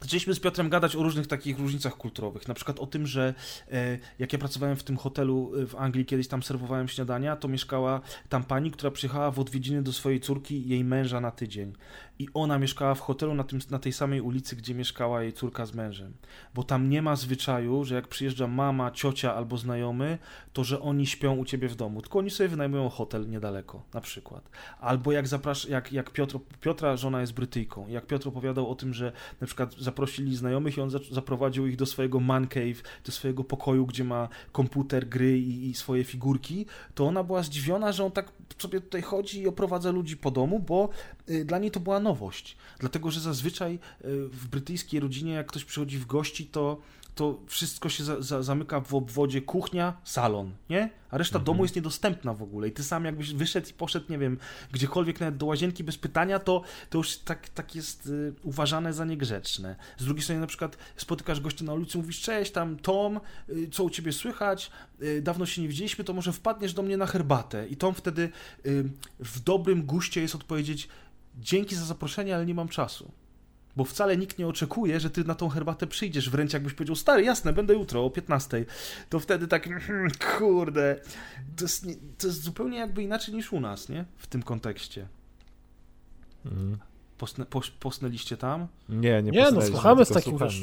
[0.03, 2.49] Zaczęliśmy z Piotrem gadać o różnych takich różnicach kulturowych.
[2.49, 3.35] Na przykład o tym, że
[3.73, 7.49] e, jak ja pracowałem w tym hotelu e, w Anglii, kiedyś tam serwowałem śniadania, to
[7.49, 11.73] mieszkała tam pani, która przyjechała w odwiedziny do swojej córki i jej męża na tydzień.
[12.19, 15.67] I ona mieszkała w hotelu na, tym, na tej samej ulicy, gdzie mieszkała jej córka
[15.67, 16.13] z mężem.
[16.55, 20.19] Bo tam nie ma zwyczaju, że jak przyjeżdża mama, ciocia albo znajomy,
[20.53, 22.03] to że oni śpią u ciebie w domu.
[22.03, 24.51] Tylko oni sobie wynajmują hotel niedaleko, na przykład.
[24.81, 27.89] Albo jak zaprasz, jak, jak Piotr, Piotra żona jest Brytyjką.
[27.89, 31.87] Jak Piotr opowiadał o tym, że na przykład zaprosili znajomych i on zaprowadził ich do
[31.87, 37.07] swojego man cave, do swojego pokoju, gdzie ma komputer, gry i, i swoje figurki, to
[37.07, 40.89] ona była zdziwiona, że on tak sobie tutaj chodzi i oprowadza ludzi po domu, bo
[41.29, 42.57] y, dla niej to była nowość.
[42.79, 43.79] Dlatego, że zazwyczaj y,
[44.29, 46.81] w brytyjskiej rodzinie, jak ktoś przychodzi w gości, to
[47.15, 50.91] to wszystko się za, za, zamyka w obwodzie kuchnia, salon, nie?
[51.11, 51.45] A reszta mhm.
[51.45, 52.69] domu jest niedostępna w ogóle.
[52.69, 54.39] I ty sam jakbyś wyszedł i poszedł, nie wiem,
[54.73, 59.05] gdziekolwiek nawet do łazienki bez pytania, to, to już tak, tak jest y, uważane za
[59.05, 59.77] niegrzeczne.
[59.99, 63.85] Z drugiej strony na przykład spotykasz gościa na ulicy, mówisz, cześć, tam Tom, y, co
[63.85, 64.71] u ciebie słychać?
[65.03, 67.69] Y, dawno się nie widzieliśmy, to może wpadniesz do mnie na herbatę.
[67.69, 68.31] I Tom wtedy
[68.67, 68.85] y,
[69.19, 70.89] w dobrym guście jest odpowiedzieć,
[71.39, 73.13] dzięki za zaproszenie, ale nie mam czasu
[73.77, 77.23] bo wcale nikt nie oczekuje, że ty na tą herbatę przyjdziesz, wręcz jakbyś powiedział, stary,
[77.23, 78.65] jasne, będę jutro o 15,
[79.09, 81.01] to wtedy tak, hmm, kurde,
[81.57, 81.87] to jest,
[82.19, 84.05] to jest zupełnie jakby inaczej niż u nas, nie?
[84.17, 85.09] W tym kontekście.
[86.45, 86.79] Mhm.
[87.19, 87.47] Posnę,
[87.81, 88.67] posnęliście tam?
[88.89, 90.63] Nie, nie Nie, no słuchamy z takim wiesz,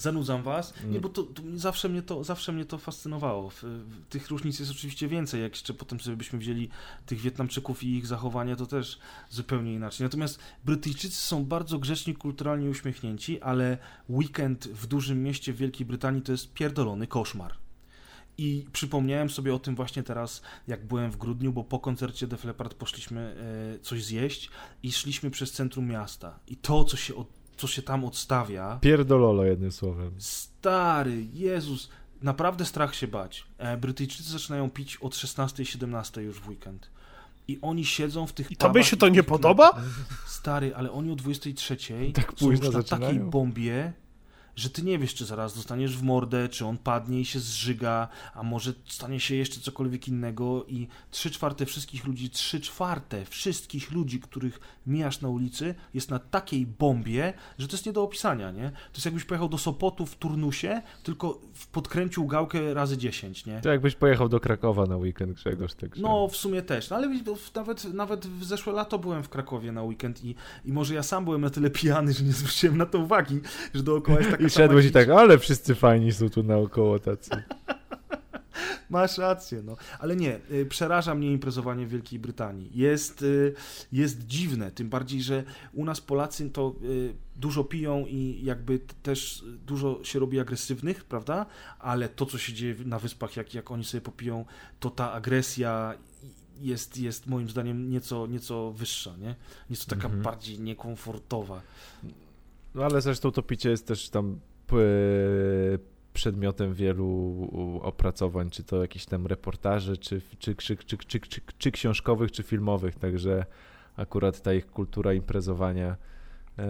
[0.00, 0.74] zanudzam was.
[0.82, 1.00] Nie, mm.
[1.00, 3.50] bo to, to, zawsze, mnie to, zawsze mnie to fascynowało.
[4.08, 5.42] Tych różnic jest oczywiście więcej.
[5.42, 6.68] Jak jeszcze potem sobie byśmy wzięli
[7.06, 8.98] tych Wietnamczyków i ich zachowanie, to też
[9.30, 10.04] zupełnie inaczej.
[10.04, 13.78] Natomiast Brytyjczycy są bardzo grzeczni, kulturalnie uśmiechnięci, ale
[14.08, 17.54] weekend w dużym mieście w Wielkiej Brytanii to jest pierdolony koszmar.
[18.38, 22.44] I przypomniałem sobie o tym właśnie teraz, jak byłem w grudniu, bo po koncercie Def
[22.44, 23.36] Leppard poszliśmy
[23.76, 24.50] e, coś zjeść
[24.82, 26.38] i szliśmy przez centrum miasta.
[26.46, 28.78] I to, co się od co się tam odstawia.
[28.80, 30.14] Pierdololo jednym słowem.
[30.18, 31.90] Stary, Jezus,
[32.22, 33.46] naprawdę strach się bać.
[33.58, 36.90] E, Brytyjczycy zaczynają pić od 16-17 już w weekend.
[37.48, 39.82] I oni siedzą w tych I tobie się to nie podoba?
[40.26, 41.76] Stary, ale oni o 23
[42.14, 43.06] tak są już na zaczynają.
[43.06, 43.70] takiej bombie,
[44.56, 48.08] że ty nie wiesz, czy zaraz dostaniesz w mordę, czy on padnie i się zżyga,
[48.34, 53.92] a może stanie się jeszcze cokolwiek innego i trzy czwarte wszystkich ludzi, trzy czwarte wszystkich
[53.92, 57.22] ludzi, których mijasz na ulicy, jest na takiej bombie,
[57.58, 58.70] że to jest nie do opisania, nie?
[58.70, 61.40] To jest jakbyś pojechał do Sopotu w turnusie, tylko
[61.72, 63.60] podkręcił gałkę razy 10, nie?
[63.60, 66.02] To jakbyś pojechał do Krakowa na weekend, Grzegorz, także...
[66.02, 67.08] No, w sumie też, no, ale
[67.54, 70.34] nawet, nawet w zeszłe lato byłem w Krakowie na weekend i,
[70.64, 73.40] i może ja sam byłem na tyle pijany, że nie zwróciłem na to uwagi,
[73.74, 77.30] że dookoła jest taka I szedłeś i tak, ale wszyscy fajni są tu naokoło tacy.
[78.90, 79.76] Masz rację, no.
[79.98, 82.70] Ale nie, y, przeraża mnie imprezowanie w Wielkiej Brytanii.
[82.74, 83.54] Jest, y,
[83.92, 89.44] jest dziwne, tym bardziej, że u nas Polacy to y, dużo piją i jakby też
[89.66, 91.46] dużo się robi agresywnych, prawda?
[91.78, 94.44] Ale to, co się dzieje na wyspach, jak, jak oni sobie popiją,
[94.80, 95.94] to ta agresja
[96.60, 99.34] jest, jest moim zdaniem nieco, nieco wyższa, nie?
[99.70, 100.22] Nieco taka mhm.
[100.22, 101.62] bardziej niekomfortowa.
[102.74, 104.40] No ale zresztą to picie jest też tam
[106.12, 111.70] przedmiotem wielu opracowań, czy to jakichś tam reportaży, czy, czy, czy, czy, czy, czy, czy
[111.70, 113.44] książkowych, czy filmowych, także
[113.96, 115.96] akurat ta ich kultura imprezowania
[116.58, 116.66] e,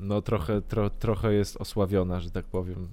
[0.00, 2.88] no trochę, tro, trochę jest osławiona, że tak powiem.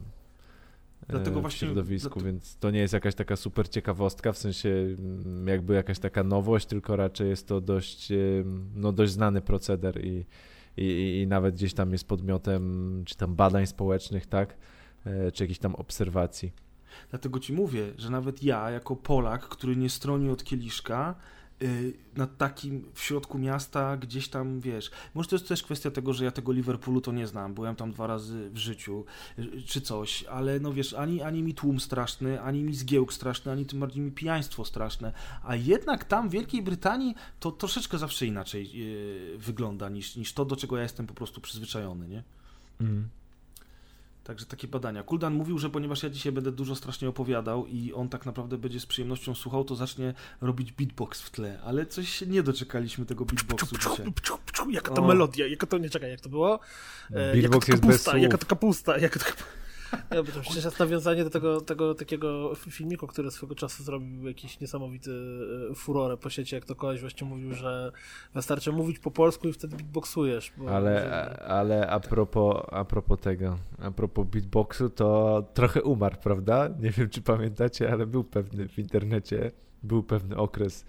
[1.08, 5.48] Dlatego w właśnie, środowisku, więc to nie jest jakaś taka super ciekawostka, w sensie mm,
[5.48, 8.12] jakby jakaś taka nowość, tylko raczej jest to dość,
[8.76, 10.26] no dość znany proceder i,
[10.78, 14.58] i, i nawet gdzieś tam jest podmiotem czy tam badań społecznych, tak,
[15.06, 16.52] e, czy jakichś tam obserwacji.
[17.10, 21.16] Dlatego ci mówię, że nawet ja, jako Polak, który nie stroni od kieliszka,
[22.16, 26.26] na takim w środku miasta, gdzieś tam, wiesz, może to jest też kwestia tego, że
[26.26, 29.06] ja tego Liverpoolu to nie znam, byłem tam dwa razy w życiu,
[29.40, 33.52] y, czy coś, ale no wiesz, ani, ani mi tłum straszny, ani mi zgiełk straszny,
[33.52, 38.26] ani tym bardziej mi pijaństwo straszne, a jednak tam w Wielkiej Brytanii to troszeczkę zawsze
[38.26, 42.24] inaczej yy, wygląda niż, niż to, do czego ja jestem po prostu przyzwyczajony, nie?
[42.82, 43.10] Mm.
[44.24, 45.04] Także takie badania.
[45.04, 48.80] Kuldan mówił, że ponieważ ja dzisiaj będę dużo strasznie opowiadał i on tak naprawdę będzie
[48.80, 53.26] z przyjemnością słuchał, to zacznie robić beatbox w tle, ale coś się nie doczekaliśmy tego
[53.26, 54.06] beatboxu dzisiaj.
[54.70, 56.60] Jaka to melodia, jaka to, nie czekaj, jak to było?
[57.12, 59.63] E, beatbox jaka to kapusta, jest bez jaka to kapusta, jaka to kapusta.
[60.12, 64.60] Ja, to przecież jest nawiązanie do tego, tego takiego filmiku, który swego czasu zrobił jakiś
[64.60, 65.12] niesamowity
[65.72, 67.92] e, furorę po sieci, jak to koleś właśnie mówił, że
[68.34, 70.54] wystarczy mówić po polsku i wtedy beatboxujesz.
[70.68, 76.70] ale, ale a propos, a propos tego, a propos beatboxu, to trochę umarł, prawda?
[76.80, 79.52] Nie wiem, czy pamiętacie, ale był pewny w internecie,
[79.84, 80.86] był pewny okres,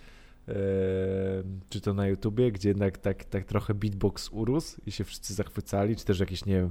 [1.68, 5.96] czy to na YouTubie, gdzie jednak tak, tak trochę beatbox urósł i się wszyscy zachwycali,
[5.96, 6.70] czy też jakieś, nie wiem,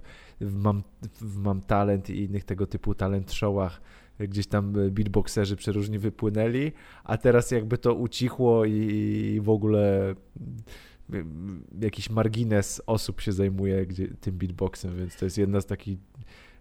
[0.62, 0.84] Mam,
[1.22, 3.82] mam Talent i innych tego typu talent showach
[4.20, 6.72] gdzieś tam beatboxerzy przeróżni wypłynęli,
[7.04, 10.16] a teraz jakby to ucichło i w ogóle
[11.82, 15.98] jakiś margines osób się zajmuje gdzie, tym beatboxem, więc to jest jedna z takich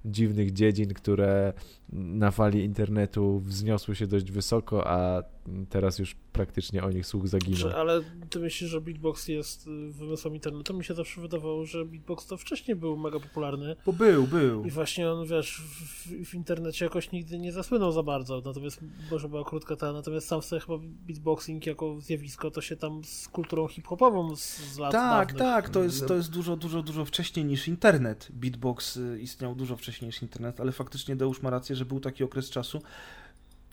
[0.04, 1.52] dziwnych dziedzin, które
[1.92, 5.22] na fali internetu wzniosły się dość wysoko, a
[5.68, 7.70] teraz już praktycznie o nich słuch zaginął.
[7.76, 10.74] Ale ty myślisz, że beatbox jest y, wymysłem internetu?
[10.74, 13.76] Mi się zawsze wydawało, że beatbox to wcześniej był mega popularny.
[13.86, 14.64] Bo był, był.
[14.64, 18.80] I właśnie on, wiesz, w, w internecie jakoś nigdy nie zasłynął za bardzo, natomiast
[19.10, 23.28] może była krótka ta, natomiast sam sobie chyba beatboxing jako zjawisko to się tam z
[23.28, 25.38] kulturą hip-hopową z, z lat Tak, dawnych.
[25.38, 28.28] tak, to jest, to jest dużo, dużo, dużo wcześniej niż internet.
[28.32, 32.24] Beatbox y, istniał dużo wcześniej niż internet, ale faktycznie Deusz ma rację, że był taki
[32.24, 32.82] okres czasu,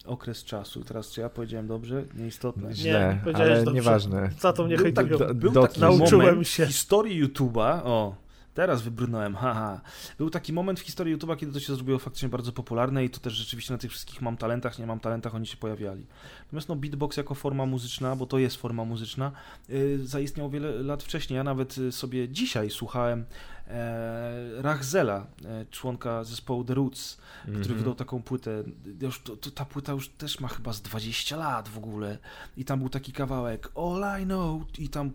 [0.06, 0.84] okres czasu.
[0.84, 2.04] Teraz czy ja powiedziałem dobrze?
[2.16, 2.74] Nieistotne.
[2.76, 3.76] Źle, nie powiedziałeś ale dobrze.
[3.76, 4.30] nieważne.
[4.40, 6.66] Za to mnie Był, tak, był Do- taki Nauczyłem moment się.
[6.66, 8.16] w historii YouTube'a, o,
[8.54, 9.82] teraz wybrnąłem, haha.
[10.18, 13.20] Był taki moment w historii YouTube'a, kiedy to się zrobiło faktycznie bardzo popularne i to
[13.20, 16.06] też rzeczywiście na tych wszystkich mam talentach, nie mam talentach, oni się pojawiali.
[16.46, 19.32] Natomiast no beatbox jako forma muzyczna, bo to jest forma muzyczna,
[19.70, 21.38] yy, zaistniał wiele lat wcześniej.
[21.38, 23.26] Ja nawet y, sobie dzisiaj słuchałem
[24.62, 27.78] Rachzela, e, członka zespołu The Roots, który Mhm.
[27.78, 28.64] wydał taką płytę.
[29.02, 32.18] Już, to, to, ta płyta już też ma chyba z 20 lat w ogóle.
[32.58, 35.12] I tam był taki kawałek All I Know i tam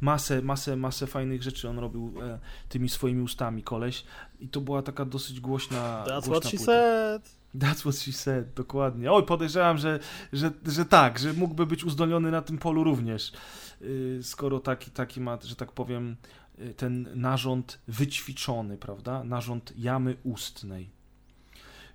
[0.00, 2.38] masę, masę, masę fajnych rzeczy on robił e,
[2.68, 4.04] tymi swoimi ustami, koleś.
[4.40, 6.64] I to była taka dosyć głośna That's głośna what she płyta.
[6.72, 7.22] said.
[7.54, 9.12] That's what she said, dokładnie.
[9.12, 9.98] Oj, podejrzewam, że,
[10.32, 13.32] że, że tak, że mógłby być uzdolniony na tym polu również.
[13.80, 16.43] Yy, skoro taki, taki ma, że tak powiem, yy,
[16.76, 19.24] ten narząd wyćwiczony, prawda?
[19.24, 20.90] Narząd jamy ustnej.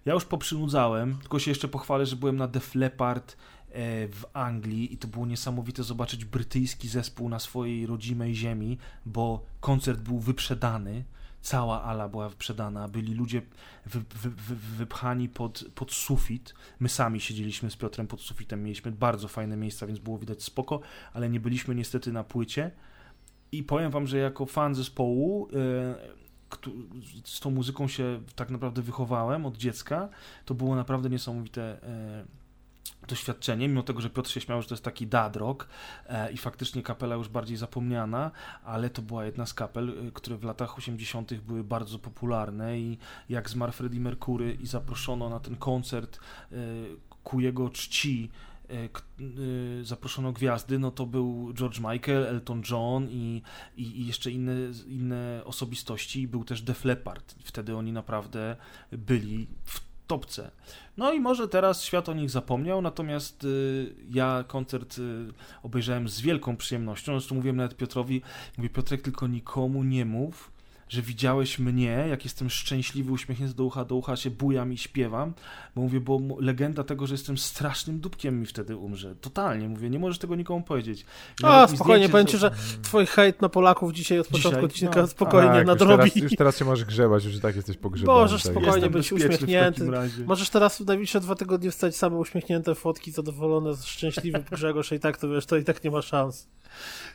[0.06, 3.36] Ja już poprzynudzałem, tylko się jeszcze pochwalę, że byłem na Def Leppard e,
[4.08, 10.00] w Anglii i to było niesamowite zobaczyć brytyjski zespół na swojej rodzimej ziemi, bo koncert
[10.00, 11.04] był wyprzedany.
[11.42, 13.42] Cała ala była wyprzedana, byli ludzie
[13.86, 16.54] wy, wy, wy, wypchani pod, pod sufit.
[16.80, 20.80] My sami siedzieliśmy z Piotrem pod sufitem, mieliśmy bardzo fajne miejsca, więc było widać spoko,
[21.14, 22.72] ale nie byliśmy niestety na płycie.
[23.52, 26.20] I powiem wam, że jako fan zespołu, e,
[27.24, 30.10] z tą muzyką się tak naprawdę wychowałem od dziecka,
[30.46, 32.26] to było naprawdę niesamowite e,
[33.08, 35.68] doświadczenie, mimo tego, że Piotr się śmiał, że to jest taki dad rock
[36.08, 38.32] e, i faktycznie kapela już bardziej zapomniana,
[38.64, 41.34] ale to była jedna z kapel, które w latach 80.
[41.34, 42.98] były bardzo popularne i
[43.30, 46.20] jak zmarł Freddie Mercury i zaproszono na ten koncert
[47.24, 48.30] ku jego czci
[49.84, 53.42] zaproszono gwiazdy, no to był George Michael, Elton John i,
[53.78, 54.54] i, i jeszcze inne,
[54.88, 56.28] inne osobistości.
[56.28, 57.36] Był też Def Leppard.
[57.44, 58.56] Wtedy oni naprawdę
[58.92, 60.52] byli w topce.
[60.98, 64.96] No i może teraz świat o nich zapomniał, natomiast y, ja koncert
[65.64, 67.12] obejrzałem z wielką przyjemnością.
[67.12, 68.22] Zresztą mówiłem nawet Piotrowi,
[68.58, 70.52] mówię Piotrek, tylko nikomu nie mów,
[70.90, 75.34] że widziałeś mnie, jak jestem szczęśliwy, uśmiechnięty do ucha do ucha, się bujam i śpiewam,
[75.76, 79.16] bo mówię, bo legenda tego, że jestem strasznym dupkiem mi wtedy umrze.
[79.16, 81.06] Totalnie, mówię, nie możesz tego nikomu powiedzieć.
[81.44, 82.52] A, spokojnie, zdjęcie powiem ci, że
[82.82, 84.66] twój hejt na Polaków dzisiaj od początku Dzisiaj?
[84.66, 85.08] odcinka No.
[85.08, 86.04] spokojnie tak, nadrobi.
[86.04, 88.20] Już teraz, już teraz się możesz grzebać, już i tak jesteś pogrzebany.
[88.20, 88.52] Możesz tak.
[88.52, 89.80] spokojnie Jestem być uśmiechnięty.
[89.80, 90.24] takim razie.
[90.26, 95.18] Możesz teraz w najbliższe dwa tygodnie wstać same uśmiechnięte fotki, zadowolone, szczęśliwy Grzegorz i tak
[95.18, 96.48] to wiesz, to i tak nie ma szans.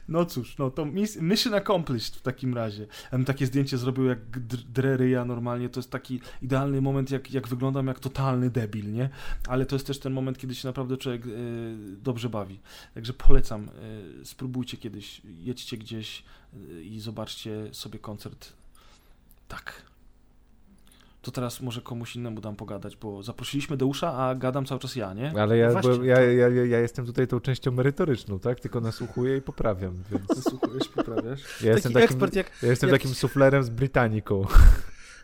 [0.09, 2.86] No cóż, no to mis- mission accomplished w takim razie.
[3.26, 7.86] Takie zdjęcie zrobił jak dr- dreryja normalnie, to jest taki idealny moment, jak, jak wyglądam
[7.86, 9.11] jak totalny debil, nie?
[9.49, 11.28] Ale to jest też ten moment, kiedy się naprawdę człowiek e,
[12.03, 12.61] dobrze bawi.
[12.95, 13.69] Także polecam,
[14.23, 16.23] e, spróbujcie kiedyś, jedźcie gdzieś
[16.55, 18.53] e, i zobaczcie sobie koncert.
[19.49, 19.93] Tak.
[21.24, 25.14] To teraz może komuś innemu dam pogadać, bo zaprosiliśmy Deusza, a gadam cały czas ja,
[25.14, 25.32] nie?
[25.40, 25.90] Ale ja, Właśnie.
[25.90, 28.60] byłem, ja, ja, ja, ja jestem tutaj tą częścią merytoryczną, tak?
[28.60, 31.62] Tylko nasłuchuję i poprawiam, więc Słuchajesz, poprawiasz?
[31.62, 34.44] ja jestem Taki takim, ekspert jak, ja jestem jak- takim suflerem z Britanniką.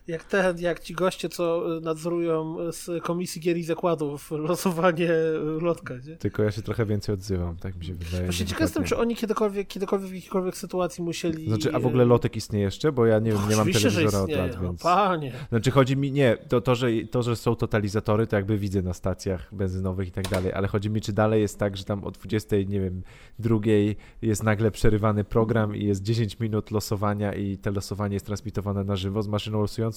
[0.09, 5.61] Jak ten, jak ci goście, co y, nadzorują z Komisji Gier i Zakładów losowanie y,
[5.61, 6.17] lotka, nie?
[6.17, 8.25] Tylko ja się trochę więcej odzywam, tak mi się wydaje.
[8.25, 11.49] Właśnie ciekaw jestem, czy oni kiedykolwiek, kiedykolwiek w jakiejkolwiek sytuacji musieli...
[11.49, 12.93] Znaczy, a w ogóle lotek istnieje jeszcze?
[12.93, 14.83] Bo ja nie wiem, nie mam telewizora od lat, no, więc...
[14.83, 15.33] Panie.
[15.49, 18.95] Znaczy chodzi mi, nie, to, to, że, to, że są totalizatory, to jakby widzę na
[18.95, 22.11] stacjach benzynowych i tak dalej, ale chodzi mi, czy dalej jest tak, że tam o
[22.11, 23.03] 20, nie wiem,
[23.39, 28.85] drugiej jest nagle przerywany program i jest 10 minut losowania i te losowanie jest transmitowane
[28.85, 29.90] na żywo z maszyną losującą,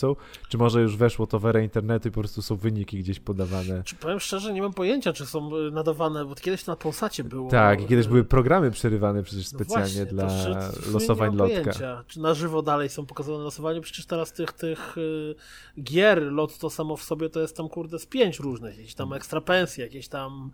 [0.49, 3.84] czy może już weszło to w erę internetu i po prostu są wyniki gdzieś podawane?
[3.84, 7.49] Czy powiem szczerze, nie mam pojęcia, czy są y, nadawane, bo kiedyś na Polsacie było...
[7.49, 10.94] Tak, i kiedyś y, były programy przerywane przecież No specjalnie właśnie, dla to, w sumie
[10.94, 11.64] losowań nie mam lotka.
[11.64, 13.82] Pojęcia, czy na żywo dalej są pokazywane losowanie?
[13.82, 15.36] Przecież teraz tych, tych y,
[15.82, 19.14] gier lot to samo w sobie to jest tam kurde z pięć różnych, jakieś tam
[19.14, 20.52] ekstra pensje, jakieś tam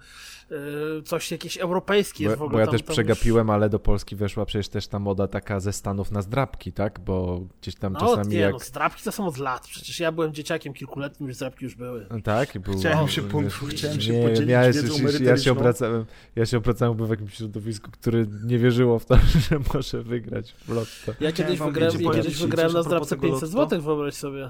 [1.05, 2.55] coś jakieś europejskie jest w Bo, ogóle.
[2.55, 5.59] bo ja tam, też tam przegapiłem, ale do Polski weszła przecież też ta moda taka
[5.59, 6.99] ze Stanów na zdrabki, tak?
[6.99, 8.53] Bo gdzieś tam No czasami nie, jak...
[8.53, 12.07] no zdrabki to są od lat, przecież ja byłem dzieciakiem kilkuletnim, już zdrabki już były.
[12.23, 16.05] Tak, był, Chciałem się pom- chciałem się nie, podzielić ja, wiedzą się, ja się obracałem,
[16.35, 19.15] ja się obracałem w jakimś środowisku, które nie wierzyło w to,
[19.49, 21.13] że może wygrać w lotto.
[21.19, 23.69] Ja kiedyś wygrałem, ja kiedyś wygrałem na zdrabce tego 500 lotto.
[23.69, 24.49] zł, wyobraź sobie.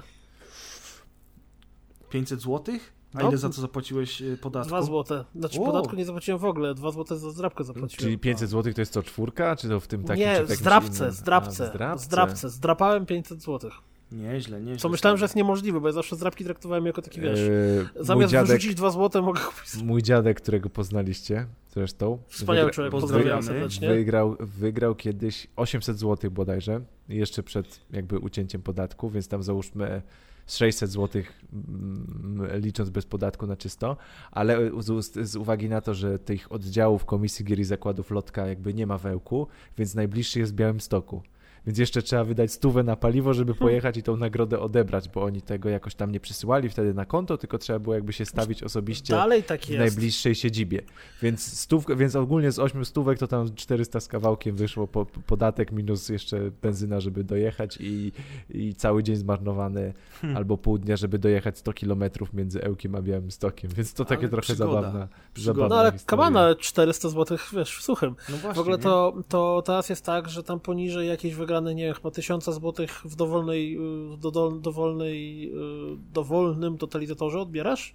[2.10, 2.92] 500 złotych?
[3.14, 4.68] A ile za to zapłaciłeś y, podatku?
[4.68, 5.24] 2 złote.
[5.34, 5.64] Znaczy O.
[5.64, 7.98] podatku nie zapłaciłem w ogóle, 2 złote za zdrabkę zapłaciłem.
[7.98, 9.56] Czyli 500 zł to jest co, czwórka?
[9.56, 12.04] Czy to w tym takim, nie, zdrabce, zdrabce, zdrabce.
[12.04, 12.50] zdrabce.
[12.50, 13.72] Zdrapałem 500 złotych.
[14.12, 14.76] Nieźle, nieźle.
[14.76, 18.32] Co myślałem, że jest niemożliwe, bo ja zawsze zdrabki traktowałem jako taki, wiesz, Eee, zamiast
[18.32, 19.82] dziadek, wyrzucić 2 złote mogę kupić...
[19.82, 22.18] mój dziadek, którego poznaliście zresztą.
[22.28, 23.36] Wspaniały wygra- człowiek, pozdrawiamy.
[23.36, 23.88] pozdrawiam serdecznie.
[23.88, 30.02] Wygrał, wygrał kiedyś 800 zł bodajże, jeszcze przed jakby ucięciem podatku, więc tam załóżmy
[30.46, 31.22] 600 zł
[31.52, 33.96] mm, licząc bez podatku na czysto,
[34.30, 38.74] ale z, z uwagi na to, że tych oddziałów Komisji Gier i Zakładów Lotka jakby
[38.74, 39.46] nie ma w Ełku,
[39.78, 41.22] więc najbliższy jest w Białymstoku.
[41.66, 45.42] Więc jeszcze trzeba wydać stówę na paliwo, żeby pojechać i tą nagrodę odebrać, bo oni
[45.42, 49.14] tego jakoś tam nie przysyłali wtedy na konto, tylko trzeba było jakby się stawić osobiście
[49.14, 50.82] Dalej tak w najbliższej siedzibie.
[51.22, 55.72] Więc, stówkę, więc ogólnie z 8 stówek to tam 400 z kawałkiem wyszło po, podatek
[55.72, 58.12] minus jeszcze benzyna, żeby dojechać i,
[58.50, 60.36] i cały dzień zmarnowany Hmm.
[60.36, 63.70] albo pół dnia, żeby dojechać 100 kilometrów między Ełkiem a Białymstokiem.
[63.76, 64.72] Więc to takie Ale trochę przygoda.
[64.72, 65.54] zabawna, Przygoda.
[65.58, 68.14] zabawna No ale kamana 400 zł, wiesz, w suchym.
[68.28, 71.84] No właśnie, W ogóle to, to teraz jest tak, że tam poniżej jakieś wygrane, nie
[71.84, 73.76] wiem, chyba 1000 złotych w dowolnej,
[74.14, 77.94] y, dodol, dowolnej, y, dowolnym totalizatorze odbierasz?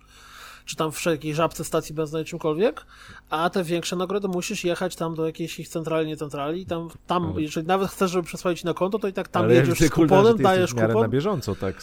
[0.65, 2.85] Czy tam w jakiejś żabce, stacji benzynowej, czymkolwiek,
[3.29, 6.89] a te większe nagrody musisz jechać tam do jakiejś ich centrali, nie centrali, i tam,
[7.07, 9.79] tam Ale- jeżeli nawet chcesz, żeby przesłać na konto, to i tak tam ale jedziesz
[9.79, 11.09] z kuponem, dajesz w miarę na kupon.
[11.11, 11.75] bieżąco, tak.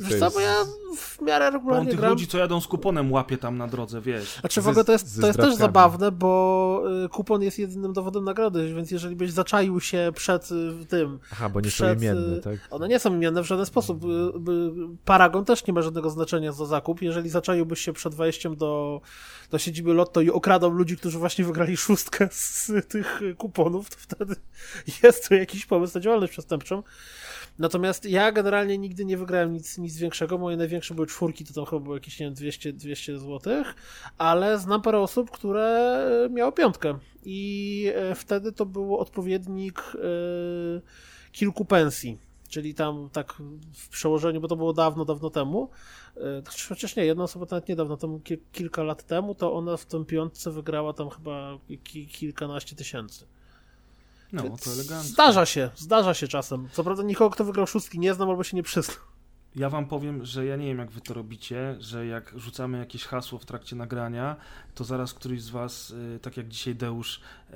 [0.00, 0.54] Wiesz co, ja
[0.96, 2.10] w miarę Bo on regularnie tych gram.
[2.12, 4.38] ludzi, co jadą z kuponem, łapie tam na drodze, wiesz.
[4.40, 8.24] Znaczy w ogóle to jest, to jest też zabawne, bo y, kupon jest jedynym dowodem
[8.24, 12.36] nagrody, więc jeżeli byś zaczaił się przed y, tym, Aha, bo nie są przed, imienne,
[12.36, 12.58] y, tak?
[12.70, 14.00] one nie są imienne w żaden sposób.
[15.04, 17.02] Paragon też nie ma żadnego znaczenia za zakup.
[17.02, 19.00] Jeżeli zaczaiłbyś się przed wejściem do,
[19.50, 24.34] do siedziby Lotto i okradał ludzi, którzy właśnie wygrali szóstkę z tych kuponów, to wtedy
[25.02, 26.82] jest to jakiś pomysł na działalność przestępczą.
[27.58, 30.38] Natomiast ja generalnie nigdy nie wygrałem nic, nic większego.
[30.38, 33.74] Moje największe były czwórki, to tam chyba było jakieś, nie wiem, 200, 200 złotych,
[34.18, 36.00] ale znam parę osób, które
[36.30, 39.98] miało piątkę i e, wtedy to był odpowiednik e,
[41.32, 42.29] kilku pensji.
[42.50, 43.34] Czyli tam tak
[43.74, 45.70] w przełożeniu, bo to było dawno, dawno temu.
[46.16, 46.20] e,
[46.68, 47.98] Chociaż nie, jedna osoba to nawet niedawno,
[48.52, 53.26] kilka lat temu, to ona w tym piątce wygrała tam chyba ki- kilkanaście tysięcy.
[54.32, 55.08] No, to elegancko.
[55.12, 56.68] Zdarza się, zdarza się czasem.
[56.72, 58.96] Co prawda nikogo, kto wygrał szóstki nie znam albo się nie przyznał.
[59.56, 63.04] Ja wam powiem, że ja nie wiem, jak wy to robicie, że jak rzucamy jakieś
[63.04, 64.36] hasło w trakcie nagrania,
[64.74, 67.54] to zaraz któryś z was, y, tak jak dzisiaj Deusz, y,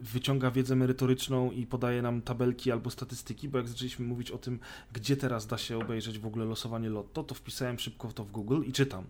[0.00, 4.58] wyciąga wiedzę merytoryczną i podaje nam tabelki albo statystyki, bo jak zaczęliśmy mówić o tym,
[4.92, 8.62] gdzie teraz da się obejrzeć w ogóle losowanie lotto, to wpisałem szybko to w Google
[8.66, 9.04] i czytam.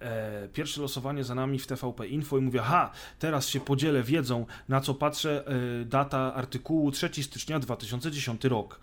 [0.00, 4.46] E, Pierwsze losowanie za nami w TVP Info i mówię, ha, teraz się podzielę wiedzą,
[4.68, 8.80] na co patrzę, e, data artykułu 3 stycznia 2010 rok.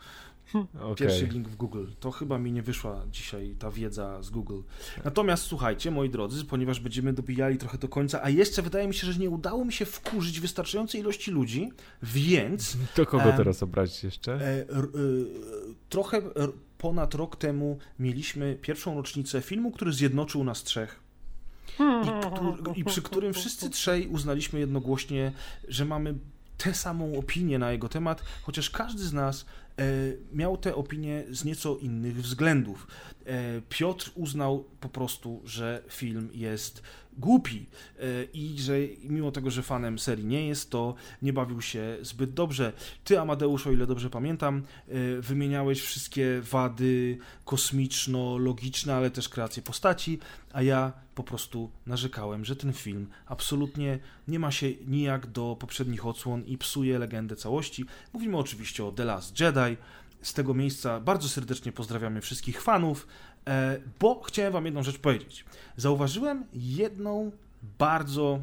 [0.53, 0.95] Okej.
[0.95, 1.85] Pierwszy link w Google.
[1.99, 4.61] To chyba mi nie wyszła dzisiaj ta wiedza z Google.
[5.03, 9.07] Natomiast słuchajcie, moi drodzy, ponieważ będziemy dobijali trochę do końca, a jeszcze wydaje mi się,
[9.11, 11.69] że nie udało mi się wkurzyć wystarczającej ilości ludzi,
[12.03, 14.34] więc To kogo teraz obrazić jeszcze?
[14.34, 14.65] e, e,
[15.89, 20.99] trochę r, ponad rok temu mieliśmy pierwszą rocznicę filmu, który zjednoczył nas trzech.
[22.76, 25.31] I, I przy którym wszyscy trzej uznaliśmy jednogłośnie,
[25.67, 26.15] że mamy
[26.57, 29.69] tę samą opinię na jego temat, chociaż każdy z nas e,
[30.34, 32.88] miał tę opinię z nieco innych względów.
[33.26, 36.84] E, Piotr uznał po prostu, że film jest
[37.20, 37.66] głupi
[38.00, 38.74] e, i że
[39.04, 42.74] mimo tego, że fanem serii nie jest, to nie bawił się zbyt dobrze.
[43.04, 50.20] Ty, Amadeusz, o ile dobrze pamiętam, e, wymieniałeś wszystkie wady kosmiczno-logiczne, ale też kreacje postaci,
[50.54, 56.06] a ja po prostu narzekałem, że ten film absolutnie nie ma się nijak do poprzednich
[56.06, 57.86] odsłon i psuje legendę całości.
[58.14, 59.78] Mówimy oczywiście o The Last Jedi.
[60.22, 63.08] Z tego miejsca bardzo serdecznie pozdrawiamy wszystkich fanów,
[63.99, 65.45] bo chciałem wam jedną rzecz powiedzieć.
[65.78, 67.32] Zauważyłem jedną
[67.80, 68.40] bardzo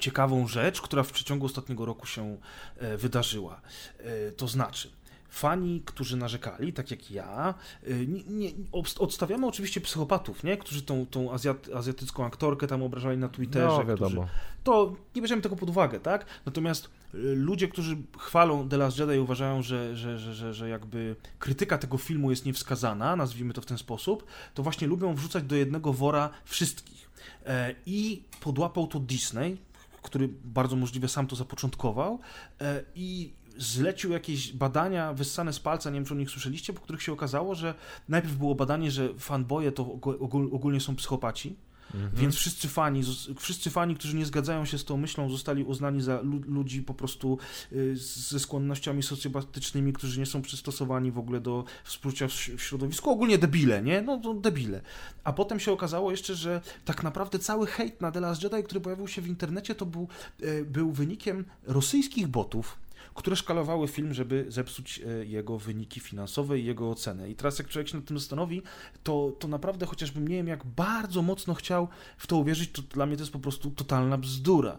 [0.00, 2.36] ciekawą rzecz, która w przeciągu ostatniego roku się
[2.76, 3.60] e, wydarzyła.
[3.98, 4.90] E, To znaczy,
[5.28, 7.54] fani, którzy narzekali, tak jak ja,
[7.86, 8.50] e, nie, nie,
[8.98, 10.56] odstawiamy oczywiście psychopatów, nie?
[10.56, 13.66] którzy tą, tą azjat, azjatycką aktorkę tam obrażali na Twitterze.
[13.66, 14.28] No, którzy, wiadomo.
[14.64, 16.26] to nie bierzemy tego pod uwagę, tak?
[16.46, 21.98] Natomiast ludzie, którzy chwalą The Last Jedi uważają, że, że, że, że, jakby krytyka tego
[21.98, 26.30] filmu jest niewskazana, nazwijmy to w ten sposób, to właśnie lubią wrzucać do jednego wora
[26.44, 27.10] wszystkich.
[27.46, 29.56] E, I podłapał to Disney,
[30.02, 32.18] który bardzo możliwe sam to zapoczątkował
[32.60, 36.80] e, i zlecił jakieś badania wyssane z palca, nie wiem czy o nich słyszeliście, po
[36.80, 37.74] których się okazało, że
[38.08, 41.56] najpierw było badanie, że fanboye to ogó- ogól- ogólnie są psychopaci,
[41.94, 42.10] Mhm.
[42.14, 43.02] Więc wszyscy fani,
[43.38, 47.38] wszyscy fani, którzy nie zgadzają się z tą myślą, zostali uznani za ludzi po prostu
[47.72, 53.10] y, ze skłonnościami socjopatycznymi, którzy nie są przystosowani w ogóle do współczucia w środowisku.
[53.10, 54.02] Ogólnie debile, nie?
[54.02, 54.80] No to debile.
[55.24, 58.80] A potem się okazało jeszcze, że tak naprawdę cały hejt na The Last Jedi, który
[58.80, 60.08] pojawił się w internecie, to był,
[60.42, 62.78] y, był wynikiem rosyjskich botów,
[63.14, 67.30] które szkalowały film, żeby zepsuć e, jego wyniki finansowe i jego ocenę.
[67.30, 68.62] I teraz jak człowiek się nad tym zastanowi,
[69.02, 73.06] to, to naprawdę chociażbym nie wiem, jak bardzo mocno chciał w to uwierzyć, to dla
[73.06, 74.78] mnie to jest po prostu totalna bzdura.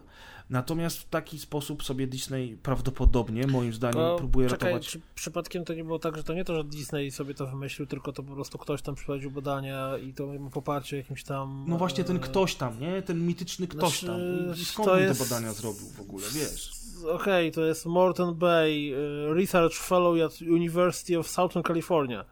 [0.52, 4.88] Natomiast w taki sposób sobie Disney prawdopodobnie, moim zdaniem, no, próbuje czekaj, ratować.
[4.88, 7.86] Czy przypadkiem to nie było tak, że to nie to, że Disney sobie to wymyślił,
[7.86, 11.64] tylko to po prostu ktoś tam przeprowadził badania i to mu poparcie jakimś tam.
[11.68, 13.02] No właśnie ten e, ktoś tam, nie?
[13.02, 14.62] Ten mityczny ktoś znaczy, tam.
[14.62, 15.20] I skąd on jest...
[15.20, 16.70] te badania zrobił w ogóle, wiesz?
[17.02, 22.24] okej, okay, to jest Morton Bay, y, Research Fellow at University of Southern California.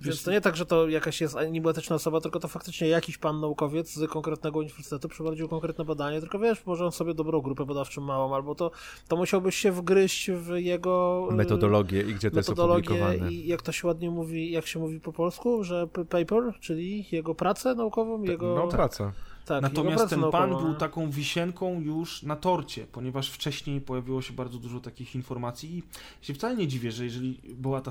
[0.00, 3.40] Więc to nie tak, że to jakaś jest enigmatyczna osoba, tylko to faktycznie jakiś pan
[3.40, 8.00] naukowiec z konkretnego uniwersytetu przeprowadził konkretne badanie, tylko wiesz, może on sobie dobrą grupę badawczą
[8.00, 8.70] małą, albo to,
[9.08, 11.28] to musiałbyś się wgryźć w jego...
[11.30, 13.32] Y, metodologię i gdzie to jest opublikowane.
[13.32, 17.34] i jak to się ładnie mówi, jak się mówi po polsku, że paper, czyli jego
[17.34, 18.54] pracę naukową, jego...
[18.54, 19.12] No, pracę.
[19.48, 24.58] Tak, Natomiast ten pan był taką wisienką już na torcie, ponieważ wcześniej pojawiło się bardzo
[24.58, 25.82] dużo takich informacji i
[26.26, 27.90] się wcale nie dziwię, że jeżeli była ta,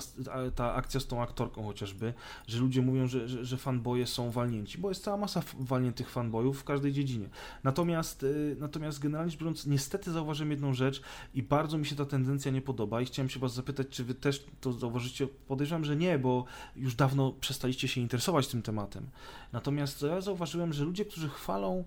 [0.55, 2.13] ta akcja z tą aktorką chociażby,
[2.47, 6.59] że ludzie mówią, że, że, że fanboje są walnięci, bo jest cała masa walniętych fanbojów
[6.59, 7.29] w każdej dziedzinie.
[7.63, 11.01] Natomiast, y, natomiast generalnie rzecz biorąc, niestety zauważyłem jedną rzecz
[11.33, 14.13] i bardzo mi się ta tendencja nie podoba i chciałem się was zapytać, czy wy
[14.13, 15.27] też to zauważycie?
[15.27, 19.09] Podejrzewam, że nie, bo już dawno przestaliście się interesować tym tematem.
[19.53, 21.83] Natomiast ja zauważyłem, że ludzie, którzy chwalą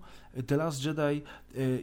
[0.47, 1.21] The Last Jedi e,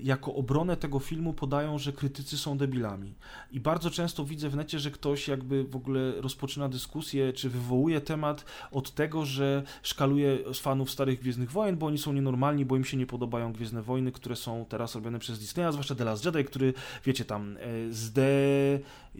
[0.03, 3.15] jako obronę tego filmu podają, że krytycy są debilami.
[3.53, 8.01] I bardzo często widzę w necie, że ktoś jakby w ogóle rozpoczyna dyskusję, czy wywołuje
[8.01, 12.85] temat od tego, że szkaluje fanów starych Gwiezdnych Wojen, bo oni są nienormalni, bo im
[12.85, 16.45] się nie podobają Gwiezdne Wojny, które są teraz robione przez Disneya, zwłaszcza The Last Jedi,
[16.45, 16.75] który,
[17.05, 17.93] wiecie, tam e,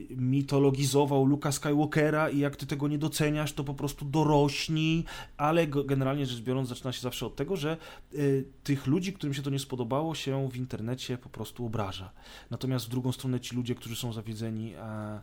[0.05, 5.05] zdemitologizował Luka Skywalkera i jak ty tego nie doceniasz, to po prostu dorośni,
[5.37, 7.77] ale generalnie rzecz biorąc zaczyna się zawsze od tego, że
[8.15, 12.13] y, tych ludzi, którym się to nie spodobało, się w internecie po prostu obraża.
[12.51, 15.21] Natomiast w drugą stronę ci ludzie, którzy są zawiedzeni e,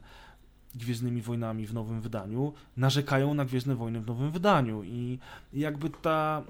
[0.76, 5.20] Gwiezdnymi Wojnami w nowym wydaniu, narzekają na Gwiezdne Wojny w nowym wydaniu i
[5.54, 6.44] jakby ta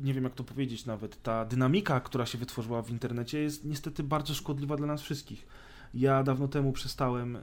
[0.00, 4.02] nie wiem jak to powiedzieć nawet, ta dynamika, która się wytworzyła w internecie jest niestety
[4.02, 5.46] bardzo szkodliwa dla nas wszystkich.
[5.94, 7.40] Ja dawno temu przestałem e,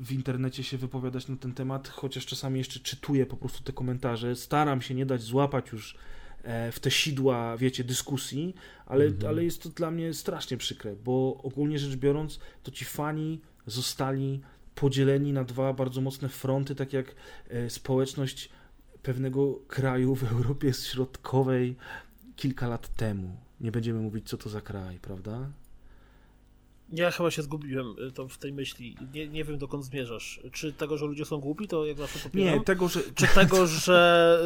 [0.00, 4.36] w internecie się wypowiadać na ten temat, chociaż czasami jeszcze czytuję po prostu te komentarze,
[4.36, 5.96] staram się nie dać złapać już
[6.46, 8.54] E, w te sidła, wiecie, dyskusji,
[8.86, 9.28] ale, mhm.
[9.28, 14.40] ale jest to dla mnie strasznie przykre, bo ogólnie rzecz biorąc, to ci fani zostali
[14.74, 17.14] podzieleni na dwa bardzo mocne fronty, tak jak
[17.48, 18.50] e, społeczność
[19.02, 21.76] pewnego kraju w Europie Środkowej
[22.36, 23.36] kilka lat temu.
[23.60, 25.50] Nie będziemy mówić, co to za kraj, prawda?
[26.92, 28.96] Ja chyba się zgubiłem y, to w tej myśli.
[29.14, 30.40] Nie, nie wiem, dokąd zmierzasz.
[30.52, 32.58] Czy tego, że ludzie są głupi, to jak zawsze popieram?
[32.58, 33.00] Nie, tego, że...
[33.14, 34.38] Czy tego, że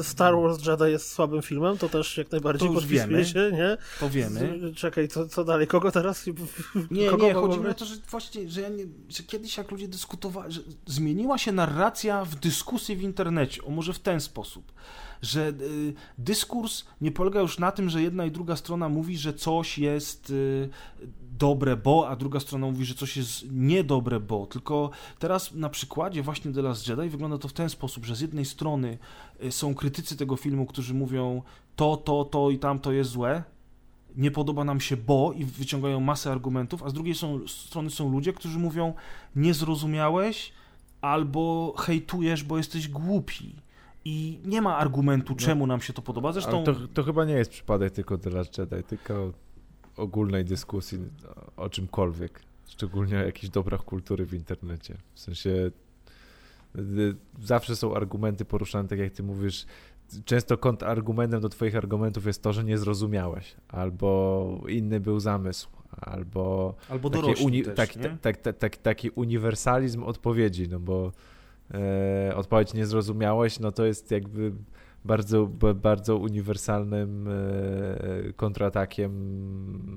[0.00, 3.76] y, Star Wars Jedi jest słabym filmem, to też jak najbardziej podpisuje się, nie?
[4.00, 4.72] To wiemy.
[4.74, 5.66] Czekaj, co, co dalej?
[5.66, 6.26] Kogo teraz?
[6.90, 9.70] Nie, Kogo nie, chodzi mi o to, że właśnie, że, ja nie, że kiedyś jak
[9.70, 14.72] ludzie dyskutowali, że zmieniła się narracja w dyskusji w internecie, o może w ten sposób,
[15.22, 19.34] że y, dyskurs nie polega już na tym, że jedna i druga strona mówi, że
[19.34, 20.68] coś jest y,
[21.38, 24.46] dobre, bo, a druga strona mówi, że coś jest niedobre, bo.
[24.46, 28.20] Tylko teraz na przykładzie właśnie The Last Jedi wygląda to w ten sposób, że z
[28.20, 28.98] jednej strony
[29.44, 31.42] y, są krytycy tego filmu, którzy mówią
[31.76, 33.42] to, to, to i tamto jest złe,
[34.16, 38.10] nie podoba nam się, bo i wyciągają masę argumentów, a z drugiej są, strony są
[38.10, 38.94] ludzie, którzy mówią
[39.36, 40.52] nie zrozumiałeś
[41.00, 43.54] albo hejtujesz, bo jesteś głupi.
[44.08, 45.38] I nie ma argumentu, no.
[45.38, 46.32] czemu nam się to podoba.
[46.32, 46.64] Zresztą.
[46.64, 49.32] To, to, chyba nie jest przypadek tylko The Last Jedi, tylko
[49.96, 50.98] ogólnej dyskusji
[51.56, 54.96] o czymkolwiek, szczególnie o jakichś dobrach kultury w internecie.
[55.14, 55.70] W sensie
[56.78, 59.66] y, zawsze są argumenty poruszane, tak jak ty mówisz,
[60.24, 65.68] często kontrargumentem do twoich argumentów jest to, że nie zrozumiałeś, albo inny był zamysł,
[66.00, 67.90] albo, albo taki, uni też, tak,
[68.20, 71.12] tak, tak, taki uniwersalizm odpowiedzi, no bo
[71.74, 74.52] e, odpowiedź nie zrozumiałeś, no to jest jakby
[75.04, 79.12] bardzo, bardzo uniwersalnym e, kontratakiem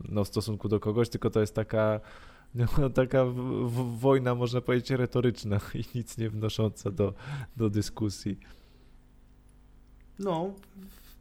[0.10, 2.00] no, w stosunku do kogoś, tylko to jest taka,
[2.56, 2.68] no,
[3.04, 3.26] taka
[4.00, 7.14] wojna, można powiedzieć, retoryczna i nic nie wnosząca do,
[7.58, 8.40] do dyskusji.
[10.20, 10.54] No,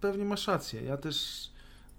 [0.01, 0.83] pewnie masz rację.
[0.83, 1.51] Ja też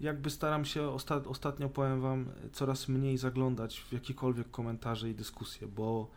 [0.02, 5.68] jakby staram się, osta ostatnio powiem wam, coraz mniej zaglądać w jakiekolwiek komentarze i dyskusje,
[5.68, 6.12] bo,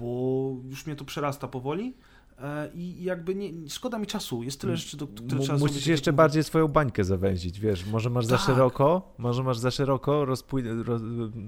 [0.00, 1.94] bo już mnie to przerasta powoli
[2.38, 6.12] e, i jakby nie, szkoda mi czasu, jest tyle rzeczy, do, które trzeba Musisz jeszcze
[6.12, 8.46] bardziej swoją bańkę zawęzić, wiesz, może masz za Tak.
[8.46, 11.02] szeroko, może masz za szeroko, rozpój- roz,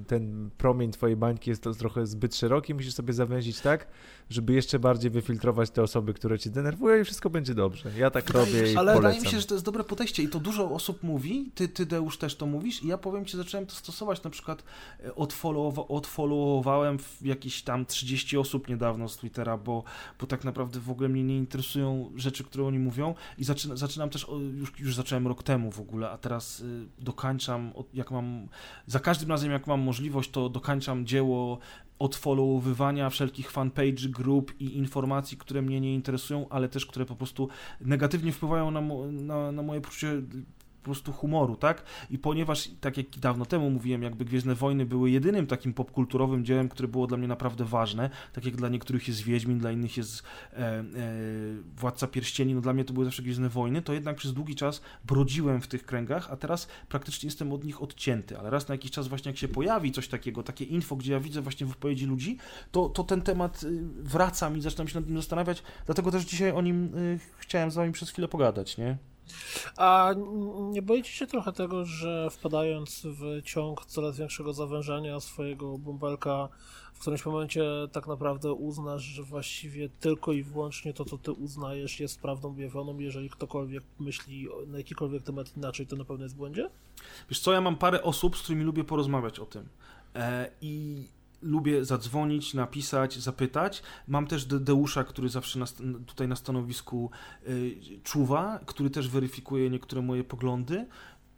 [0.07, 3.87] ten promień twojej bańki jest to trochę zbyt szeroki, musisz sobie zawęzić tak,
[4.33, 7.91] żeby jeszcze bardziej wyfiltrować te osoby, które cię denerwują i wszystko będzie dobrze.
[7.99, 9.03] Ja tak Wydaje robię się- i ale polecam.
[9.03, 11.87] wydaje mi się, że to jest dobre podejście i to dużo osób mówi, ty, ty
[11.87, 14.65] Deusz też to mówisz i ja powiem ci, zacząłem to stosować, na przykład
[15.05, 19.85] e, odfollow- odfollowowałem jakieś tam 30 osób niedawno z Twittera, bo,
[20.21, 24.11] bo tak naprawdę w ogóle mnie nie interesują rzeczy, które oni mówią i zaczynam, zaczynam
[24.11, 28.49] też, już, już zacząłem rok temu w ogóle, a teraz y, dokańczam, jak mam,
[28.87, 31.59] za każdym razem jak mam możliwość, to dokańczam dzieło
[32.03, 37.49] odfollowowywania wszelkich fanpage, grup i informacji, które mnie nie interesują, ale też które po prostu
[37.81, 40.23] negatywnie wpływają na, mo, na, na moje poczucie
[40.83, 41.83] po prostu humoru, tak?
[42.11, 46.69] I ponieważ, tak jak dawno temu mówiłem, jakby Gwiezdne Wojny były jedynym takim popkulturowym dziełem,
[46.69, 50.23] które było dla mnie naprawdę ważne, tak jak dla niektórych jest Wiedźmin, dla innych jest
[50.53, 50.85] e, e,
[51.77, 54.83] Władca Pierścieni, no dla mnie to były zawsze Gwiezdne Wojny, to jednak przez długi czas
[55.05, 58.91] brodziłem w tych kręgach, a teraz praktycznie jestem od nich odcięty, ale raz na jakiś
[58.91, 62.39] czas właśnie jak się pojawi coś takiego, takie info, gdzie ja widzę właśnie wypowiedzi ludzi,
[62.71, 66.53] to, to ten temat y, wraca mi, zaczynam się nad nim zastanawiać, dlatego też dzisiaj
[66.53, 69.12] o nim y, chciałem z wami przez chwilę pogadać, nie?
[69.77, 70.15] A
[70.71, 76.49] nie boicie się trochę tego, że wpadając w ciąg coraz większego zawężania swojego bąbelka,
[76.95, 82.01] w którymś momencie tak naprawdę uznasz, że właściwie tylko i wyłącznie to, co ty uznajesz,
[82.01, 86.39] jest prawdą objawioną, jeżeli ktokolwiek myśli na jakikolwiek temat inaczej, to na pewno jest w
[86.39, 86.71] błędzie?
[87.31, 89.69] Wiesz co, ja mam parę osób, z którymi lubię porozmawiać o tym.
[90.15, 91.07] E, I
[91.43, 93.83] lubię zadzwonić, napisać, zapytać.
[94.09, 95.67] Mam też De- Deusza, który zawsze na,
[96.07, 97.11] tutaj na stanowisku
[97.49, 100.87] y, czuwa, który też weryfikuje niektóre moje poglądy.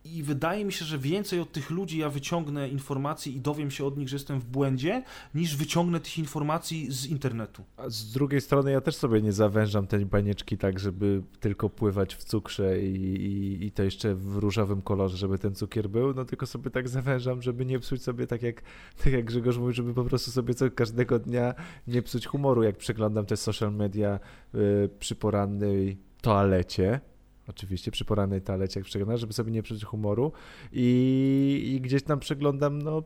[0.04, 3.84] I wydaje mi się, że więcej od tych ludzi ja wyciągnę informacji i dowiem się
[3.84, 5.02] od nich, że jestem w błędzie,
[5.34, 7.64] niż wyciągnę tych informacji z internetu.
[7.76, 12.14] A z drugiej strony ja też sobie nie zawężam tej banieczki tak, żeby tylko pływać
[12.14, 16.24] w cukrze i, i, i to jeszcze w różowym kolorze, żeby ten cukier był, no
[16.24, 18.62] tylko sobie tak zawężam, żeby nie psuć sobie tak jak,
[19.04, 21.54] tak jak Grzegorz mówi, żeby po prostu sobie co każdego dnia
[21.86, 24.20] nie psuć humoru, jak przeglądam te social media
[24.54, 27.00] y, przy porannej toalecie,
[27.48, 30.32] Oczywiście przy porannej toalecie, jak przeglądam, żeby sobie nie psuć humoru
[30.72, 33.02] i, i gdzieś tam przeglądam no,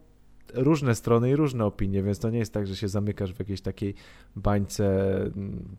[0.55, 3.61] różne strony i różne opinie, więc to nie jest tak, że się zamykasz w jakiejś
[3.61, 3.95] takiej
[4.37, 5.77] bańce mm,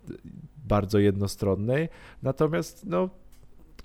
[0.68, 1.90] bardzo jednostronnej.
[2.24, 3.10] Natomiast no,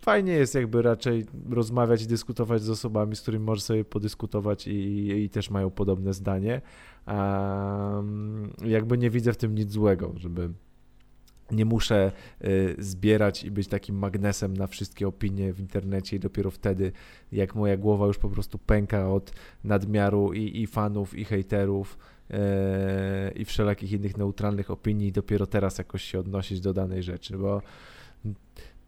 [0.00, 5.08] fajnie jest jakby raczej rozmawiać i dyskutować z osobami, z którymi możesz sobie podyskutować i,
[5.08, 6.60] i też mają podobne zdanie.
[7.06, 10.50] Um, jakby nie widzę w tym nic złego, żeby
[11.54, 12.12] nie muszę
[12.44, 16.92] y, zbierać i być takim magnesem na wszystkie opinie w internecie i dopiero wtedy,
[17.32, 19.32] jak moja głowa już po prostu pęka od
[19.64, 21.98] nadmiaru i, i fanów, i hejterów,
[22.30, 27.62] e, i wszelakich innych neutralnych opinii, dopiero teraz jakoś się odnosić do danej rzeczy, bo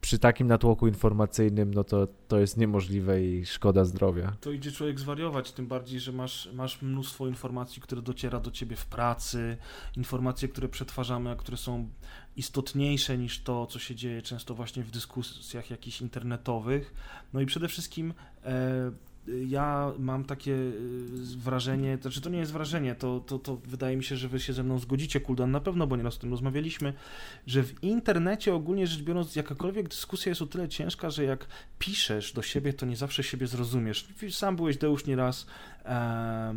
[0.07, 4.37] przy takim natłoku informacyjnym, no to, to jest niemożliwe i szkoda zdrowia.
[4.41, 8.77] To idzie człowiek zwariować, tym bardziej, że masz, masz mnóstwo informacji, które dociera do ciebie
[8.77, 9.57] w pracy,
[9.97, 11.89] informacje, które przetwarzamy, a które są
[12.37, 16.95] istotniejsze niż to, co się dzieje często właśnie w dyskusjach jakichś internetowych.
[17.33, 18.15] No i przede wszystkim
[18.45, 18.93] e,
[19.47, 20.71] ja mam takie e,
[21.37, 24.41] wrażenie, to znaczy to nie jest wrażenie, to, to, to wydaje mi się, że wy
[24.41, 26.93] się ze mną zgodzicie, Kuldan, na pewno, bo nieraz o tym rozmawialiśmy,
[27.47, 31.47] że w internecie ogólnie rzecz biorąc jakakolwiek dyskusja jest o tyle ciężka, że jak
[31.79, 34.09] piszesz do siebie, to nie zawsze siebie zrozumiesz.
[34.31, 35.47] Sam byłeś, Deusz, nieraz
[35.85, 36.55] e,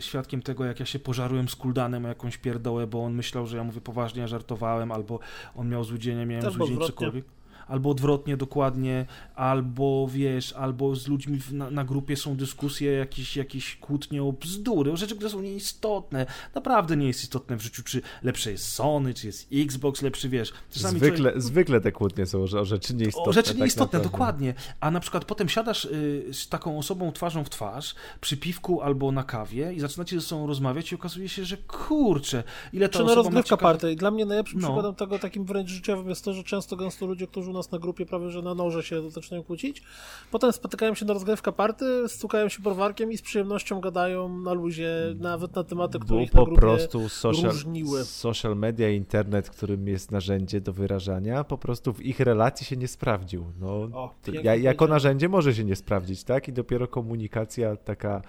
[0.00, 3.56] świadkiem tego, jak ja się pożarłem z Kuldanem o jakąś pierdołę, bo on myślał, że
[3.56, 5.20] ja mówię poważnie, ja żartowałem, albo
[5.54, 6.86] on miał ja miałem zły dzień, odwrotnie.
[6.86, 7.37] cokolwiek.
[7.68, 13.36] Albo odwrotnie, dokładnie, albo wiesz, albo z ludźmi w, na, na grupie są dyskusje, jakieś,
[13.36, 16.26] jakieś kłótnie o bzdury, o rzeczy, które są nieistotne.
[16.54, 20.52] Naprawdę nie jest istotne w życiu, czy lepsze jest Sony, czy jest Xbox lepszy, wiesz.
[20.70, 23.30] Czasami Zwykle, człowiek- zwykle te kłótnie są o, rzeczy nieistotne.
[23.30, 24.12] o rzeczy tak nieistotne, naprawdę.
[24.12, 24.54] dokładnie.
[24.80, 29.12] A na przykład potem siadasz y, z taką osobą twarzą w twarz, przy piwku albo
[29.12, 32.98] na kawie i zaczynacie ze sobą rozmawiać i okazuje się, że kurczę, ile ta Czy
[32.98, 33.80] na osoba ma rozgrywka ciekawych...
[33.80, 33.96] party.
[33.96, 34.68] Dla mnie najlepszym No.
[34.68, 37.78] przykładem tego takim wręcz życiowym jest to, że często gęsto ludzie, którzy u nas na
[37.78, 39.82] grupie prawie że na noże się zaczynają kłócić,
[40.30, 44.90] potem spotykają się na rozgrywka party, stukają się browarkiem i z przyjemnością gadają na luzie,
[45.18, 48.04] nawet na tematy, które Bo ich na po prostu social, różniły.
[48.04, 52.88] social media internet, którym jest narzędzie do wyrażania, po prostu w ich relacji się nie
[52.88, 53.44] sprawdził.
[53.60, 56.48] No, O, ja, jako narzędzie może się nie sprawdzić, tak?
[56.48, 58.22] I dopiero komunikacja taka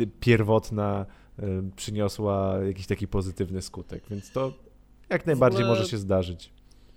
[0.00, 1.06] y, pierwotna
[1.38, 4.52] y, przyniosła jakiś taki pozytywny skutek, więc to
[5.10, 6.52] jak najbardziej może się zdarzyć.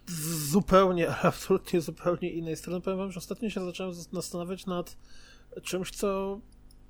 [0.08, 2.82] Z zupełnie, absolutnie zupełnie innej strony.
[2.82, 4.98] Powiem wam, że ostatnio się zacząłem zas- zastanawiać nad
[5.64, 6.40] czymś, co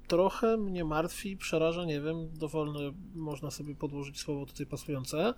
[0.07, 2.79] trochę mnie martwi, przeraża, nie wiem, dowolne
[3.15, 5.33] można sobie podłożyć słowo tutaj pasujące,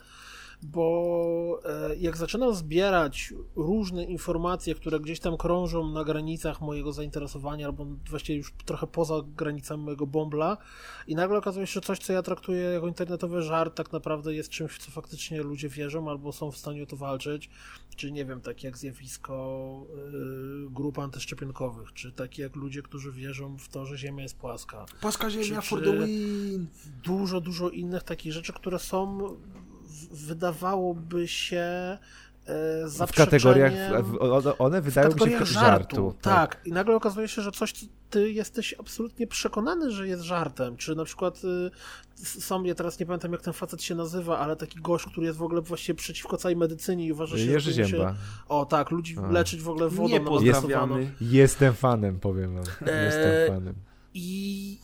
[0.62, 7.66] bo e, jak zaczynam zbierać różne informacje, które gdzieś tam krążą na granicach mojego zainteresowania,
[7.66, 10.58] albo właściwie już trochę poza granicami mojego bombla
[11.08, 14.50] i nagle okazuje się, że coś, co ja traktuję jako internetowy żart, tak naprawdę jest
[14.50, 17.50] czymś, w co faktycznie ludzie wierzą, albo są w stanie o to walczyć,
[17.96, 19.86] czy nie wiem, takie jak zjawisko
[20.68, 24.86] y, grup antyszczepionkowych, czy takie jak ludzie, którzy wierzą w to, że Ziemia jest płaska.
[25.02, 26.68] Płaska Ziemia Czy- for the win!
[27.04, 29.18] Dużo, dużo innych takich rzeczy, które są,
[30.12, 31.62] wydawałoby się,
[32.46, 35.96] e, W kategoriach, zaprzeczeniem- w, w, one wydają mi się kategoriach żartu.
[35.96, 36.16] żartu.
[36.22, 36.62] Tak.
[36.66, 40.78] i nagle okazuje się, że coś, co ty jesteś absolutnie przekonany, że jest żartem.
[40.78, 41.72] Czy na przykład y,
[42.22, 45.28] s- są, ja teraz nie pamiętam jak ten facet się nazywa, ale taki gość, który
[45.28, 47.86] jest w ogóle właściwie przeciwko całej medycynie i uważa się, Jerzy że.
[47.86, 48.16] Się,
[48.48, 49.32] o tak, ludzi A.
[49.32, 51.12] leczyć w ogóle wodą Nie pozdrawiamy.
[51.22, 52.64] Jestem fanem, powiem wam.
[52.88, 53.76] Eee, Jestem fanem.
[54.14, 54.80] I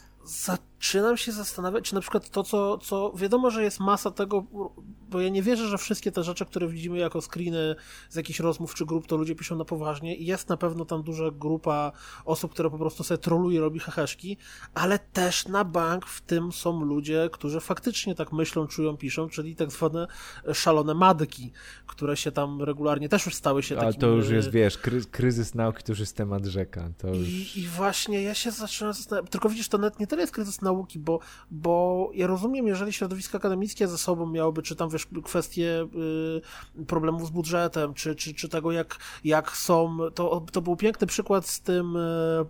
[0.82, 4.46] zaczynam się zastanawiać, czy na przykład to, co, co wiadomo, że jest masa tego,
[5.10, 7.76] bo ja nie wierzę, że wszystkie te rzeczy, które widzimy jako screeny
[8.10, 11.04] z jakichś rozmów czy grup, to ludzie piszą na poważnie i jest na pewno tam
[11.04, 11.92] duża grupa
[12.26, 14.38] osób, które po prostu sobie troluje, robi heheszki,
[14.74, 19.56] ale też na bank w tym są ludzie, którzy faktycznie tak myślą, czują, piszą, czyli
[19.56, 20.08] tak zwane
[20.54, 21.52] szalone madki,
[21.88, 24.02] które się tam regularnie też już stały się Ale takim...
[24.02, 26.90] to już jest, e, wiesz, kry, kryzys nauki to już jest temat rzeka.
[26.98, 27.28] To już...
[27.28, 30.62] i, I właśnie ja się zaczynam zastanawiać, tylko widzisz, to nawet nie tyle jest kryzys
[30.62, 31.20] nauki, bo,
[31.52, 35.88] bo ja rozumiem, jeżeli środowisko akademickie ze sobą miałoby, czy tam wiesz, kwestie
[36.78, 41.08] y, problemów z budżetem, czy, czy, czy tego, jak, jak są, to, to był piękny
[41.08, 41.96] przykład z tym.
[41.96, 42.46] Y,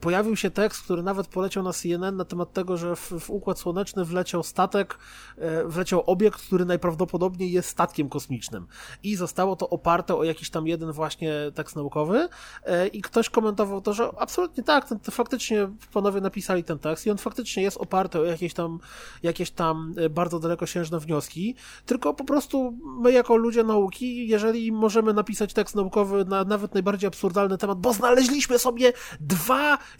[0.00, 3.58] Pojawił się tekst, który nawet poleciał na CNN na temat tego, że w, w Układ
[3.58, 4.98] Słoneczny wleciał statek,
[5.38, 8.66] e, wleciał obiekt, który najprawdopodobniej jest statkiem kosmicznym.
[9.02, 12.28] I zostało to oparte o jakiś tam jeden właśnie tekst naukowy
[12.64, 17.06] e, i ktoś komentował to, że absolutnie tak, ten, to faktycznie panowie napisali ten tekst
[17.06, 18.80] i on faktycznie jest oparty o jakieś tam,
[19.22, 21.54] jakieś tam e, bardzo dalekosiężne wnioski,
[21.86, 27.08] tylko po prostu my jako ludzie nauki, jeżeli możemy napisać tekst naukowy na nawet najbardziej
[27.08, 29.43] absurdalny temat, bo znaleźliśmy sobie dwa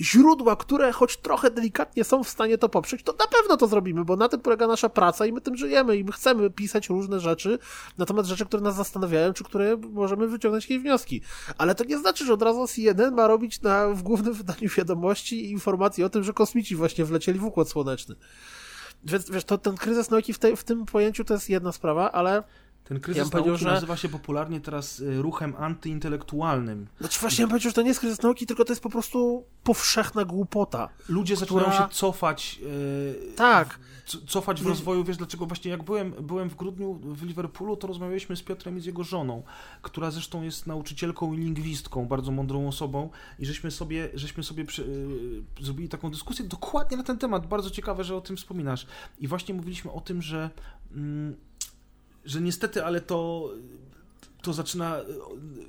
[0.00, 4.04] źródła, które choć trochę delikatnie są w stanie to poprzeć, to na pewno to zrobimy,
[4.04, 7.20] bo na tym polega nasza praca i my tym żyjemy i my chcemy pisać różne
[7.20, 7.58] rzeczy
[7.98, 11.20] na temat rzeczy, które nas zastanawiają, czy które możemy wyciągnąć jakieś wnioski.
[11.58, 15.50] Ale to nie znaczy, że od razu CNN ma robić na, w głównym wydaniu wiadomości
[15.50, 18.16] informacji o tym, że kosmici właśnie wlecieli w Układ Słoneczny.
[19.04, 22.12] Więc wiesz, to ten kryzys nauki w, tej, w tym pojęciu to jest jedna sprawa,
[22.12, 22.42] ale
[22.84, 26.86] Ten Ja kryzys powiedział, nauki że- nazywa się popularnie teraz y, ruchem antyintelektualnym.
[27.00, 28.90] znaczy właśnie ja bym powiedział, że to nie jest kryzys nauki, tylko to jest po
[28.90, 30.88] prostu powszechna głupota.
[31.08, 32.60] Ludzie Która- zaczynają się cofać,
[33.32, 33.78] y, Tak.
[34.26, 35.04] cofać w rozwoju.
[35.04, 35.46] Wiesz dlaczego?
[35.46, 39.04] Właśnie jak byłem, byłem w grudniu w Liverpoolu, to rozmawialiśmy z Piotrem i z jego
[39.04, 39.42] żoną,
[39.82, 44.82] która zresztą jest nauczycielką i lingwistką, bardzo mądrą osobą i żeśmy sobie, żeśmy sobie przy,
[45.60, 47.46] y, zrobili taką dyskusję dokładnie na ten temat.
[47.46, 48.86] Bardzo ciekawe, że o tym wspominasz.
[49.18, 50.50] I właśnie mówiliśmy o tym, że,
[50.92, 51.34] mm,
[52.24, 53.50] że niestety, ale to,
[54.42, 54.96] to zaczyna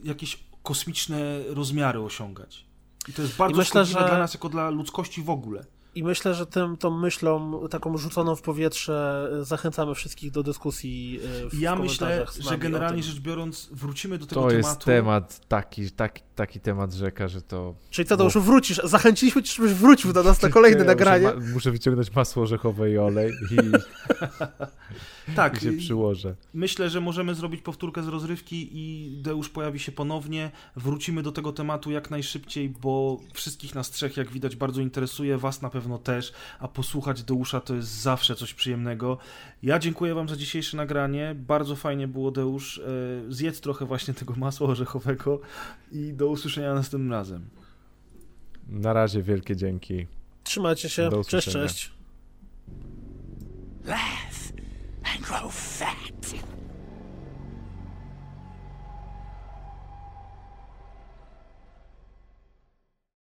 [0.03, 2.65] jakieś kosmiczne rozmiary osiągać.
[3.07, 5.65] I to jest bardzo myślę, szkodliwe że- dla nas jako dla ludzkości w ogóle.
[5.95, 11.19] I myślę, że tym, tą myślą taką rzuconą w powietrze y, zachęcamy wszystkich do dyskusji
[11.45, 14.67] y, w Ja myślę, że generalnie rzecz biorąc, wrócimy do tego To tematu.
[14.67, 17.75] jest temat taki, taki, taki temat rzeka, że to...
[17.89, 18.81] Czyli Tadeuszu, wrócisz.
[18.83, 21.27] Zachęciliśmy cię, żebyś wrócił do nas na kolejne Ja nagranie.
[21.27, 23.57] Muszę, ma, muszę wyciągnąć masło orzechowe i olej i,
[25.35, 26.35] Tak, i się przyłożę.
[26.53, 30.51] myślę, że możemy zrobić powtórkę z rozrywki i Deusz pojawi się ponownie.
[30.75, 35.61] Wrócimy do tego tematu jak najszybciej, bo wszystkich nas trzech, jak widać, bardzo interesuje, was
[35.61, 39.17] na pewno też, a posłuchać Deusza to jest zawsze coś przyjemnego.
[39.63, 42.77] Ja dziękuję wam za dzisiejsze nagranie, bardzo fajnie było Deusz.
[42.77, 42.81] E,
[43.33, 45.39] Zjedz trochę właśnie tego masła orzechowego
[45.91, 47.49] i do usłyszenia następnym razem.
[48.67, 50.07] Na razie wielkie dzięki.
[50.43, 51.09] Trzymajcie się.
[51.09, 51.91] Do Cześć, cześć.
[53.85, 54.53] Laugh
[55.03, 56.54] and grow fat.